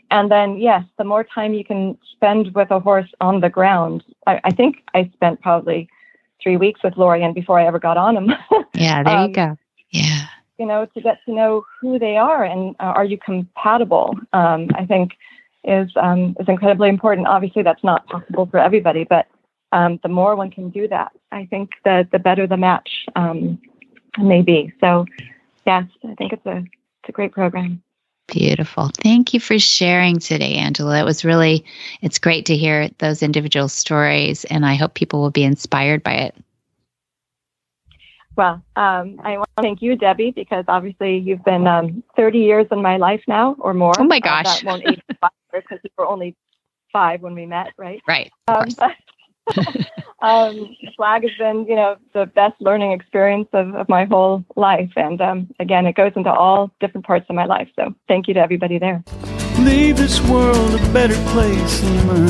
And 0.09 0.29
then, 0.29 0.57
yes, 0.57 0.83
the 0.97 1.05
more 1.05 1.23
time 1.23 1.53
you 1.53 1.63
can 1.63 1.97
spend 2.11 2.53
with 2.53 2.69
a 2.69 2.79
horse 2.79 3.09
on 3.21 3.39
the 3.39 3.49
ground, 3.49 4.03
I, 4.27 4.41
I 4.43 4.51
think 4.51 4.83
I 4.93 5.09
spent 5.13 5.41
probably 5.41 5.87
three 6.43 6.57
weeks 6.57 6.81
with 6.83 6.97
Lorian 6.97 7.33
before 7.33 7.59
I 7.59 7.65
ever 7.65 7.79
got 7.79 7.95
on 7.97 8.17
him. 8.17 8.33
yeah, 8.73 9.03
there 9.03 9.17
um, 9.17 9.29
you 9.29 9.35
go. 9.35 9.57
Yeah. 9.91 10.25
You 10.57 10.65
know, 10.65 10.85
to 10.85 11.01
get 11.01 11.19
to 11.25 11.33
know 11.33 11.65
who 11.79 11.97
they 11.97 12.17
are 12.17 12.43
and 12.43 12.75
uh, 12.79 12.93
are 12.95 13.05
you 13.05 13.17
compatible? 13.17 14.15
Um, 14.33 14.67
I 14.75 14.85
think 14.85 15.13
is 15.63 15.91
um, 15.95 16.35
is 16.39 16.47
incredibly 16.47 16.89
important. 16.89 17.27
Obviously, 17.27 17.63
that's 17.63 17.83
not 17.83 18.05
possible 18.07 18.47
for 18.47 18.57
everybody, 18.57 19.03
but 19.03 19.27
um, 19.71 19.99
the 20.03 20.09
more 20.09 20.35
one 20.35 20.51
can 20.51 20.69
do 20.69 20.87
that, 20.87 21.11
I 21.31 21.45
think 21.45 21.71
the 21.83 22.07
the 22.11 22.19
better 22.19 22.47
the 22.47 22.57
match 22.57 22.89
um, 23.15 23.59
may 24.17 24.41
be. 24.41 24.73
So, 24.79 25.05
yes, 25.65 25.85
I 26.03 26.15
think 26.15 26.33
it's 26.33 26.45
a 26.45 26.57
it's 26.57 27.09
a 27.09 27.11
great 27.11 27.31
program. 27.31 27.81
Beautiful. 28.27 28.91
Thank 28.95 29.33
you 29.33 29.39
for 29.39 29.59
sharing 29.59 30.19
today, 30.19 30.55
Angela. 30.55 30.99
It 30.99 31.05
was 31.05 31.25
really 31.25 31.65
it's 32.01 32.19
great 32.19 32.45
to 32.45 32.55
hear 32.55 32.89
those 32.99 33.23
individual 33.23 33.67
stories, 33.67 34.45
and 34.45 34.65
I 34.65 34.75
hope 34.75 34.93
people 34.93 35.21
will 35.21 35.31
be 35.31 35.43
inspired 35.43 36.03
by 36.03 36.13
it. 36.13 36.35
Well, 38.37 38.63
um, 38.75 39.19
I 39.23 39.37
want 39.37 39.49
to 39.57 39.61
thank 39.61 39.81
you, 39.81 39.95
Debbie, 39.95 40.31
because 40.31 40.63
obviously 40.67 41.17
you've 41.17 41.43
been 41.43 41.67
um, 41.67 42.01
30 42.15 42.39
years 42.39 42.67
in 42.71 42.81
my 42.81 42.97
life 42.97 43.21
now 43.27 43.55
or 43.59 43.73
more. 43.73 43.93
Oh 43.99 44.05
my 44.05 44.19
gosh. 44.19 44.45
Uh, 44.47 44.53
that 44.53 44.63
won't 44.63 44.87
age 44.87 45.01
because 45.51 45.79
you 45.83 45.89
were 45.97 46.07
only 46.07 46.35
five 46.93 47.21
when 47.21 47.35
we 47.35 47.45
met, 47.45 47.73
right? 47.77 48.01
Right. 48.07 48.31
Um, 48.47 48.69
but, 48.77 48.95
um, 50.21 50.75
flag 50.95 51.23
has 51.23 51.31
been, 51.37 51.65
you 51.67 51.75
know, 51.75 51.97
the 52.13 52.25
best 52.25 52.55
learning 52.59 52.91
experience 52.91 53.47
of, 53.53 53.75
of 53.75 53.89
my 53.89 54.05
whole 54.05 54.45
life. 54.55 54.91
And 54.95 55.21
um, 55.21 55.49
again, 55.59 55.85
it 55.85 55.95
goes 55.95 56.13
into 56.15 56.31
all 56.31 56.71
different 56.79 57.05
parts 57.05 57.25
of 57.29 57.35
my 57.35 57.45
life. 57.45 57.69
So 57.75 57.93
thank 58.07 58.27
you 58.27 58.33
to 58.35 58.39
everybody 58.39 58.77
there. 58.77 59.03
Leave 59.59 59.97
this 59.97 60.21
world 60.21 60.73
a 60.73 60.93
better 60.93 61.15
place 61.31 61.81
than 61.81 62.07
mine. 62.07 62.25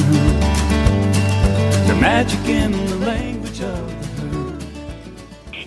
The 1.88 1.98
magic 2.00 2.48
in 2.48 2.72
the 2.72 2.96
language 2.98 3.62
of 3.62 3.92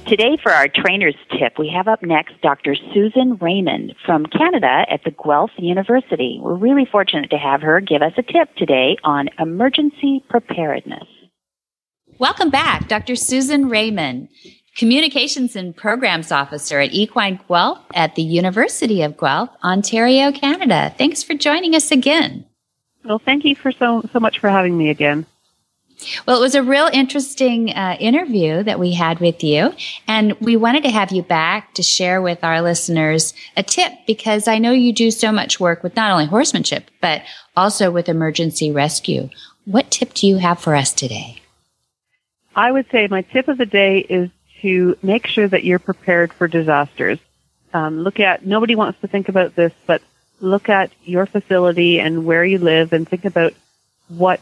Today, 0.06 0.36
for 0.42 0.52
our 0.52 0.68
trainer's 0.68 1.16
tip, 1.38 1.58
we 1.58 1.70
have 1.74 1.88
up 1.88 2.02
next 2.02 2.38
Dr. 2.42 2.76
Susan 2.92 3.38
Raymond 3.40 3.94
from 4.04 4.26
Canada 4.26 4.84
at 4.90 5.02
the 5.02 5.10
Guelph 5.10 5.52
University. 5.56 6.38
We're 6.42 6.56
really 6.56 6.84
fortunate 6.84 7.30
to 7.30 7.38
have 7.38 7.62
her 7.62 7.80
give 7.80 8.02
us 8.02 8.12
a 8.18 8.22
tip 8.22 8.54
today 8.56 8.98
on 9.02 9.30
emergency 9.38 10.22
preparedness. 10.28 11.06
Welcome 12.18 12.50
back, 12.50 12.86
Dr. 12.86 13.16
Susan 13.16 13.68
Raymond, 13.68 14.28
Communications 14.76 15.56
and 15.56 15.76
Programs 15.76 16.30
Officer 16.30 16.78
at 16.78 16.92
Equine 16.92 17.40
Guelph 17.48 17.80
at 17.92 18.14
the 18.14 18.22
University 18.22 19.02
of 19.02 19.16
Guelph, 19.16 19.50
Ontario, 19.64 20.30
Canada. 20.30 20.94
Thanks 20.96 21.24
for 21.24 21.34
joining 21.34 21.74
us 21.74 21.90
again. 21.90 22.44
Well, 23.04 23.18
thank 23.18 23.44
you 23.44 23.56
for 23.56 23.72
so 23.72 24.08
so 24.12 24.20
much 24.20 24.38
for 24.38 24.48
having 24.48 24.78
me 24.78 24.90
again. 24.90 25.26
Well, 26.26 26.38
it 26.38 26.40
was 26.40 26.54
a 26.54 26.62
real 26.62 26.88
interesting 26.92 27.70
uh, 27.70 27.96
interview 27.98 28.62
that 28.62 28.78
we 28.78 28.92
had 28.92 29.18
with 29.18 29.42
you, 29.42 29.72
and 30.06 30.34
we 30.40 30.56
wanted 30.56 30.84
to 30.84 30.90
have 30.90 31.10
you 31.10 31.22
back 31.22 31.74
to 31.74 31.82
share 31.82 32.22
with 32.22 32.44
our 32.44 32.62
listeners 32.62 33.34
a 33.56 33.64
tip 33.64 33.92
because 34.06 34.46
I 34.46 34.58
know 34.58 34.70
you 34.70 34.92
do 34.92 35.10
so 35.10 35.32
much 35.32 35.58
work 35.58 35.82
with 35.82 35.96
not 35.96 36.12
only 36.12 36.26
horsemanship 36.26 36.90
but 37.00 37.22
also 37.56 37.90
with 37.90 38.08
emergency 38.08 38.70
rescue. 38.70 39.30
What 39.64 39.90
tip 39.90 40.14
do 40.14 40.28
you 40.28 40.36
have 40.36 40.60
for 40.60 40.76
us 40.76 40.92
today? 40.92 41.40
I 42.54 42.70
would 42.70 42.90
say 42.90 43.08
my 43.08 43.22
tip 43.22 43.48
of 43.48 43.58
the 43.58 43.66
day 43.66 43.98
is 43.98 44.30
to 44.62 44.96
make 45.02 45.26
sure 45.26 45.48
that 45.48 45.64
you're 45.64 45.78
prepared 45.78 46.32
for 46.32 46.48
disasters. 46.48 47.18
Um, 47.72 48.00
look 48.00 48.20
at, 48.20 48.46
nobody 48.46 48.76
wants 48.76 49.00
to 49.00 49.08
think 49.08 49.28
about 49.28 49.54
this, 49.54 49.72
but 49.86 50.00
look 50.40 50.68
at 50.68 50.90
your 51.02 51.26
facility 51.26 52.00
and 52.00 52.24
where 52.24 52.44
you 52.44 52.58
live 52.58 52.92
and 52.92 53.08
think 53.08 53.24
about 53.24 53.52
what 54.08 54.40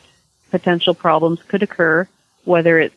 potential 0.51 0.95
problems 0.95 1.43
could 1.43 1.63
occur, 1.63 2.07
whether 2.45 2.79
it's 2.79 2.95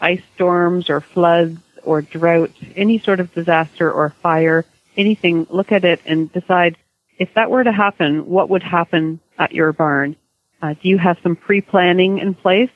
ice 0.00 0.22
storms 0.34 0.88
or 0.88 1.00
floods 1.00 1.60
or 1.82 2.02
drought, 2.02 2.50
any 2.74 2.98
sort 2.98 3.20
of 3.20 3.32
disaster 3.34 3.90
or 3.90 4.10
fire, 4.22 4.64
anything, 4.96 5.46
look 5.50 5.72
at 5.72 5.84
it 5.84 6.00
and 6.06 6.32
decide 6.32 6.76
if 7.18 7.32
that 7.34 7.50
were 7.50 7.64
to 7.64 7.72
happen, 7.72 8.26
what 8.26 8.50
would 8.50 8.62
happen 8.62 9.20
at 9.38 9.52
your 9.52 9.72
barn? 9.72 10.16
Uh, 10.60 10.74
do 10.74 10.88
you 10.88 10.98
have 10.98 11.18
some 11.22 11.36
pre-planning 11.36 12.18
in 12.18 12.34
place? 12.34 12.70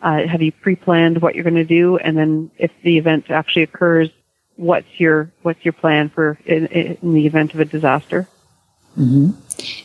Uh, 0.00 0.26
have 0.26 0.42
you 0.42 0.52
pre-planned 0.52 1.20
what 1.20 1.34
you're 1.34 1.44
going 1.44 1.54
to 1.56 1.64
do? 1.64 1.96
And 1.96 2.16
then 2.16 2.50
if 2.56 2.70
the 2.82 2.98
event 2.98 3.30
actually 3.30 3.64
occurs, 3.64 4.10
what's 4.56 4.88
your, 4.98 5.32
what's 5.42 5.64
your 5.64 5.72
plan 5.72 6.08
for 6.08 6.38
in, 6.44 6.66
in 6.66 7.14
the 7.14 7.26
event 7.26 7.54
of 7.54 7.60
a 7.60 7.64
disaster? 7.64 8.28
Mm-hmm. 8.96 9.30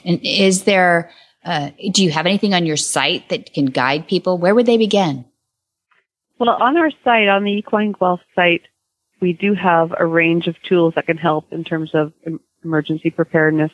And 0.06 0.20
is 0.24 0.64
there, 0.64 1.12
uh, 1.44 1.72
do 1.92 2.04
you 2.04 2.12
have 2.12 2.26
anything 2.26 2.54
on 2.54 2.66
your 2.66 2.78
site 2.78 3.30
that 3.30 3.54
can 3.54 3.66
guide 3.66 4.08
people? 4.08 4.38
Where 4.38 4.54
would 4.54 4.66
they 4.66 4.78
begin? 4.78 5.26
Well, 6.40 6.50
on 6.50 6.78
our 6.78 6.92
site, 7.04 7.28
on 7.28 7.44
the 7.44 7.52
Equine 7.52 7.94
Guelph 7.94 8.22
site, 8.36 8.64
we 9.22 9.34
do 9.34 9.54
have 9.54 9.94
a 9.98 10.06
range 10.06 10.48
of 10.48 10.62
tools 10.62 10.94
that 10.96 11.06
can 11.06 11.18
help 11.18 11.52
in 11.52 11.64
terms 11.64 11.92
of 11.94 12.12
emergency 12.64 13.10
preparedness. 13.10 13.72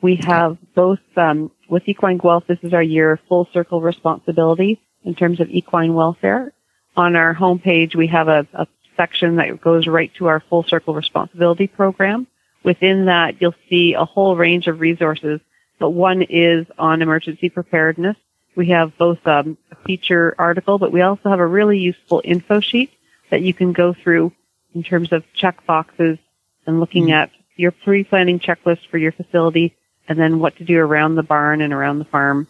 We 0.00 0.16
have 0.16 0.58
both 0.74 0.98
um, 1.16 1.50
with 1.68 1.88
Equine 1.88 2.18
Guelph. 2.18 2.44
This 2.46 2.58
is 2.62 2.74
our 2.74 2.82
year 2.82 3.18
full 3.28 3.48
circle 3.52 3.80
responsibility 3.80 4.80
in 5.04 5.14
terms 5.14 5.40
of 5.40 5.50
equine 5.50 5.94
welfare. 5.94 6.52
On 6.96 7.16
our 7.16 7.34
homepage, 7.34 7.94
we 7.94 8.08
have 8.08 8.28
a, 8.28 8.46
a 8.52 8.66
section 8.96 9.36
that 9.36 9.60
goes 9.60 9.86
right 9.86 10.12
to 10.14 10.26
our 10.26 10.40
full 10.40 10.62
circle 10.64 10.94
responsibility 10.94 11.66
program. 11.66 12.26
Within 12.62 13.06
that, 13.06 13.40
you'll 13.40 13.54
see 13.68 13.94
a 13.94 14.04
whole 14.04 14.36
range 14.36 14.66
of 14.66 14.80
resources 14.80 15.40
but 15.82 15.90
one 15.90 16.22
is 16.22 16.64
on 16.78 17.02
emergency 17.02 17.48
preparedness. 17.48 18.16
We 18.54 18.68
have 18.68 18.96
both 18.96 19.18
um, 19.26 19.58
a 19.72 19.74
feature 19.84 20.32
article, 20.38 20.78
but 20.78 20.92
we 20.92 21.00
also 21.00 21.28
have 21.28 21.40
a 21.40 21.46
really 21.46 21.80
useful 21.80 22.22
info 22.22 22.60
sheet 22.60 22.92
that 23.30 23.42
you 23.42 23.52
can 23.52 23.72
go 23.72 23.92
through 23.92 24.30
in 24.76 24.84
terms 24.84 25.12
of 25.12 25.24
check 25.34 25.66
boxes 25.66 26.18
and 26.68 26.78
looking 26.78 27.06
mm-hmm. 27.06 27.14
at 27.14 27.30
your 27.56 27.72
pre-planning 27.72 28.38
checklist 28.38 28.86
for 28.92 28.98
your 28.98 29.10
facility 29.10 29.74
and 30.08 30.20
then 30.20 30.38
what 30.38 30.56
to 30.58 30.64
do 30.64 30.78
around 30.78 31.16
the 31.16 31.24
barn 31.24 31.60
and 31.62 31.72
around 31.72 31.98
the 31.98 32.04
farm 32.04 32.46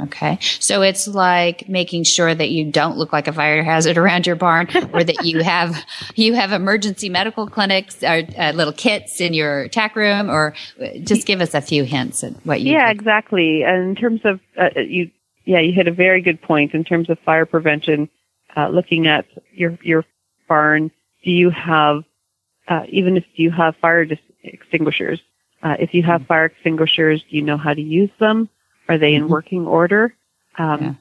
Okay. 0.00 0.38
So 0.58 0.80
it's 0.80 1.06
like 1.06 1.68
making 1.68 2.04
sure 2.04 2.34
that 2.34 2.50
you 2.50 2.70
don't 2.70 2.96
look 2.96 3.12
like 3.12 3.28
a 3.28 3.32
fire 3.32 3.62
hazard 3.62 3.98
around 3.98 4.26
your 4.26 4.36
barn 4.36 4.68
or 4.92 5.04
that 5.04 5.24
you 5.24 5.42
have, 5.42 5.76
you 6.14 6.32
have 6.34 6.52
emergency 6.52 7.08
medical 7.08 7.46
clinics 7.46 8.02
or 8.02 8.22
uh, 8.38 8.52
little 8.52 8.72
kits 8.72 9.20
in 9.20 9.34
your 9.34 9.68
tack 9.68 9.94
room 9.94 10.30
or 10.30 10.54
just 11.02 11.26
give 11.26 11.40
us 11.40 11.54
a 11.54 11.60
few 11.60 11.84
hints 11.84 12.24
at 12.24 12.32
what 12.46 12.62
you 12.62 12.72
Yeah, 12.72 12.90
exactly. 12.90 13.64
And 13.64 13.90
in 13.90 13.94
terms 13.94 14.22
of, 14.24 14.40
uh, 14.58 14.80
you, 14.80 15.10
yeah, 15.44 15.60
you 15.60 15.72
hit 15.72 15.88
a 15.88 15.92
very 15.92 16.22
good 16.22 16.40
point 16.40 16.72
in 16.72 16.84
terms 16.84 17.10
of 17.10 17.18
fire 17.20 17.44
prevention, 17.44 18.08
uh, 18.56 18.68
looking 18.68 19.06
at 19.06 19.26
your, 19.52 19.78
your 19.82 20.04
barn. 20.48 20.90
Do 21.22 21.30
you 21.30 21.50
have, 21.50 22.02
uh, 22.66 22.84
even 22.88 23.18
if 23.18 23.24
you 23.34 23.50
have 23.50 23.76
fire 23.76 24.06
dis- 24.06 24.18
extinguishers, 24.42 25.20
uh, 25.62 25.76
if 25.78 25.92
you 25.92 26.02
have 26.02 26.22
mm-hmm. 26.22 26.28
fire 26.28 26.46
extinguishers, 26.46 27.22
do 27.22 27.36
you 27.36 27.42
know 27.42 27.58
how 27.58 27.74
to 27.74 27.82
use 27.82 28.10
them? 28.18 28.48
Are 28.92 28.98
they 28.98 29.14
in 29.14 29.22
mm-hmm. 29.22 29.32
working 29.32 29.66
order? 29.66 30.14
Um, 30.58 30.82
yeah. 30.82 30.94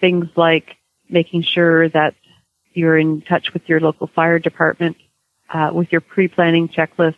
Things 0.00 0.28
like 0.34 0.76
making 1.10 1.42
sure 1.42 1.90
that 1.90 2.14
you're 2.72 2.96
in 2.96 3.20
touch 3.20 3.52
with 3.52 3.68
your 3.68 3.80
local 3.80 4.06
fire 4.06 4.38
department, 4.38 4.96
uh, 5.52 5.70
with 5.70 5.92
your 5.92 6.00
pre-planning 6.00 6.70
checklist. 6.70 7.16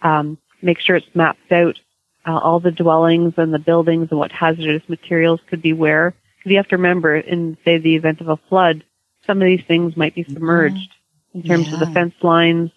Um, 0.00 0.38
make 0.62 0.78
sure 0.78 0.94
it's 0.94 1.12
mapped 1.12 1.50
out, 1.50 1.80
uh, 2.24 2.38
all 2.38 2.60
the 2.60 2.70
dwellings 2.70 3.34
and 3.36 3.52
the 3.52 3.58
buildings 3.58 4.08
and 4.12 4.20
what 4.20 4.30
hazardous 4.30 4.88
materials 4.88 5.40
could 5.50 5.60
be 5.60 5.72
where. 5.72 6.14
Because 6.38 6.52
you 6.52 6.56
have 6.58 6.68
to 6.68 6.76
remember, 6.76 7.16
in 7.16 7.58
say 7.64 7.78
the 7.78 7.96
event 7.96 8.20
of 8.20 8.28
a 8.28 8.36
flood, 8.48 8.84
some 9.26 9.42
of 9.42 9.46
these 9.46 9.64
things 9.66 9.96
might 9.96 10.14
be 10.14 10.22
mm-hmm. 10.22 10.34
submerged 10.34 10.94
in 11.34 11.42
terms 11.42 11.66
yeah. 11.66 11.74
of 11.74 11.80
the 11.80 11.86
fence 11.86 12.14
lines, 12.22 12.70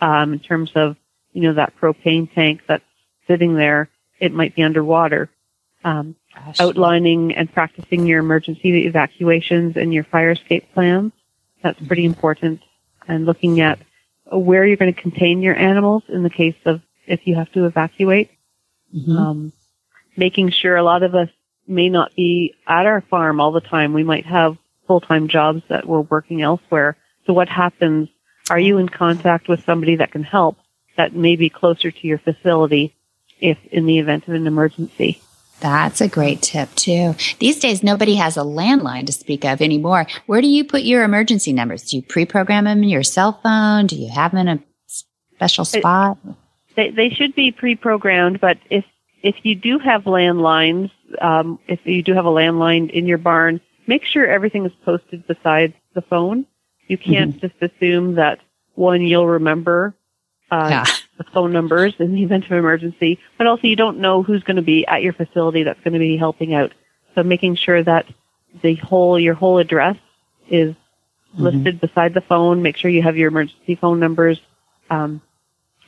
um, 0.00 0.34
in 0.34 0.38
terms 0.38 0.70
of 0.76 0.96
you 1.32 1.42
know 1.42 1.54
that 1.54 1.74
propane 1.80 2.32
tank 2.32 2.60
that's 2.68 2.84
sitting 3.26 3.56
there. 3.56 3.90
It 4.20 4.32
might 4.32 4.54
be 4.54 4.62
underwater. 4.62 5.30
Um, 5.82 6.14
Gosh. 6.34 6.60
outlining 6.60 7.34
and 7.34 7.52
practicing 7.52 8.06
your 8.06 8.18
emergency 8.20 8.86
evacuations 8.86 9.76
and 9.76 9.94
your 9.94 10.04
fire 10.04 10.30
escape 10.30 10.72
plans. 10.74 11.12
That's 11.62 11.80
pretty 11.86 12.04
important. 12.04 12.62
And 13.06 13.24
looking 13.24 13.60
at 13.60 13.78
where 14.30 14.66
you're 14.66 14.76
going 14.76 14.92
to 14.92 15.00
contain 15.00 15.42
your 15.42 15.56
animals 15.56 16.02
in 16.08 16.22
the 16.22 16.30
case 16.30 16.56
of 16.64 16.82
if 17.06 17.26
you 17.26 17.34
have 17.36 17.50
to 17.52 17.66
evacuate. 17.66 18.30
Mm-hmm. 18.94 19.16
Um, 19.16 19.52
making 20.16 20.50
sure 20.50 20.76
a 20.76 20.82
lot 20.82 21.02
of 21.02 21.14
us 21.14 21.28
may 21.66 21.88
not 21.88 22.14
be 22.14 22.54
at 22.66 22.86
our 22.86 23.00
farm 23.00 23.40
all 23.40 23.52
the 23.52 23.60
time. 23.60 23.92
We 23.92 24.04
might 24.04 24.26
have 24.26 24.56
full-time 24.86 25.28
jobs 25.28 25.62
that 25.68 25.86
we're 25.86 26.00
working 26.00 26.42
elsewhere. 26.42 26.96
So 27.26 27.32
what 27.32 27.48
happens? 27.48 28.08
Are 28.50 28.58
you 28.58 28.78
in 28.78 28.88
contact 28.88 29.48
with 29.48 29.64
somebody 29.64 29.96
that 29.96 30.12
can 30.12 30.22
help 30.22 30.58
that 30.96 31.14
may 31.14 31.36
be 31.36 31.48
closer 31.48 31.90
to 31.90 32.06
your 32.06 32.18
facility 32.18 32.94
if 33.40 33.58
in 33.66 33.86
the 33.86 33.98
event 33.98 34.28
of 34.28 34.34
an 34.34 34.46
emergency? 34.46 35.22
That's 35.64 36.02
a 36.02 36.08
great 36.08 36.42
tip 36.42 36.74
too. 36.74 37.14
These 37.38 37.58
days, 37.58 37.82
nobody 37.82 38.16
has 38.16 38.36
a 38.36 38.40
landline 38.40 39.06
to 39.06 39.12
speak 39.12 39.46
of 39.46 39.62
anymore. 39.62 40.06
Where 40.26 40.42
do 40.42 40.46
you 40.46 40.62
put 40.62 40.82
your 40.82 41.04
emergency 41.04 41.54
numbers? 41.54 41.84
Do 41.84 41.96
you 41.96 42.02
pre-program 42.02 42.66
them 42.66 42.82
in 42.82 42.90
your 42.90 43.02
cell 43.02 43.40
phone? 43.42 43.86
Do 43.86 43.96
you 43.96 44.10
have 44.10 44.32
them 44.32 44.46
in 44.46 44.58
a 44.58 44.62
special 45.34 45.64
spot? 45.64 46.18
They, 46.76 46.90
they 46.90 47.08
should 47.08 47.34
be 47.34 47.50
pre-programmed, 47.50 48.42
but 48.42 48.58
if 48.68 48.84
if 49.22 49.36
you 49.42 49.54
do 49.54 49.78
have 49.78 50.04
landlines, 50.04 50.90
um, 51.22 51.58
if 51.66 51.80
you 51.84 52.02
do 52.02 52.12
have 52.12 52.26
a 52.26 52.30
landline 52.30 52.90
in 52.90 53.06
your 53.06 53.16
barn, 53.16 53.58
make 53.86 54.04
sure 54.04 54.26
everything 54.26 54.66
is 54.66 54.72
posted 54.84 55.26
beside 55.26 55.72
the 55.94 56.02
phone. 56.02 56.44
You 56.88 56.98
can't 56.98 57.36
mm-hmm. 57.36 57.46
just 57.46 57.54
assume 57.62 58.16
that 58.16 58.40
one 58.74 59.00
you'll 59.00 59.28
remember 59.28 59.94
uh, 60.54 60.68
yeah. 60.70 60.84
the 61.18 61.24
phone 61.24 61.52
numbers 61.52 61.94
in 61.98 62.14
the 62.14 62.22
event 62.22 62.44
of 62.44 62.52
emergency, 62.52 63.18
but 63.36 63.46
also 63.48 63.66
you 63.66 63.74
don't 63.74 63.98
know 63.98 64.22
who's 64.22 64.44
going 64.44 64.56
to 64.56 64.62
be 64.62 64.86
at 64.86 65.02
your 65.02 65.12
facility 65.12 65.64
that's 65.64 65.80
going 65.80 65.94
to 65.94 65.98
be 65.98 66.16
helping 66.16 66.54
out. 66.54 66.72
So 67.14 67.22
making 67.24 67.56
sure 67.56 67.82
that 67.82 68.06
the 68.62 68.76
whole, 68.76 69.18
your 69.18 69.34
whole 69.34 69.58
address 69.58 69.96
is 70.48 70.74
mm-hmm. 70.74 71.42
listed 71.42 71.80
beside 71.80 72.14
the 72.14 72.20
phone. 72.20 72.62
Make 72.62 72.76
sure 72.76 72.88
you 72.88 73.02
have 73.02 73.16
your 73.16 73.28
emergency 73.28 73.74
phone 73.74 73.98
numbers. 73.98 74.40
Um, 74.90 75.20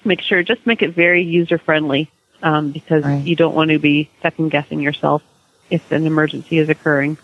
make 0.05 0.21
sure, 0.21 0.43
just 0.43 0.67
make 0.67 0.83
it 0.83 0.95
very 0.95 1.23
user 1.23 1.59
friendly, 1.59 2.11
um, 2.43 2.73
because 2.73 3.05
right. 3.05 3.25
you 3.25 3.37
don't 3.37 3.55
want 3.55 3.71
to 3.71 3.79
be 3.79 4.11
second 4.21 4.51
guessing 4.51 4.81
yourself 4.81 5.23
if 5.71 5.93
an 5.93 6.07
emergency 6.07 6.59
is 6.59 6.69
occurring. 6.69 7.19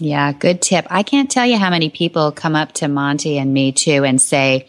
Yeah, 0.00 0.32
good 0.32 0.62
tip. 0.62 0.86
I 0.90 1.02
can't 1.02 1.30
tell 1.30 1.46
you 1.46 1.56
how 1.56 1.70
many 1.70 1.90
people 1.90 2.32
come 2.32 2.54
up 2.54 2.72
to 2.74 2.88
Monty 2.88 3.38
and 3.38 3.52
me 3.52 3.72
too 3.72 4.04
and 4.04 4.20
say, 4.20 4.68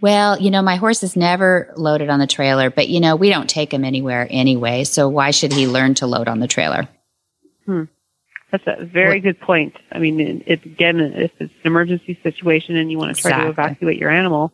well, 0.00 0.40
you 0.40 0.50
know, 0.50 0.62
my 0.62 0.76
horse 0.76 1.02
is 1.02 1.16
never 1.16 1.72
loaded 1.76 2.10
on 2.10 2.18
the 2.18 2.26
trailer, 2.26 2.70
but 2.70 2.88
you 2.88 3.00
know, 3.00 3.16
we 3.16 3.28
don't 3.30 3.48
take 3.48 3.72
him 3.72 3.84
anywhere 3.84 4.26
anyway. 4.30 4.84
So 4.84 5.08
why 5.08 5.30
should 5.30 5.52
he 5.52 5.66
learn 5.66 5.94
to 5.94 6.06
load 6.06 6.28
on 6.28 6.40
the 6.40 6.48
trailer? 6.48 6.88
Hmm. 7.66 7.84
That's 8.50 8.64
a 8.66 8.84
very 8.84 9.16
what? 9.16 9.22
good 9.22 9.40
point. 9.40 9.76
I 9.90 9.98
mean, 9.98 10.44
it, 10.46 10.64
again, 10.64 11.00
if 11.00 11.30
it's 11.38 11.52
an 11.52 11.60
emergency 11.64 12.18
situation 12.22 12.76
and 12.76 12.90
you 12.90 12.98
want 12.98 13.16
to 13.16 13.22
try 13.22 13.30
exactly. 13.30 13.46
to 13.46 13.62
evacuate 13.62 13.98
your 13.98 14.10
animal, 14.10 14.52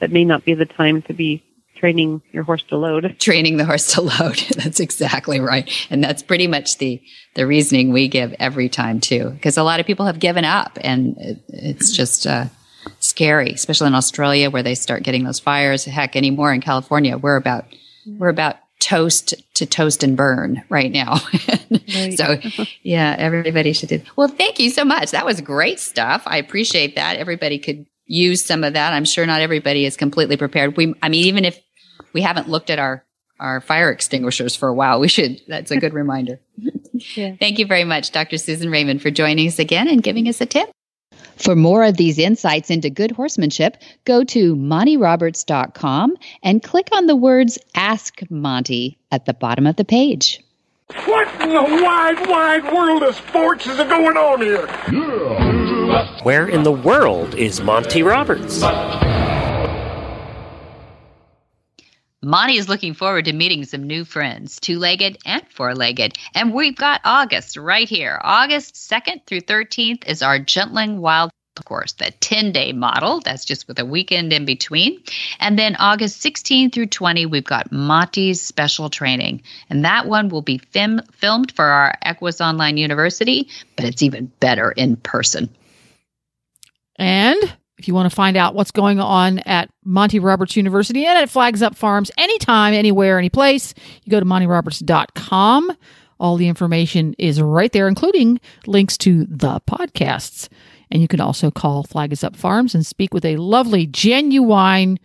that 0.00 0.10
may 0.10 0.24
not 0.24 0.44
be 0.44 0.54
the 0.54 0.66
time 0.66 1.02
to 1.02 1.14
be 1.14 1.42
training 1.80 2.20
your 2.30 2.44
horse 2.44 2.62
to 2.64 2.76
load. 2.76 3.16
Training 3.18 3.56
the 3.56 3.64
horse 3.64 3.94
to 3.94 4.02
load. 4.02 4.36
that's 4.56 4.80
exactly 4.80 5.40
right. 5.40 5.68
And 5.88 6.04
that's 6.04 6.22
pretty 6.22 6.46
much 6.46 6.78
the, 6.78 7.02
the 7.34 7.46
reasoning 7.46 7.92
we 7.92 8.06
give 8.06 8.34
every 8.38 8.68
time 8.68 9.00
too, 9.00 9.30
because 9.30 9.56
a 9.56 9.62
lot 9.62 9.80
of 9.80 9.86
people 9.86 10.06
have 10.06 10.18
given 10.18 10.44
up 10.44 10.78
and 10.82 11.16
it, 11.18 11.42
it's 11.48 11.90
just, 11.90 12.26
uh, 12.26 12.46
scary, 12.98 13.50
especially 13.52 13.88
in 13.88 13.94
Australia 13.94 14.50
where 14.50 14.62
they 14.62 14.74
start 14.74 15.02
getting 15.02 15.24
those 15.24 15.40
fires. 15.40 15.84
Heck, 15.84 16.16
anymore 16.16 16.52
in 16.52 16.60
California, 16.60 17.16
we're 17.18 17.36
about, 17.36 17.64
we're 18.06 18.28
about 18.28 18.56
toast 18.78 19.34
to 19.54 19.66
toast 19.66 20.02
and 20.02 20.16
burn 20.16 20.62
right 20.70 20.90
now. 20.90 21.16
so 22.16 22.38
yeah, 22.82 23.14
everybody 23.18 23.72
should 23.72 23.90
do. 23.90 24.00
Well, 24.16 24.28
thank 24.28 24.58
you 24.58 24.70
so 24.70 24.84
much. 24.84 25.10
That 25.10 25.26
was 25.26 25.40
great 25.40 25.78
stuff. 25.78 26.22
I 26.26 26.38
appreciate 26.38 26.96
that. 26.96 27.18
Everybody 27.18 27.58
could 27.58 27.86
use 28.06 28.44
some 28.44 28.64
of 28.64 28.72
that. 28.72 28.92
I'm 28.92 29.04
sure 29.04 29.24
not 29.24 29.40
everybody 29.40 29.84
is 29.84 29.96
completely 29.96 30.36
prepared. 30.36 30.76
We, 30.76 30.94
I 31.00 31.08
mean, 31.08 31.26
even 31.26 31.44
if 31.44 31.60
we 32.12 32.22
haven't 32.22 32.48
looked 32.48 32.70
at 32.70 32.78
our 32.78 33.04
our 33.38 33.60
fire 33.60 33.90
extinguishers 33.90 34.54
for 34.54 34.68
a 34.68 34.74
while. 34.74 35.00
We 35.00 35.08
should. 35.08 35.40
That's 35.48 35.70
a 35.70 35.78
good 35.78 35.94
reminder. 35.94 36.38
yeah. 36.92 37.36
Thank 37.40 37.58
you 37.58 37.66
very 37.66 37.84
much, 37.84 38.10
Dr. 38.12 38.36
Susan 38.36 38.70
Raymond, 38.70 39.00
for 39.00 39.10
joining 39.10 39.48
us 39.48 39.58
again 39.58 39.88
and 39.88 40.02
giving 40.02 40.28
us 40.28 40.40
a 40.42 40.46
tip. 40.46 40.70
For 41.36 41.56
more 41.56 41.82
of 41.84 41.96
these 41.96 42.18
insights 42.18 42.68
into 42.68 42.90
good 42.90 43.12
horsemanship, 43.12 43.78
go 44.04 44.24
to 44.24 44.54
montyroberts.com 44.54 46.16
and 46.42 46.62
click 46.62 46.88
on 46.92 47.06
the 47.06 47.16
words 47.16 47.58
Ask 47.74 48.20
Monty 48.30 48.98
at 49.10 49.24
the 49.24 49.32
bottom 49.32 49.66
of 49.66 49.76
the 49.76 49.84
page. 49.84 50.44
What 51.06 51.28
in 51.40 51.48
the 51.50 51.82
wide, 51.82 52.28
wide 52.28 52.74
world 52.74 53.02
of 53.04 53.14
sports 53.14 53.66
is 53.66 53.78
going 53.78 54.16
on 54.16 54.42
here? 54.42 54.66
Where 56.24 56.46
in 56.46 56.62
the 56.62 56.72
world 56.72 57.34
is 57.36 57.62
Monty 57.62 58.02
Roberts? 58.02 58.60
Monty 62.22 62.58
is 62.58 62.68
looking 62.68 62.94
forward 62.94 63.24
to 63.24 63.32
meeting 63.32 63.64
some 63.64 63.84
new 63.84 64.04
friends, 64.04 64.60
two 64.60 64.78
legged 64.78 65.18
and 65.24 65.42
four 65.48 65.74
legged. 65.74 66.18
And 66.34 66.52
we've 66.52 66.76
got 66.76 67.00
August 67.04 67.56
right 67.56 67.88
here. 67.88 68.20
August 68.22 68.74
2nd 68.74 69.24
through 69.26 69.40
13th 69.40 70.06
is 70.06 70.22
our 70.22 70.38
Gentling 70.38 71.00
Wild 71.00 71.30
course, 71.64 71.92
the 71.92 72.10
10 72.20 72.52
day 72.52 72.72
model. 72.72 73.20
That's 73.20 73.44
just 73.44 73.68
with 73.68 73.78
a 73.78 73.84
weekend 73.84 74.32
in 74.32 74.44
between. 74.44 75.02
And 75.38 75.58
then 75.58 75.76
August 75.76 76.20
16 76.20 76.70
through 76.70 76.86
20, 76.86 77.26
we've 77.26 77.44
got 77.44 77.72
Monty's 77.72 78.40
special 78.40 78.90
training. 78.90 79.42
And 79.68 79.84
that 79.84 80.06
one 80.06 80.28
will 80.28 80.42
be 80.42 80.58
film- 80.58 81.02
filmed 81.12 81.52
for 81.52 81.64
our 81.64 81.94
Equus 82.02 82.40
Online 82.40 82.76
University, 82.76 83.48
but 83.76 83.84
it's 83.84 84.02
even 84.02 84.32
better 84.40 84.70
in 84.70 84.96
person. 84.96 85.48
And 86.96 87.38
if 87.80 87.88
you 87.88 87.94
want 87.94 88.10
to 88.10 88.14
find 88.14 88.36
out 88.36 88.54
what's 88.54 88.70
going 88.70 89.00
on 89.00 89.38
at 89.40 89.70
Monty 89.84 90.18
Roberts 90.18 90.54
University 90.54 91.06
and 91.06 91.18
at 91.18 91.30
Flag 91.30 91.54
Is 91.54 91.62
Up 91.62 91.74
Farms 91.74 92.10
anytime, 92.18 92.74
anywhere, 92.74 93.18
any 93.18 93.30
place, 93.30 93.72
you 94.04 94.10
go 94.10 94.20
to 94.20 94.26
montyroberts.com. 94.26 95.72
All 96.20 96.36
the 96.36 96.46
information 96.46 97.14
is 97.16 97.40
right 97.40 97.72
there, 97.72 97.88
including 97.88 98.38
links 98.66 98.98
to 98.98 99.24
the 99.24 99.60
podcasts. 99.60 100.50
And 100.90 101.00
you 101.00 101.08
can 101.08 101.22
also 101.22 101.50
call 101.50 101.82
Flag 101.82 102.12
Is 102.12 102.22
Up 102.22 102.36
Farms 102.36 102.74
and 102.74 102.84
speak 102.84 103.14
with 103.14 103.24
a 103.24 103.38
lovely, 103.38 103.86
genuine, 103.86 104.98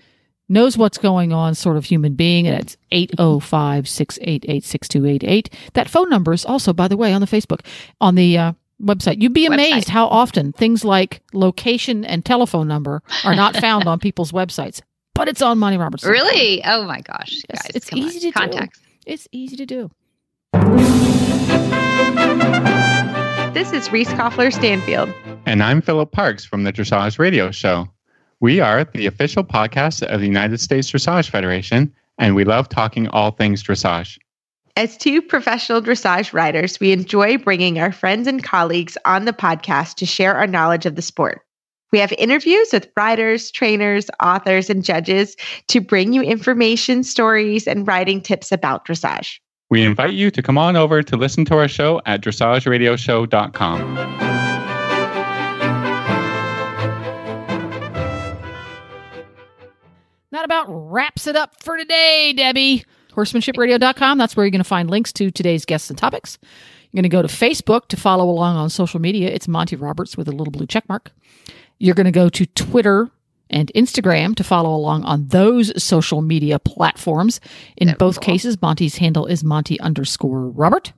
knows 0.50 0.78
what's 0.78 0.98
going 0.98 1.32
on 1.32 1.56
sort 1.56 1.78
of 1.78 1.86
human 1.86 2.16
being. 2.16 2.46
And 2.46 2.60
it's 2.60 2.76
805 2.92 3.88
688 3.88 4.66
6288. 4.66 5.50
That 5.76 5.90
phone 5.90 6.10
number 6.10 6.34
is 6.34 6.46
also, 6.46 6.74
by 6.74 6.90
the 6.90 6.98
way, 6.98 7.14
on 7.14 7.22
the 7.22 7.28
Facebook, 7.28 7.66
on 8.02 8.16
the 8.16 8.38
uh, 8.38 8.54
website. 8.82 9.22
You'd 9.22 9.34
be 9.34 9.46
amazed 9.46 9.88
website. 9.88 9.92
how 9.92 10.08
often 10.08 10.52
things 10.54 10.84
like 10.86 11.22
location 11.34 12.04
and 12.06 12.24
telephone 12.26 12.68
number 12.68 13.02
are 13.24 13.36
not 13.36 13.56
found 13.58 13.88
on 13.88 14.00
people's 14.00 14.32
websites, 14.32 14.82
but 15.14 15.28
it's 15.28 15.42
on 15.42 15.58
Monty 15.58 15.78
Roberts. 15.78 16.04
Really? 16.04 16.64
Oh 16.66 16.84
my 16.86 17.02
gosh, 17.02 17.42
yes, 17.50 17.62
guys, 17.64 17.72
it's 17.76 17.94
easy 17.94 18.28
on. 18.28 18.34
to 18.34 18.40
Contacts. 18.40 18.80
do. 18.80 18.86
It's 19.08 19.28
easy 19.32 19.56
to 19.58 19.66
do. 19.66 19.92
This 23.54 23.72
is 23.72 23.90
Reese 23.92 24.10
Koffler 24.10 24.52
Stanfield. 24.52 25.10
And 25.46 25.64
I'm 25.64 25.82
Philip 25.82 26.12
Parks 26.12 26.44
from 26.44 26.64
the 26.66 26.74
Dressage 26.74 27.18
Radio 27.18 27.52
Show. 27.52 27.88
We 28.42 28.60
are 28.60 28.84
the 28.84 29.06
official 29.06 29.44
podcast 29.46 30.04
of 30.04 30.20
the 30.20 30.28
United 30.28 30.60
States 30.60 30.92
Dressage 30.92 31.30
Federation, 31.30 31.94
and 32.18 32.36
we 32.36 32.44
love 32.44 32.68
talking 32.68 33.08
all 33.08 33.32
things 33.32 33.64
dressage. 33.64 34.18
As 34.78 34.98
two 34.98 35.22
professional 35.22 35.82
dressage 35.82 36.34
riders, 36.34 36.82
we 36.82 36.92
enjoy 36.92 37.38
bringing 37.38 37.80
our 37.80 37.94
friends 37.94 38.28
and 38.28 38.44
colleagues 38.44 38.98
on 39.06 39.24
the 39.24 39.32
podcast 39.32 39.96
to 39.96 40.06
share 40.06 40.36
our 40.36 40.48
knowledge 40.48 40.86
of 40.86 40.96
the 40.96 41.02
sport. 41.02 41.44
We 41.94 42.00
have 42.00 42.12
interviews 42.18 42.72
with 42.74 42.90
riders, 42.98 43.52
trainers, 43.52 44.10
authors, 44.22 44.70
and 44.70 44.84
judges 44.84 45.38
to 45.68 45.80
bring 45.80 46.12
you 46.12 46.22
information, 46.22 47.06
stories, 47.06 47.68
and 47.68 47.88
writing 47.88 48.20
tips 48.20 48.52
about 48.52 48.86
dressage. 48.86 49.40
We 49.70 49.82
invite 49.82 50.14
you 50.14 50.30
to 50.32 50.42
come 50.42 50.58
on 50.58 50.76
over 50.76 51.02
to 51.02 51.16
listen 51.16 51.46
to 51.46 51.58
our 51.58 51.70
show 51.70 52.02
at 52.06 52.22
dressageradioshow.com. 52.22 53.96
That 60.32 60.44
about 60.44 60.66
wraps 60.68 61.28
it 61.28 61.38
up 61.38 61.64
for 61.64 61.78
today, 61.78 62.34
Debbie. 62.36 62.84
Horsemanshipradio.com. 63.16 64.18
That's 64.18 64.36
where 64.36 64.46
you're 64.46 64.52
going 64.52 64.60
to 64.60 64.64
find 64.64 64.90
links 64.90 65.14
to 65.14 65.32
today's 65.32 65.66
guests 65.66 65.90
and 65.90 65.98
topics. 65.98 66.38
You're 66.92 67.02
going 67.02 67.10
to 67.10 67.16
go 67.16 67.22
to 67.22 67.28
Facebook 67.28 67.88
to 67.88 67.98
follow 67.98 68.30
along 68.30 68.58
on 68.58 68.70
social 68.70 69.00
media. 69.00 69.30
It's 69.30 69.48
Monty 69.48 69.76
Roberts 69.76 70.18
with 70.18 70.28
a 70.28 70.32
little 70.32 70.52
blue 70.52 70.68
check 70.68 70.88
mark. 70.88 71.12
You're 71.80 71.96
going 71.96 72.06
to 72.06 72.12
go 72.12 72.30
to 72.30 72.46
Twitter 72.46 73.10
and 73.50 73.72
Instagram 73.76 74.36
to 74.36 74.44
follow 74.44 74.74
along 74.76 75.04
on 75.04 75.28
those 75.28 75.82
social 75.82 76.22
media 76.22 76.60
platforms. 76.60 77.40
In 77.78 77.94
both 78.00 78.22
cases, 78.22 78.62
Monty's 78.62 78.98
handle 78.98 79.26
is 79.26 79.44
Monty 79.44 79.80
underscore 79.80 80.50
Robert. 80.50 80.94